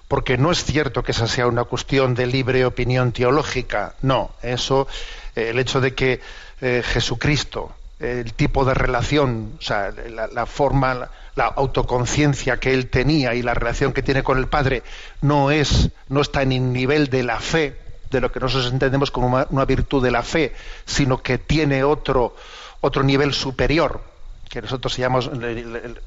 Porque 0.09 0.39
no 0.39 0.51
es 0.51 0.65
cierto 0.65 1.03
que 1.03 1.13
esa 1.13 1.27
sea 1.27 1.47
una 1.47 1.65
cuestión 1.65 2.15
de 2.15 2.27
libre 2.27 2.65
opinión 2.65 3.13
teológica. 3.13 3.95
No, 4.03 4.33
eso, 4.43 4.89
eh, 5.37 5.51
el 5.51 5.59
hecho 5.59 5.81
de 5.81 5.95
que 5.95 6.21
eh, 6.61 6.83
Jesucristo, 6.85 7.73
el 8.01 8.33
tipo 8.33 8.65
de 8.65 8.75
relación, 8.75 9.53
o 9.59 9.63
sea, 9.63 9.93
la, 10.33 10.47
forma, 10.47 10.95
la, 10.95 11.11
la 11.37 11.47
autoconciencia 11.47 12.59
que 12.59 12.73
él 12.73 12.89
tenía 12.89 13.35
y 13.35 13.43
la 13.43 13.55
relación 13.55 13.93
que 13.93 14.03
tiene 14.03 14.23
con 14.23 14.39
el 14.39 14.47
Padre 14.47 14.83
no 15.21 15.51
es, 15.51 15.91
no 16.09 16.21
está 16.21 16.43
en 16.43 16.53
el 16.53 16.73
nivel 16.73 17.09
de 17.09 17.23
la 17.23 17.39
fe, 17.39 17.77
de 18.11 18.21
lo 18.21 18.33
que 18.33 18.41
nosotros 18.41 18.73
entendemos 18.73 19.11
como 19.11 19.27
una, 19.27 19.47
una 19.51 19.65
virtud 19.65 20.03
de 20.03 20.11
la 20.11 20.23
fe, 20.23 20.55
sino 20.87 21.23
que 21.23 21.39
tiene 21.39 21.85
otro, 21.85 22.35
otro 22.81 23.03
nivel 23.03 23.35
superior, 23.35 24.01
que 24.49 24.63
nosotros 24.63 24.97
llamamos, 24.97 25.31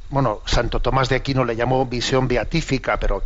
bueno, 0.10 0.42
Santo 0.46 0.80
Tomás 0.80 1.10
de 1.10 1.16
Aquino 1.16 1.46
le 1.46 1.56
llamó 1.56 1.86
visión 1.86 2.28
beatífica, 2.28 2.98
pero 2.98 3.22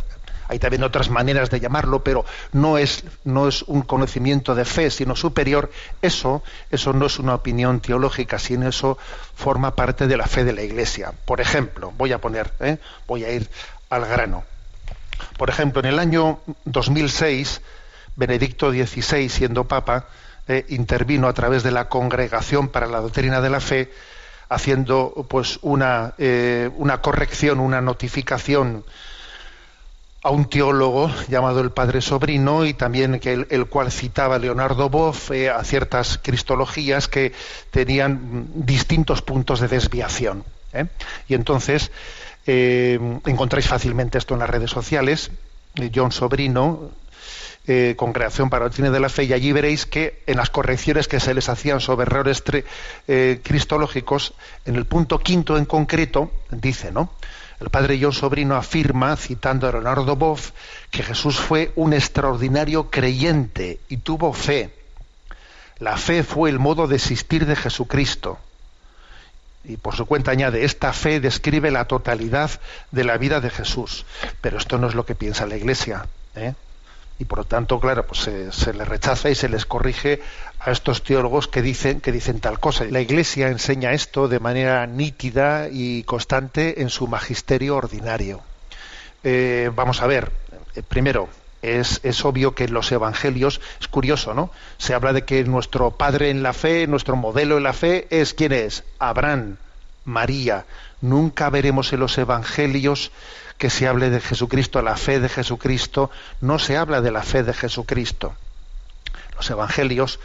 hay 0.48 0.58
también 0.58 0.82
otras 0.84 1.10
maneras 1.10 1.50
de 1.50 1.60
llamarlo, 1.60 2.02
pero 2.02 2.24
no 2.52 2.78
es, 2.78 3.04
no 3.24 3.48
es 3.48 3.62
un 3.62 3.82
conocimiento 3.82 4.54
de 4.54 4.64
fe, 4.64 4.90
sino 4.90 5.16
superior. 5.16 5.70
Eso, 6.02 6.42
eso 6.70 6.92
no 6.92 7.06
es 7.06 7.18
una 7.18 7.34
opinión 7.34 7.80
teológica, 7.80 8.38
sino 8.38 8.68
eso 8.68 8.98
forma 9.34 9.74
parte 9.74 10.06
de 10.06 10.16
la 10.16 10.26
fe 10.26 10.44
de 10.44 10.52
la 10.52 10.62
Iglesia. 10.62 11.12
Por 11.24 11.40
ejemplo, 11.40 11.92
voy 11.96 12.12
a 12.12 12.18
poner, 12.18 12.52
¿eh? 12.60 12.78
voy 13.06 13.24
a 13.24 13.32
ir 13.32 13.48
al 13.90 14.06
grano. 14.06 14.44
Por 15.36 15.50
ejemplo, 15.50 15.80
en 15.80 15.86
el 15.86 15.98
año 15.98 16.40
2006, 16.64 17.60
Benedicto 18.16 18.70
XVI, 18.70 19.28
siendo 19.28 19.64
Papa, 19.64 20.06
eh, 20.48 20.64
intervino 20.68 21.28
a 21.28 21.32
través 21.32 21.62
de 21.62 21.70
la 21.70 21.88
Congregación 21.88 22.68
para 22.68 22.86
la 22.86 23.00
Doctrina 23.00 23.40
de 23.40 23.50
la 23.50 23.60
Fe, 23.60 23.90
haciendo 24.48 25.26
pues 25.28 25.58
una, 25.62 26.14
eh, 26.18 26.70
una 26.76 27.00
corrección, 27.00 27.58
una 27.58 27.80
notificación 27.80 28.84
a 30.26 30.30
un 30.30 30.46
teólogo 30.46 31.08
llamado 31.28 31.60
el 31.60 31.70
Padre 31.70 32.00
Sobrino 32.00 32.66
y 32.66 32.74
también 32.74 33.20
que 33.20 33.32
el, 33.32 33.46
el 33.48 33.66
cual 33.66 33.92
citaba 33.92 34.40
Leonardo 34.40 34.90
Boff 34.90 35.30
eh, 35.30 35.50
a 35.50 35.62
ciertas 35.62 36.18
cristologías 36.20 37.06
que 37.06 37.32
tenían 37.70 38.48
distintos 38.52 39.22
puntos 39.22 39.60
de 39.60 39.68
desviación. 39.68 40.42
¿eh? 40.72 40.86
Y 41.28 41.34
entonces 41.34 41.92
eh, 42.44 42.98
encontráis 43.24 43.68
fácilmente 43.68 44.18
esto 44.18 44.34
en 44.34 44.40
las 44.40 44.50
redes 44.50 44.68
sociales. 44.68 45.30
John 45.94 46.10
Sobrino, 46.10 46.90
eh, 47.68 47.94
Congregación 47.96 48.50
para 48.50 48.64
la 48.64 48.68
Doctrina 48.70 48.90
de 48.90 48.98
la 48.98 49.08
Fe, 49.08 49.24
y 49.24 49.32
allí 49.32 49.52
veréis 49.52 49.86
que 49.86 50.24
en 50.26 50.38
las 50.38 50.50
correcciones 50.50 51.06
que 51.06 51.20
se 51.20 51.34
les 51.34 51.48
hacían 51.48 51.78
sobre 51.78 52.02
errores 52.02 52.42
cristológicos, 53.44 54.34
en 54.64 54.74
el 54.74 54.86
punto 54.86 55.20
quinto 55.20 55.56
en 55.56 55.66
concreto, 55.66 56.32
dice, 56.50 56.90
¿no? 56.90 57.12
El 57.60 57.70
padre 57.70 57.98
John 58.00 58.12
Sobrino 58.12 58.54
afirma, 58.54 59.16
citando 59.16 59.66
a 59.66 59.72
Leonardo 59.72 60.14
Boff, 60.16 60.52
que 60.90 61.02
Jesús 61.02 61.38
fue 61.38 61.72
un 61.74 61.92
extraordinario 61.94 62.90
creyente 62.90 63.80
y 63.88 63.98
tuvo 63.98 64.32
fe. 64.32 64.74
La 65.78 65.96
fe 65.96 66.22
fue 66.22 66.50
el 66.50 66.58
modo 66.58 66.86
de 66.86 66.96
existir 66.96 67.46
de 67.46 67.56
Jesucristo. 67.56 68.38
Y 69.64 69.78
por 69.78 69.96
su 69.96 70.06
cuenta 70.06 70.30
añade, 70.30 70.64
esta 70.64 70.92
fe 70.92 71.18
describe 71.18 71.70
la 71.70 71.86
totalidad 71.86 72.50
de 72.92 73.04
la 73.04 73.16
vida 73.16 73.40
de 73.40 73.50
Jesús. 73.50 74.04
Pero 74.40 74.58
esto 74.58 74.78
no 74.78 74.88
es 74.88 74.94
lo 74.94 75.06
que 75.06 75.14
piensa 75.14 75.46
la 75.46 75.56
Iglesia. 75.56 76.06
¿eh? 76.34 76.54
y 77.18 77.24
por 77.24 77.38
lo 77.38 77.44
tanto, 77.44 77.80
claro, 77.80 78.06
pues 78.06 78.20
se, 78.20 78.52
se, 78.52 78.74
les 78.74 78.86
rechaza 78.86 79.30
y 79.30 79.34
se 79.34 79.48
les 79.48 79.64
corrige 79.64 80.20
a 80.66 80.72
estos 80.72 81.04
teólogos 81.04 81.46
que 81.46 81.62
dicen 81.62 82.00
que 82.00 82.10
dicen 82.10 82.40
tal 82.40 82.58
cosa. 82.58 82.84
La 82.86 83.00
Iglesia 83.00 83.48
enseña 83.48 83.92
esto 83.92 84.26
de 84.26 84.40
manera 84.40 84.84
nítida 84.86 85.68
y 85.70 86.02
constante 86.02 86.82
en 86.82 86.90
su 86.90 87.06
magisterio 87.06 87.76
ordinario. 87.76 88.42
Eh, 89.22 89.70
vamos 89.72 90.02
a 90.02 90.08
ver, 90.08 90.32
eh, 90.74 90.82
primero, 90.82 91.28
es, 91.62 92.00
es, 92.02 92.24
obvio 92.24 92.56
que 92.56 92.64
en 92.64 92.74
los 92.74 92.90
evangelios, 92.90 93.60
es 93.80 93.86
curioso, 93.86 94.34
¿no? 94.34 94.50
Se 94.76 94.92
habla 94.92 95.12
de 95.12 95.24
que 95.24 95.44
nuestro 95.44 95.92
padre 95.92 96.30
en 96.30 96.42
la 96.42 96.52
fe, 96.52 96.88
nuestro 96.88 97.14
modelo 97.14 97.58
en 97.58 97.62
la 97.62 97.72
fe 97.72 98.08
es 98.10 98.34
quién 98.34 98.52
es? 98.52 98.82
Abraham, 98.98 99.58
María. 100.04 100.66
Nunca 101.00 101.48
veremos 101.48 101.92
en 101.92 102.00
los 102.00 102.18
evangelios 102.18 103.12
que 103.56 103.70
se 103.70 103.86
hable 103.86 104.10
de 104.10 104.20
Jesucristo, 104.20 104.82
la 104.82 104.96
fe 104.96 105.20
de 105.20 105.28
Jesucristo, 105.28 106.10
no 106.40 106.58
se 106.58 106.76
habla 106.76 107.00
de 107.00 107.12
la 107.12 107.22
fe 107.22 107.44
de 107.44 107.54
Jesucristo. 107.54 108.34
Los 109.36 109.48
evangelios 109.50 110.18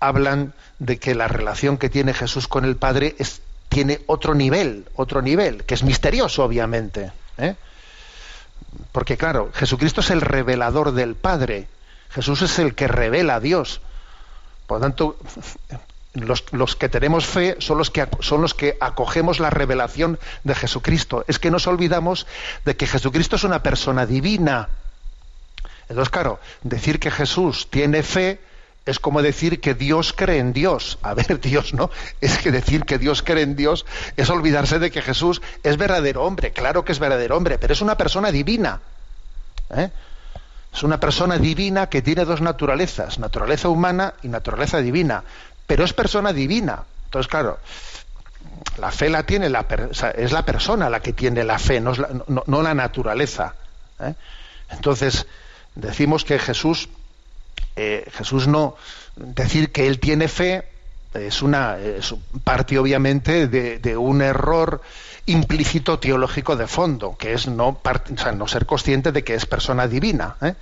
hablan 0.00 0.54
de 0.78 0.98
que 0.98 1.14
la 1.14 1.28
relación 1.28 1.78
que 1.78 1.90
tiene 1.90 2.14
Jesús 2.14 2.48
con 2.48 2.64
el 2.64 2.76
Padre 2.76 3.14
es, 3.18 3.42
tiene 3.68 4.00
otro 4.06 4.34
nivel, 4.34 4.86
otro 4.96 5.22
nivel, 5.22 5.64
que 5.64 5.74
es 5.74 5.84
misterioso, 5.84 6.42
obviamente. 6.42 7.12
¿eh? 7.38 7.54
Porque 8.92 9.16
claro, 9.16 9.50
Jesucristo 9.54 10.00
es 10.00 10.10
el 10.10 10.22
revelador 10.22 10.92
del 10.92 11.14
Padre, 11.14 11.68
Jesús 12.10 12.42
es 12.42 12.58
el 12.58 12.74
que 12.74 12.88
revela 12.88 13.36
a 13.36 13.40
Dios. 13.40 13.80
Por 14.66 14.78
lo 14.78 14.82
tanto, 14.82 15.16
los, 16.14 16.76
que 16.76 16.88
tenemos 16.88 17.26
fe 17.26 17.56
son 17.60 17.78
los 17.78 17.90
que, 17.90 18.08
son 18.20 18.42
los 18.42 18.54
que 18.54 18.76
acogemos 18.80 19.38
la 19.38 19.50
revelación 19.50 20.18
de 20.44 20.54
Jesucristo. 20.54 21.24
Es 21.28 21.38
que 21.38 21.50
nos 21.50 21.66
olvidamos 21.66 22.26
de 22.64 22.76
que 22.76 22.86
Jesucristo 22.86 23.36
es 23.36 23.44
una 23.44 23.62
persona 23.62 24.06
divina. 24.06 24.68
Entonces, 25.88 26.10
claro, 26.10 26.40
decir 26.62 27.00
que 27.00 27.10
Jesús 27.10 27.68
tiene 27.70 28.02
fe 28.02 28.40
es 28.90 28.98
como 28.98 29.22
decir 29.22 29.60
que 29.60 29.74
Dios 29.74 30.12
cree 30.12 30.38
en 30.38 30.52
Dios. 30.52 30.98
A 31.02 31.14
ver, 31.14 31.40
Dios, 31.42 31.74
¿no? 31.74 31.90
Es 32.20 32.38
que 32.38 32.50
decir 32.50 32.84
que 32.84 32.98
Dios 32.98 33.22
cree 33.22 33.42
en 33.42 33.56
Dios 33.56 33.86
es 34.16 34.28
olvidarse 34.30 34.78
de 34.78 34.90
que 34.90 35.02
Jesús 35.02 35.40
es 35.62 35.76
verdadero 35.76 36.24
hombre. 36.24 36.52
Claro 36.52 36.84
que 36.84 36.92
es 36.92 36.98
verdadero 36.98 37.36
hombre, 37.36 37.58
pero 37.58 37.72
es 37.72 37.80
una 37.80 37.96
persona 37.96 38.30
divina. 38.30 38.80
¿eh? 39.74 39.90
Es 40.72 40.82
una 40.82 41.00
persona 41.00 41.38
divina 41.38 41.88
que 41.88 42.02
tiene 42.02 42.24
dos 42.24 42.40
naturalezas, 42.40 43.18
naturaleza 43.18 43.68
humana 43.68 44.14
y 44.22 44.28
naturaleza 44.28 44.78
divina 44.80 45.24
pero 45.70 45.84
es 45.84 45.92
persona 45.92 46.32
divina. 46.32 46.82
Entonces, 47.04 47.30
claro, 47.30 47.60
la 48.78 48.90
fe 48.90 49.08
la 49.08 49.22
tiene 49.22 49.48
la 49.48 49.64
es 50.16 50.32
la 50.32 50.44
persona 50.44 50.90
la 50.90 50.98
que 50.98 51.12
tiene 51.12 51.44
la 51.44 51.60
fe, 51.60 51.80
no, 51.80 51.92
la, 51.92 52.08
no 52.44 52.60
la 52.62 52.74
naturaleza. 52.74 53.54
¿eh? 54.00 54.14
Entonces, 54.68 55.28
decimos 55.76 56.24
que 56.24 56.40
Jesús, 56.40 56.88
eh, 57.80 58.10
Jesús 58.12 58.46
no, 58.46 58.76
decir 59.16 59.72
que 59.72 59.86
él 59.86 59.98
tiene 59.98 60.28
fe 60.28 60.64
es 61.14 61.42
una 61.42 61.76
parte 62.44 62.78
obviamente 62.78 63.48
de, 63.48 63.80
de, 63.80 63.96
un 63.96 64.22
error 64.22 64.80
implícito 65.26 65.98
teológico 65.98 66.56
de 66.56 66.66
fondo, 66.66 67.16
que 67.16 67.32
es 67.32 67.48
no, 67.48 67.68
o 67.68 68.18
sea, 68.18 68.32
no 68.32 68.46
ser 68.46 68.66
consciente 68.66 69.12
de 69.12 69.24
que 69.24 69.34
es 69.34 69.46
persona 69.46 69.88
divina. 69.88 70.36
¿eh? 70.40 70.54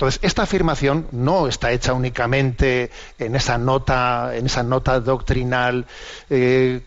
Entonces, 0.00 0.18
esta 0.22 0.44
afirmación 0.44 1.08
no 1.12 1.46
está 1.46 1.72
hecha 1.72 1.92
únicamente 1.92 2.90
en 3.18 3.36
esa 3.36 3.58
nota, 3.58 4.34
en 4.34 4.46
esa 4.46 4.62
nota 4.62 4.98
doctrinal, 4.98 5.84
eh, 6.30 6.80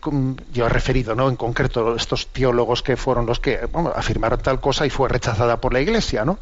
yo 0.52 0.66
he 0.66 0.68
referido, 0.68 1.14
¿no? 1.14 1.28
En 1.28 1.36
concreto, 1.36 1.94
estos 1.94 2.26
teólogos 2.26 2.82
que 2.82 2.96
fueron 2.96 3.24
los 3.24 3.38
que 3.38 3.60
afirmaron 3.94 4.40
tal 4.40 4.60
cosa 4.60 4.84
y 4.84 4.90
fue 4.90 5.08
rechazada 5.08 5.60
por 5.60 5.72
la 5.72 5.80
Iglesia, 5.80 6.24
¿no? 6.24 6.40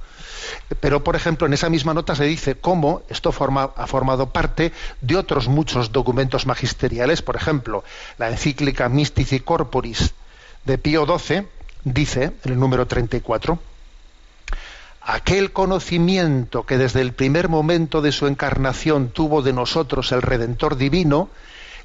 Pero, 0.80 1.04
por 1.04 1.14
ejemplo, 1.14 1.46
en 1.46 1.52
esa 1.52 1.68
misma 1.68 1.92
nota 1.92 2.14
se 2.14 2.24
dice 2.24 2.54
cómo 2.54 3.02
esto 3.10 3.28
ha 3.28 3.86
formado 3.86 4.30
parte 4.30 4.72
de 5.02 5.16
otros 5.16 5.48
muchos 5.48 5.92
documentos 5.92 6.46
magisteriales, 6.46 7.20
por 7.20 7.36
ejemplo, 7.36 7.84
la 8.16 8.30
encíclica 8.30 8.88
Mystici 8.88 9.40
Corporis 9.40 10.14
de 10.64 10.78
Pío 10.78 11.04
XII 11.04 11.46
dice, 11.84 12.32
en 12.44 12.52
el 12.52 12.58
número 12.58 12.86
34, 12.86 13.58
aquel 15.04 15.52
conocimiento 15.52 16.64
que 16.64 16.78
desde 16.78 17.00
el 17.00 17.12
primer 17.12 17.48
momento 17.48 18.00
de 18.02 18.12
su 18.12 18.26
encarnación 18.26 19.08
tuvo 19.10 19.42
de 19.42 19.52
nosotros 19.52 20.12
el 20.12 20.22
Redentor 20.22 20.76
Divino, 20.76 21.28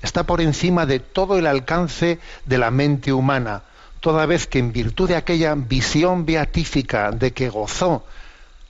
está 0.01 0.23
por 0.23 0.41
encima 0.41 0.85
de 0.85 0.99
todo 0.99 1.37
el 1.37 1.47
alcance 1.47 2.19
de 2.45 2.57
la 2.57 2.69
mente 2.71 3.11
humana, 3.13 3.63
toda 3.99 4.25
vez 4.27 4.45
que 4.47 4.59
en 4.59 4.71
virtud 4.71 5.07
de 5.09 5.15
aquella 5.15 5.55
visión 5.55 6.25
beatífica 6.25 7.11
de 7.11 7.33
que 7.33 7.49
gozó 7.49 8.05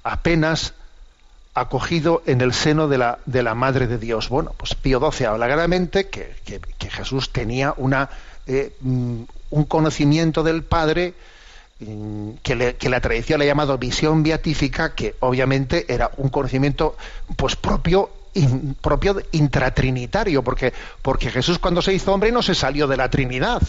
apenas 0.03 0.73
acogido 1.53 2.21
en 2.25 2.39
el 2.41 2.53
seno 2.53 2.87
de 2.87 2.97
la, 2.99 3.19
de 3.25 3.43
la 3.43 3.55
Madre 3.55 3.87
de 3.87 3.97
Dios. 3.97 4.29
Bueno, 4.29 4.53
pues 4.55 4.75
Pío 4.75 4.99
XII 5.11 5.25
habla 5.25 5.47
claramente 5.47 6.07
que, 6.07 6.35
que- 6.45 6.61
Jesús 6.89 7.31
tenía 7.33 7.73
una, 7.77 8.09
eh, 8.45 8.75
mm, 8.79 9.21
un 9.49 9.65
conocimiento 9.65 10.41
del 10.43 10.63
Padre 10.63 11.13
que, 12.43 12.55
le- 12.55 12.75
que 12.75 12.89
la 12.89 12.99
tradición 13.01 13.39
le 13.39 13.45
ha 13.45 13.49
llamado 13.49 13.77
visión 13.77 14.23
beatífica, 14.23 14.95
que 14.95 15.15
obviamente 15.19 15.85
era 15.93 16.11
un 16.17 16.29
conocimiento 16.29 16.95
pues 17.35 17.55
propio 17.55 18.09
propio 18.81 19.19
intratrinitario, 19.31 20.43
porque, 20.43 20.71
porque 21.01 21.31
Jesús 21.31 21.57
cuando 21.57 21.81
se 21.81 21.93
hizo 21.95 22.13
hombre 22.13 22.31
no 22.31 22.43
se 22.43 22.53
salió 22.53 22.85
de 22.85 22.95
la 22.95 23.09
Trinidad. 23.09 23.61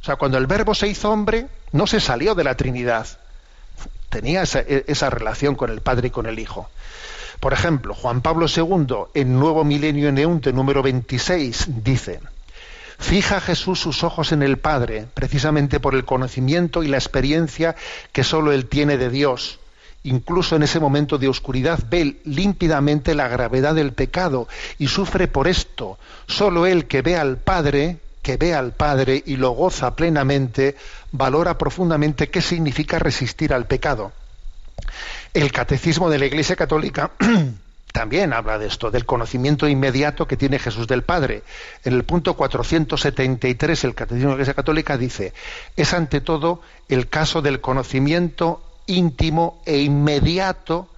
O 0.00 0.04
sea, 0.04 0.16
cuando 0.16 0.38
el 0.38 0.46
Verbo 0.46 0.74
se 0.74 0.88
hizo 0.88 1.10
hombre, 1.10 1.48
no 1.72 1.86
se 1.86 2.00
salió 2.00 2.34
de 2.34 2.44
la 2.44 2.54
Trinidad. 2.56 3.06
Tenía 4.08 4.40
esa, 4.42 4.60
e- 4.60 4.84
esa 4.86 5.10
relación 5.10 5.54
con 5.54 5.68
el 5.70 5.82
Padre 5.82 6.08
y 6.08 6.10
con 6.10 6.24
el 6.24 6.38
Hijo. 6.38 6.70
Por 7.40 7.52
ejemplo, 7.52 7.94
Juan 7.94 8.22
Pablo 8.22 8.46
II, 8.48 8.86
en 9.12 9.38
Nuevo 9.38 9.64
Milenio 9.64 10.08
en 10.08 10.16
Eunte, 10.18 10.50
número 10.52 10.82
26, 10.82 11.84
dice, 11.84 12.20
Fija 12.98 13.40
Jesús 13.40 13.80
sus 13.80 14.02
ojos 14.02 14.32
en 14.32 14.42
el 14.42 14.58
Padre, 14.58 15.06
precisamente 15.14 15.80
por 15.80 15.94
el 15.94 16.04
conocimiento 16.04 16.82
y 16.82 16.88
la 16.88 16.98
experiencia 16.98 17.76
que 18.12 18.24
sólo 18.24 18.52
Él 18.52 18.66
tiene 18.66 18.98
de 18.98 19.08
Dios. 19.08 19.60
Incluso 20.02 20.56
en 20.56 20.62
ese 20.62 20.80
momento 20.80 21.16
de 21.16 21.28
oscuridad 21.28 21.78
ve 21.88 22.20
límpidamente 22.24 23.14
la 23.14 23.28
gravedad 23.28 23.74
del 23.74 23.92
pecado 23.92 24.48
y 24.78 24.88
sufre 24.88 25.28
por 25.28 25.48
esto. 25.48 25.98
Sólo 26.26 26.66
Él 26.66 26.86
que 26.86 27.02
ve 27.02 27.16
al 27.16 27.38
Padre, 27.38 27.98
que 28.22 28.36
ve 28.36 28.54
al 28.54 28.72
Padre 28.72 29.22
y 29.24 29.36
lo 29.36 29.50
goza 29.50 29.94
plenamente, 29.94 30.76
valora 31.12 31.56
profundamente 31.56 32.28
qué 32.28 32.42
significa 32.42 32.98
resistir 32.98 33.54
al 33.54 33.66
pecado. 33.66 34.12
El 35.34 35.52
catecismo 35.52 36.10
de 36.10 36.18
la 36.18 36.26
Iglesia 36.26 36.56
Católica 36.56 37.12
también 37.92 38.32
habla 38.32 38.58
de 38.58 38.66
esto, 38.66 38.90
del 38.90 39.06
conocimiento 39.06 39.66
inmediato 39.66 40.26
que 40.26 40.36
tiene 40.36 40.58
Jesús 40.58 40.86
del 40.86 41.02
Padre. 41.02 41.42
En 41.84 41.94
el 41.94 42.04
punto 42.04 42.34
473, 42.34 43.84
el 43.84 43.94
catecismo 43.94 44.30
de 44.30 44.34
la 44.34 44.34
Iglesia 44.36 44.54
Católica 44.54 44.96
dice, 44.96 45.32
es 45.76 45.92
ante 45.94 46.20
todo 46.20 46.60
el 46.88 47.08
caso 47.08 47.42
del 47.42 47.60
conocimiento 47.60 48.62
íntimo 48.86 49.60
e 49.64 49.78
inmediato 49.78 50.88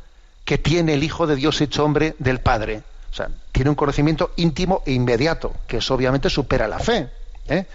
que 0.45 0.59
tiene 0.59 0.95
el 0.95 1.05
Hijo 1.05 1.27
de 1.27 1.37
Dios 1.37 1.61
hecho 1.61 1.85
hombre 1.85 2.17
del 2.19 2.41
Padre. 2.41 2.83
O 3.11 3.15
sea, 3.15 3.29
tiene 3.53 3.71
un 3.71 3.77
conocimiento 3.77 4.33
íntimo 4.37 4.83
e 4.87 4.93
inmediato, 4.93 5.53
que 5.67 5.79
eso 5.79 5.95
obviamente 5.95 6.31
supera 6.31 6.69
la 6.69 6.79
fe. 6.79 7.09
¿eh? 7.49 7.67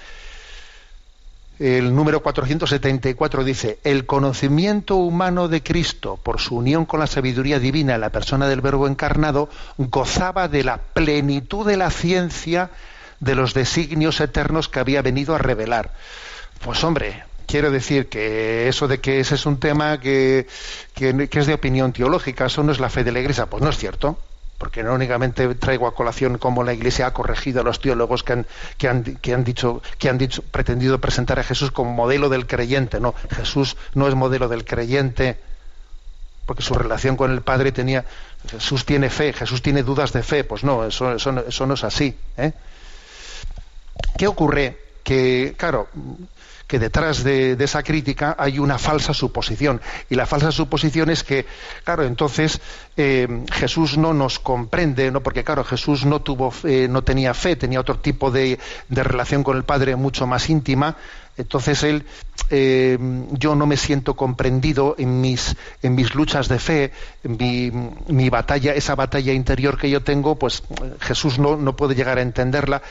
El 1.58 1.96
número 1.96 2.22
474 2.22 3.44
dice, 3.46 3.80
el 3.86 4.06
conocimiento 4.06 4.98
humano 4.98 5.48
de 5.48 5.64
Cristo, 5.64 6.20
por 6.22 6.42
su 6.42 6.58
unión 6.58 6.86
con 6.86 7.00
la 7.00 7.08
sabiduría 7.08 7.60
divina 7.60 7.96
en 7.96 8.02
la 8.02 8.10
persona 8.12 8.48
del 8.50 8.60
Verbo 8.60 8.88
encarnado, 8.88 9.48
gozaba 9.78 10.50
de 10.50 10.66
la 10.66 10.78
plenitud 10.80 11.66
de 11.66 11.78
la 11.78 11.92
ciencia 11.92 12.72
de 13.22 13.36
los 13.36 13.54
designios 13.54 14.20
eternos 14.20 14.68
que 14.68 14.80
había 14.80 15.02
venido 15.02 15.34
a 15.34 15.38
revelar. 15.38 15.94
Pues 16.64 16.84
hombre, 16.84 17.24
quiero 17.48 17.72
decir 17.72 18.10
que 18.10 18.68
eso 18.68 18.90
de 18.90 19.00
que 19.00 19.22
ese 19.22 19.36
es 19.36 19.46
un 19.46 19.58
tema 19.58 20.00
que, 20.02 20.48
que- 20.94 21.30
que 21.30 21.40
es 21.40 21.48
de 21.48 21.54
opinión 21.54 21.94
teológica, 21.94 22.48
eso 22.48 22.64
no 22.64 22.74
es 22.74 22.80
la 22.80 22.90
fe 22.90 23.06
de 23.06 23.14
la 23.14 23.22
Iglesia, 23.22 23.46
pues 23.46 23.64
no 23.64 23.70
es 23.70 23.78
cierto 23.78 24.20
porque 24.58 24.84
no 24.84 24.94
únicamente 24.94 25.54
traigo 25.56 25.88
a 25.88 25.94
colación 25.94 26.38
cómo 26.38 26.64
la 26.64 26.74
Iglesia 26.74 27.08
ha 27.08 27.14
corregido 27.14 27.62
a 27.62 27.64
los 27.64 27.80
teólogos 27.80 28.24
que 28.24 28.34
han, 28.34 28.48
que 28.78 28.88
han, 28.88 29.04
que 29.04 29.34
han 29.34 29.44
dicho, 29.44 29.82
que 29.98 30.10
han 30.10 30.18
dicho, 30.18 30.44
pretendido 30.44 31.00
presentar 31.00 31.40
a 31.40 31.44
Jesús 31.44 31.72
como 31.72 31.92
modelo 31.92 32.30
del 32.30 32.48
creyente. 32.48 33.00
No, 33.00 33.14
Jesús 33.36 33.76
no 33.94 34.08
es 34.08 34.16
modelo 34.16 34.48
del 34.48 34.64
creyente, 34.64 35.38
porque 36.46 36.64
su 36.64 36.74
relación 36.74 37.18
con 37.18 37.32
el 37.32 37.42
Padre 37.42 37.72
tenía, 37.72 38.06
Jesús 38.50 38.86
tiene 38.86 39.10
fe, 39.10 39.34
Jesús 39.34 39.62
tiene 39.62 39.84
dudas 39.84 40.14
de 40.14 40.24
fe. 40.24 40.44
Pues 40.44 40.64
no, 40.64 40.86
eso, 40.86 41.16
no 41.32 41.74
es 41.74 41.84
así. 41.84 42.16
¿eh? 42.38 42.54
¿Qué 44.18 44.28
ocurre? 44.28 44.80
Que, 45.04 45.54
claro, 45.58 45.90
que 46.68 46.80
detrás 46.80 47.24
de, 47.24 47.56
esa 47.60 47.84
crítica 47.84 48.36
hay 48.38 48.60
una 48.60 48.78
falsa 48.78 49.14
suposición. 49.14 49.82
Y 50.10 50.16
la 50.16 50.26
falsa 50.26 50.52
suposición 50.52 51.10
es 51.10 51.24
que, 51.24 51.46
claro, 51.84 52.04
entonces 52.04 52.60
eh, 52.98 53.44
Jesús 53.52 53.98
no 53.98 54.14
nos 54.14 54.40
comprende, 54.40 55.12
¿no? 55.12 55.22
porque 55.22 55.44
claro, 55.44 55.64
Jesús 55.64 56.06
no 56.06 56.22
tuvo 56.22 56.54
no 56.90 57.04
tenía 57.04 57.34
fe, 57.34 57.56
tenía 57.56 57.80
otro 57.80 58.00
tipo 58.00 58.32
de, 58.32 58.60
relación 58.90 59.44
con 59.44 59.58
el 59.58 59.64
Padre 59.64 59.96
mucho 59.96 60.26
más 60.28 60.50
íntima. 60.50 60.98
Entonces 61.38 61.84
él, 61.84 62.06
eh, 62.50 62.98
yo 63.32 63.56
no 63.56 63.66
me 63.66 63.76
siento 63.76 64.16
comprendido 64.16 64.96
en 64.98 65.20
mis, 65.20 65.58
en 65.82 65.94
mis 65.94 66.16
luchas 66.16 66.48
de 66.48 66.60
fe, 66.60 66.92
en 67.26 67.36
mi, 67.38 67.72
mi 68.08 68.30
batalla, 68.30 68.74
esa 68.74 68.96
batalla 68.96 69.34
interior 69.34 69.78
que 69.78 69.90
yo 69.90 70.02
tengo, 70.02 70.36
pues 70.40 70.64
Jesús 71.02 71.38
no, 71.38 71.58
no 71.58 71.76
puede 71.76 71.94
llegar 71.94 72.20
a 72.20 72.22
entenderla 72.22 72.82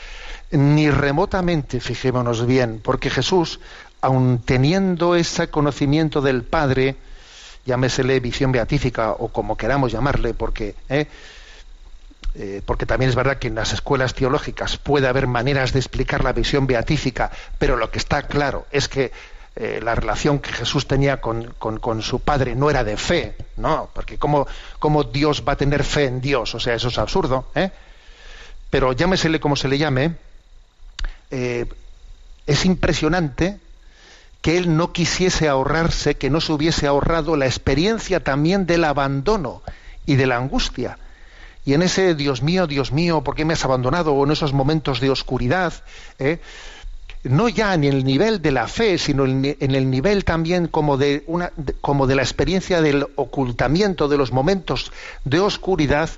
ni 0.51 0.89
remotamente, 0.89 1.79
fijémonos 1.79 2.45
bien, 2.45 2.79
porque 2.83 3.09
Jesús, 3.09 3.59
aun 4.01 4.39
teniendo 4.45 5.15
ese 5.15 5.49
conocimiento 5.49 6.21
del 6.21 6.43
Padre, 6.43 6.95
llámesele 7.65 8.19
visión 8.19 8.51
beatífica 8.51 9.11
o 9.11 9.29
como 9.29 9.57
queramos 9.57 9.91
llamarle, 9.91 10.33
porque, 10.33 10.75
¿eh? 10.89 11.07
Eh, 12.37 12.61
porque 12.65 12.85
también 12.85 13.09
es 13.09 13.15
verdad 13.15 13.37
que 13.37 13.47
en 13.47 13.55
las 13.55 13.71
escuelas 13.71 14.13
teológicas 14.13 14.75
puede 14.77 15.07
haber 15.07 15.25
maneras 15.25 15.71
de 15.71 15.79
explicar 15.79 16.23
la 16.23 16.33
visión 16.33 16.67
beatífica, 16.67 17.31
pero 17.57 17.77
lo 17.77 17.89
que 17.89 17.97
está 17.97 18.23
claro 18.23 18.65
es 18.71 18.89
que 18.89 19.13
eh, 19.55 19.79
la 19.81 19.95
relación 19.95 20.39
que 20.39 20.51
Jesús 20.51 20.85
tenía 20.85 21.21
con, 21.21 21.53
con- 21.57 21.79
con 21.79 22.01
su 22.01 22.19
Padre 22.19 22.53
no 22.55 22.69
era 22.69 22.83
de 22.83 22.97
fe, 22.97 23.35
no, 23.55 23.89
porque 23.93 24.17
¿cómo, 24.17 24.45
cómo 24.79 25.05
Dios 25.05 25.45
va 25.47 25.53
a 25.53 25.55
tener 25.55 25.85
fe 25.85 26.05
en 26.07 26.19
Dios? 26.19 26.53
O 26.55 26.59
sea, 26.59 26.73
eso 26.75 26.89
es 26.89 26.97
absurdo, 26.97 27.47
¿eh? 27.55 27.71
Pero 28.69 28.91
llámesele 28.91 29.39
como 29.39 29.55
se 29.55 29.69
le 29.69 29.77
llame, 29.77 30.15
eh, 31.37 31.65
es 32.47 32.65
impresionante 32.65 33.59
que 34.41 34.57
él 34.57 34.77
no 34.77 34.93
quisiese 34.93 35.49
ahorrarse, 35.49 36.15
que 36.15 36.29
no 36.29 36.39
se 36.39 36.53
hubiese 36.53 36.87
ahorrado 36.87 37.35
la 37.35 37.45
experiencia 37.45 38.23
también 38.23 38.65
del 38.65 38.85
abandono 38.85 39.61
y 40.05 40.15
de 40.15 40.27
la 40.27 40.37
angustia. 40.37 40.97
Y 41.65 41.73
en 41.73 41.81
ese 41.81 42.13
Dios 42.15 42.41
mío, 42.43 42.67
Dios 42.67 42.91
mío, 42.91 43.21
¿por 43.23 43.35
qué 43.35 43.43
me 43.43 43.53
has 43.53 43.65
abandonado? 43.65 44.13
O 44.13 44.23
en 44.23 44.31
esos 44.31 44.53
momentos 44.53 44.99
de 44.99 45.09
oscuridad, 45.09 45.73
¿eh? 46.19 46.39
no 47.23 47.49
ya 47.49 47.73
en 47.73 47.83
el 47.83 48.03
nivel 48.05 48.39
de 48.41 48.51
la 48.51 48.67
fe, 48.67 48.99
sino 48.99 49.25
en 49.25 49.45
el 49.59 49.89
nivel 49.89 50.23
también 50.23 50.67
como 50.67 50.95
de- 50.95 51.25
como 51.81 52.05
de 52.05 52.15
la 52.15 52.21
experiencia 52.21 52.81
del 52.81 53.07
ocultamiento 53.15 54.07
de 54.07 54.17
los 54.17 54.31
momentos 54.31 54.91
de 55.23 55.39
oscuridad, 55.39 56.09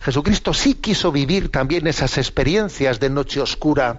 Jesucristo 0.00 0.54
sí 0.54 0.74
quiso 0.74 1.10
vivir 1.10 1.50
también 1.50 1.88
esas 1.88 2.16
experiencias 2.16 3.00
de 3.00 3.10
noche 3.10 3.40
oscura, 3.40 3.98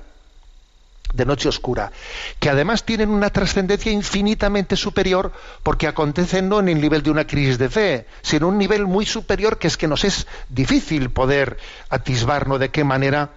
de 1.14 1.26
noche 1.26 1.50
oscura, 1.50 1.92
que 2.40 2.50
además 2.50 2.86
tienen 2.86 3.10
una 3.10 3.30
trascendencia 3.30 3.92
infinitamente 3.92 4.76
superior 4.76 5.32
porque 5.62 5.88
acontecen 5.88 6.50
no 6.50 6.60
en 6.60 6.70
el 6.70 6.82
nivel 6.82 7.04
de 7.04 7.12
una 7.12 7.28
crisis 7.28 7.58
de 7.58 7.70
fe, 7.70 8.08
sino 8.22 8.48
un 8.48 8.58
nivel 8.58 8.86
muy 8.86 9.06
superior 9.06 9.60
que 9.60 9.68
es 9.68 9.78
que 9.78 9.88
nos 9.88 10.04
es 10.04 10.28
difícil 10.50 11.12
poder 11.12 11.58
atisbarnos 11.90 12.60
de 12.60 12.70
qué 12.70 12.84
manera 12.84 13.30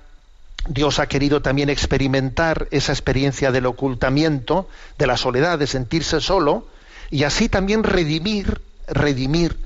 Dios 0.68 0.98
ha 0.98 1.06
querido 1.06 1.42
también 1.42 1.68
experimentar 1.68 2.66
esa 2.70 2.92
experiencia 2.92 3.52
del 3.52 3.66
ocultamiento, 3.66 4.68
de 4.98 5.06
la 5.06 5.16
soledad, 5.16 5.58
de 5.58 5.66
sentirse 5.66 6.20
solo, 6.20 6.66
y 7.10 7.22
así 7.22 7.48
también 7.48 7.84
redimir, 7.84 8.60
redimir 8.88 9.56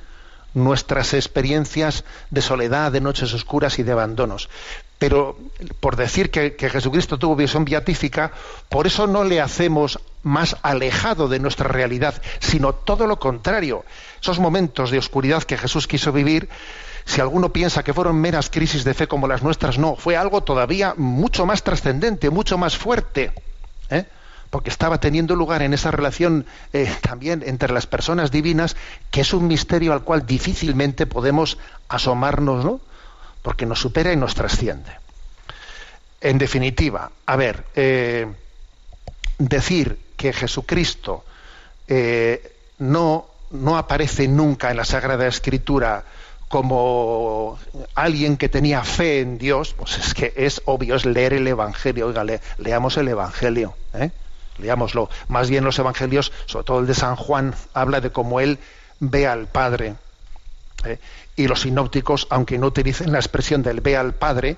nuestras 0.54 1.14
experiencias 1.14 2.04
de 2.30 2.42
soledad, 2.42 2.92
de 2.92 3.00
noches 3.00 3.32
oscuras 3.34 3.78
y 3.78 3.82
de 3.82 3.92
abandonos. 3.92 4.48
Pero 4.98 5.38
por 5.80 5.96
decir 5.96 6.30
que, 6.30 6.54
Jesucristo 6.58 7.18
tuvo 7.18 7.36
visión 7.36 7.64
beatífica, 7.64 8.32
por 8.68 8.86
eso 8.86 9.06
no 9.06 9.24
le 9.24 9.40
hacemos 9.40 9.98
más 10.22 10.56
alejado 10.62 11.28
de 11.28 11.38
nuestra 11.38 11.68
realidad, 11.68 12.20
sino 12.38 12.74
todo 12.74 13.06
lo 13.06 13.18
contrario. 13.18 13.84
Esos 14.20 14.38
momentos 14.38 14.90
de 14.90 14.98
oscuridad 14.98 15.42
que 15.44 15.56
Jesús 15.56 15.86
quiso 15.86 16.12
vivir, 16.12 16.50
si 17.06 17.20
alguno 17.20 17.50
piensa 17.50 17.82
que 17.82 17.94
fueron 17.94 18.20
meras 18.20 18.50
crisis 18.50 18.84
de 18.84 18.92
fe 18.92 19.08
como 19.08 19.26
las 19.26 19.42
nuestras, 19.42 19.78
no, 19.78 19.96
fue 19.96 20.16
algo 20.16 20.42
todavía 20.42 20.94
mucho 20.96 21.46
más 21.46 21.62
trascendente, 21.62 22.28
mucho 22.28 22.58
más 22.58 22.76
fuerte. 22.76 23.32
¿eh? 23.88 24.04
Porque 24.50 24.70
estaba 24.70 24.98
teniendo 24.98 25.36
lugar 25.36 25.62
en 25.62 25.72
esa 25.74 25.90
relación 25.90 26.44
eh, 26.72 26.92
también 27.00 27.42
entre 27.46 27.72
las 27.72 27.86
personas 27.86 28.30
divinas, 28.30 28.76
que 29.10 29.20
es 29.22 29.32
un 29.32 29.46
misterio 29.46 29.92
al 29.92 30.02
cual 30.02 30.26
difícilmente 30.26 31.06
podemos 31.06 31.56
asomarnos, 31.88 32.64
¿no? 32.64 32.80
porque 33.42 33.64
nos 33.66 33.80
supera 33.80 34.12
y 34.12 34.16
nos 34.16 34.34
trasciende. 34.34 34.90
En 36.20 36.36
definitiva, 36.38 37.10
a 37.26 37.36
ver, 37.36 37.64
eh, 37.74 38.26
decir 39.38 39.98
que 40.16 40.32
Jesucristo 40.32 41.24
eh, 41.88 42.52
no 42.78 43.26
no 43.52 43.76
aparece 43.78 44.28
nunca 44.28 44.70
en 44.70 44.76
la 44.76 44.84
Sagrada 44.84 45.26
Escritura 45.26 46.04
como 46.48 47.58
alguien 47.96 48.36
que 48.36 48.48
tenía 48.48 48.84
fe 48.84 49.20
en 49.20 49.38
Dios, 49.38 49.74
pues 49.76 49.98
es 49.98 50.14
que 50.14 50.32
es 50.36 50.62
obvio, 50.66 50.94
es 50.94 51.04
leer 51.04 51.32
el 51.32 51.48
Evangelio. 51.48 52.06
Oiga, 52.06 52.22
le- 52.22 52.40
leamos 52.58 52.96
el 52.96 53.08
Evangelio, 53.08 53.74
¿eh? 53.94 54.10
Leámoslo. 54.60 55.08
Más 55.28 55.50
bien 55.50 55.64
los 55.64 55.78
Evangelios, 55.78 56.32
sobre 56.46 56.64
todo 56.64 56.80
el 56.80 56.86
de 56.86 56.94
San 56.94 57.16
Juan, 57.16 57.54
habla 57.74 58.00
de 58.00 58.10
cómo 58.10 58.40
él 58.40 58.58
ve 59.00 59.26
al 59.26 59.46
Padre. 59.46 59.94
¿eh? 60.84 60.98
Y 61.36 61.48
los 61.48 61.62
sinópticos, 61.62 62.26
aunque 62.30 62.58
no 62.58 62.68
utilicen 62.68 63.12
la 63.12 63.18
expresión 63.18 63.62
del 63.62 63.80
ve 63.80 63.96
al 63.96 64.14
Padre, 64.14 64.56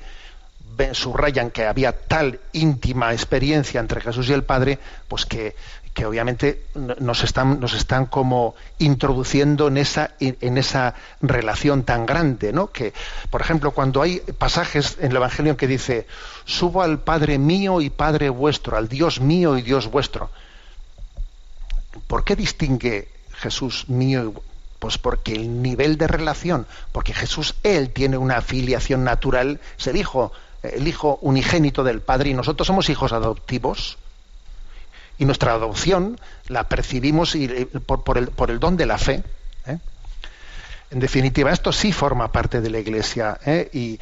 subrayan 0.93 1.51
que 1.51 1.67
había 1.67 1.93
tal 1.93 2.41
íntima 2.53 3.13
experiencia 3.13 3.81
entre 3.81 4.01
Jesús 4.01 4.29
y 4.29 4.33
el 4.33 4.45
Padre, 4.45 4.79
pues 5.09 5.27
que, 5.27 5.55
que 5.95 6.07
obviamente 6.07 6.65
nos 6.75 7.23
están, 7.23 7.61
nos 7.61 7.75
están 7.75 8.07
como 8.07 8.55
introduciendo 8.79 9.69
en 9.69 9.77
esa, 9.77 10.15
en 10.21 10.57
esa 10.57 10.95
relación 11.21 11.83
tan 11.83 12.07
grande, 12.07 12.53
¿no? 12.53 12.69
Que, 12.69 12.95
por 13.31 13.43
ejemplo, 13.43 13.73
cuando 13.73 14.01
hay 14.01 14.21
pasajes 14.21 14.97
en 15.01 15.11
el 15.11 15.17
Evangelio 15.17 15.57
que 15.57 15.67
dice, 15.67 16.07
subo 16.47 16.83
al 16.83 17.01
Padre 17.01 17.39
mío 17.39 17.81
y 17.83 17.91
Padre 17.91 18.31
vuestro, 18.31 18.77
al 18.77 18.89
Dios 18.89 19.21
mío 19.21 19.59
y 19.59 19.63
Dios 19.63 19.91
vuestro. 19.91 20.31
¿Por 22.07 22.25
qué 22.25 22.37
distingue 22.37 23.09
Jesús 23.33 23.89
mío? 23.89 24.33
y 24.33 24.41
Pues 24.79 24.97
porque 24.97 25.35
el 25.35 25.61
nivel 25.61 25.99
de 25.99 26.07
relación, 26.07 26.67
porque 26.93 27.13
Jesús, 27.13 27.55
Él 27.63 27.91
tiene 27.91 28.17
una 28.17 28.41
filiación 28.41 29.05
natural, 29.05 29.61
es 29.79 29.87
el 29.87 29.97
Hijo, 29.97 30.33
el 30.63 30.89
Hijo 30.89 31.19
unigénito 31.21 31.85
del 31.85 32.01
Padre, 32.01 32.31
y 32.31 32.35
nosotros 32.35 32.67
somos 32.67 32.89
hijos 32.89 33.13
adoptivos. 33.13 33.99
Y 35.23 35.25
nuestra 35.25 35.53
adopción 35.53 36.19
la 36.49 36.65
percibimos 36.69 37.37
eh, 37.37 37.69
por, 37.87 38.19
el, 38.19 38.27
por 38.27 38.51
el 38.51 38.59
don 38.59 38.77
de 38.77 38.87
la 38.87 38.99
fe. 38.99 39.23
¿eh? 39.69 39.79
En 40.91 40.99
definitiva, 40.99 41.53
esto 41.53 41.71
sí 41.71 41.93
forma 41.93 42.33
parte 42.33 42.61
de 42.61 42.69
la 42.71 42.81
Iglesia. 42.81 43.39
¿eh? 43.47 43.71
Y, 43.73 44.01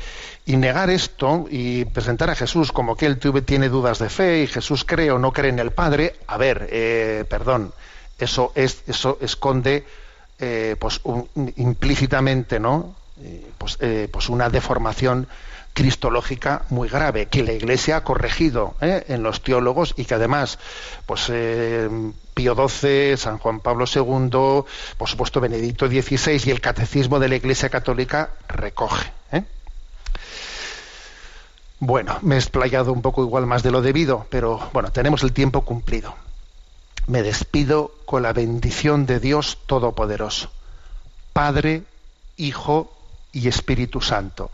negar 0.56 0.88
esto 0.88 1.44
y 1.50 1.84
presentar 1.84 2.30
a 2.30 2.34
Jesús 2.34 2.72
como 2.72 2.96
que 2.96 3.04
él 3.04 3.18
tuve- 3.20 3.42
tiene 3.44 3.68
dudas 3.68 3.98
de 3.98 4.08
fe 4.08 4.44
y 4.44 4.46
Jesús 4.46 4.86
cree 4.86 5.10
o 5.10 5.18
no 5.18 5.30
cree 5.30 5.50
en 5.50 5.58
el 5.58 5.72
Padre, 5.72 6.16
a 6.26 6.38
ver, 6.38 7.26
perdón, 7.28 7.74
eso, 8.18 8.50
es, 8.54 8.82
eso 8.86 9.18
esconde 9.20 9.84
pues 10.78 11.00
un- 11.04 11.28
implícitamente 11.56 12.58
¿no? 12.58 12.94
Pues, 13.58 13.76
pues 14.10 14.28
una 14.30 14.48
deformación 14.48 15.28
cristológica 15.74 16.62
muy 16.70 16.88
grave 16.88 17.26
que 17.26 17.42
la 17.42 17.52
Iglesia 17.52 17.98
ha 17.98 18.04
corregido 18.04 18.74
¿eh? 18.80 19.04
en 19.08 19.22
los 19.22 19.42
teólogos 19.42 19.94
y 19.96 20.04
que 20.04 20.14
además 20.14 20.58
pues 21.06 21.28
eh, 21.30 21.88
Pío 22.34 22.54
XII, 22.54 23.16
San 23.16 23.38
Juan 23.38 23.60
Pablo 23.60 23.84
II, 23.86 24.64
por 24.98 25.08
supuesto 25.08 25.40
Benedicto 25.40 25.86
XVI 25.88 26.42
y 26.44 26.50
el 26.50 26.60
Catecismo 26.60 27.18
de 27.18 27.28
la 27.28 27.36
Iglesia 27.36 27.68
Católica 27.68 28.30
recoge. 28.48 29.12
¿eh? 29.32 29.44
Bueno, 31.78 32.18
me 32.22 32.34
he 32.34 32.38
explayado 32.38 32.92
un 32.92 33.02
poco 33.02 33.22
igual 33.22 33.46
más 33.46 33.62
de 33.62 33.70
lo 33.70 33.80
debido, 33.80 34.26
pero 34.28 34.70
bueno, 34.72 34.90
tenemos 34.90 35.22
el 35.22 35.32
tiempo 35.32 35.62
cumplido. 35.62 36.14
Me 37.06 37.22
despido 37.22 37.94
con 38.04 38.22
la 38.22 38.32
bendición 38.32 39.06
de 39.06 39.18
Dios 39.18 39.58
Todopoderoso, 39.66 40.50
Padre, 41.32 41.84
Hijo 42.36 42.92
y 43.32 43.48
Espíritu 43.48 44.00
Santo. 44.00 44.50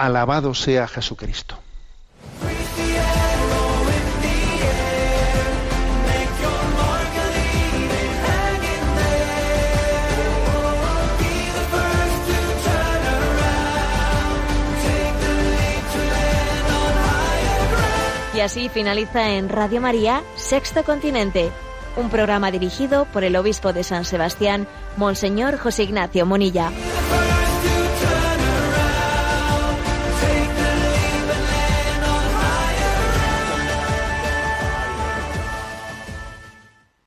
Alabado 0.00 0.54
sea 0.54 0.88
Jesucristo. 0.88 1.58
Y 18.34 18.40
así 18.40 18.70
finaliza 18.70 19.32
en 19.32 19.50
Radio 19.50 19.82
María, 19.82 20.22
Sexto 20.34 20.82
Continente, 20.82 21.50
un 21.98 22.08
programa 22.08 22.50
dirigido 22.50 23.04
por 23.04 23.22
el 23.22 23.36
obispo 23.36 23.74
de 23.74 23.84
San 23.84 24.06
Sebastián, 24.06 24.66
Monseñor 24.96 25.58
José 25.58 25.82
Ignacio 25.82 26.24
Monilla. 26.24 26.70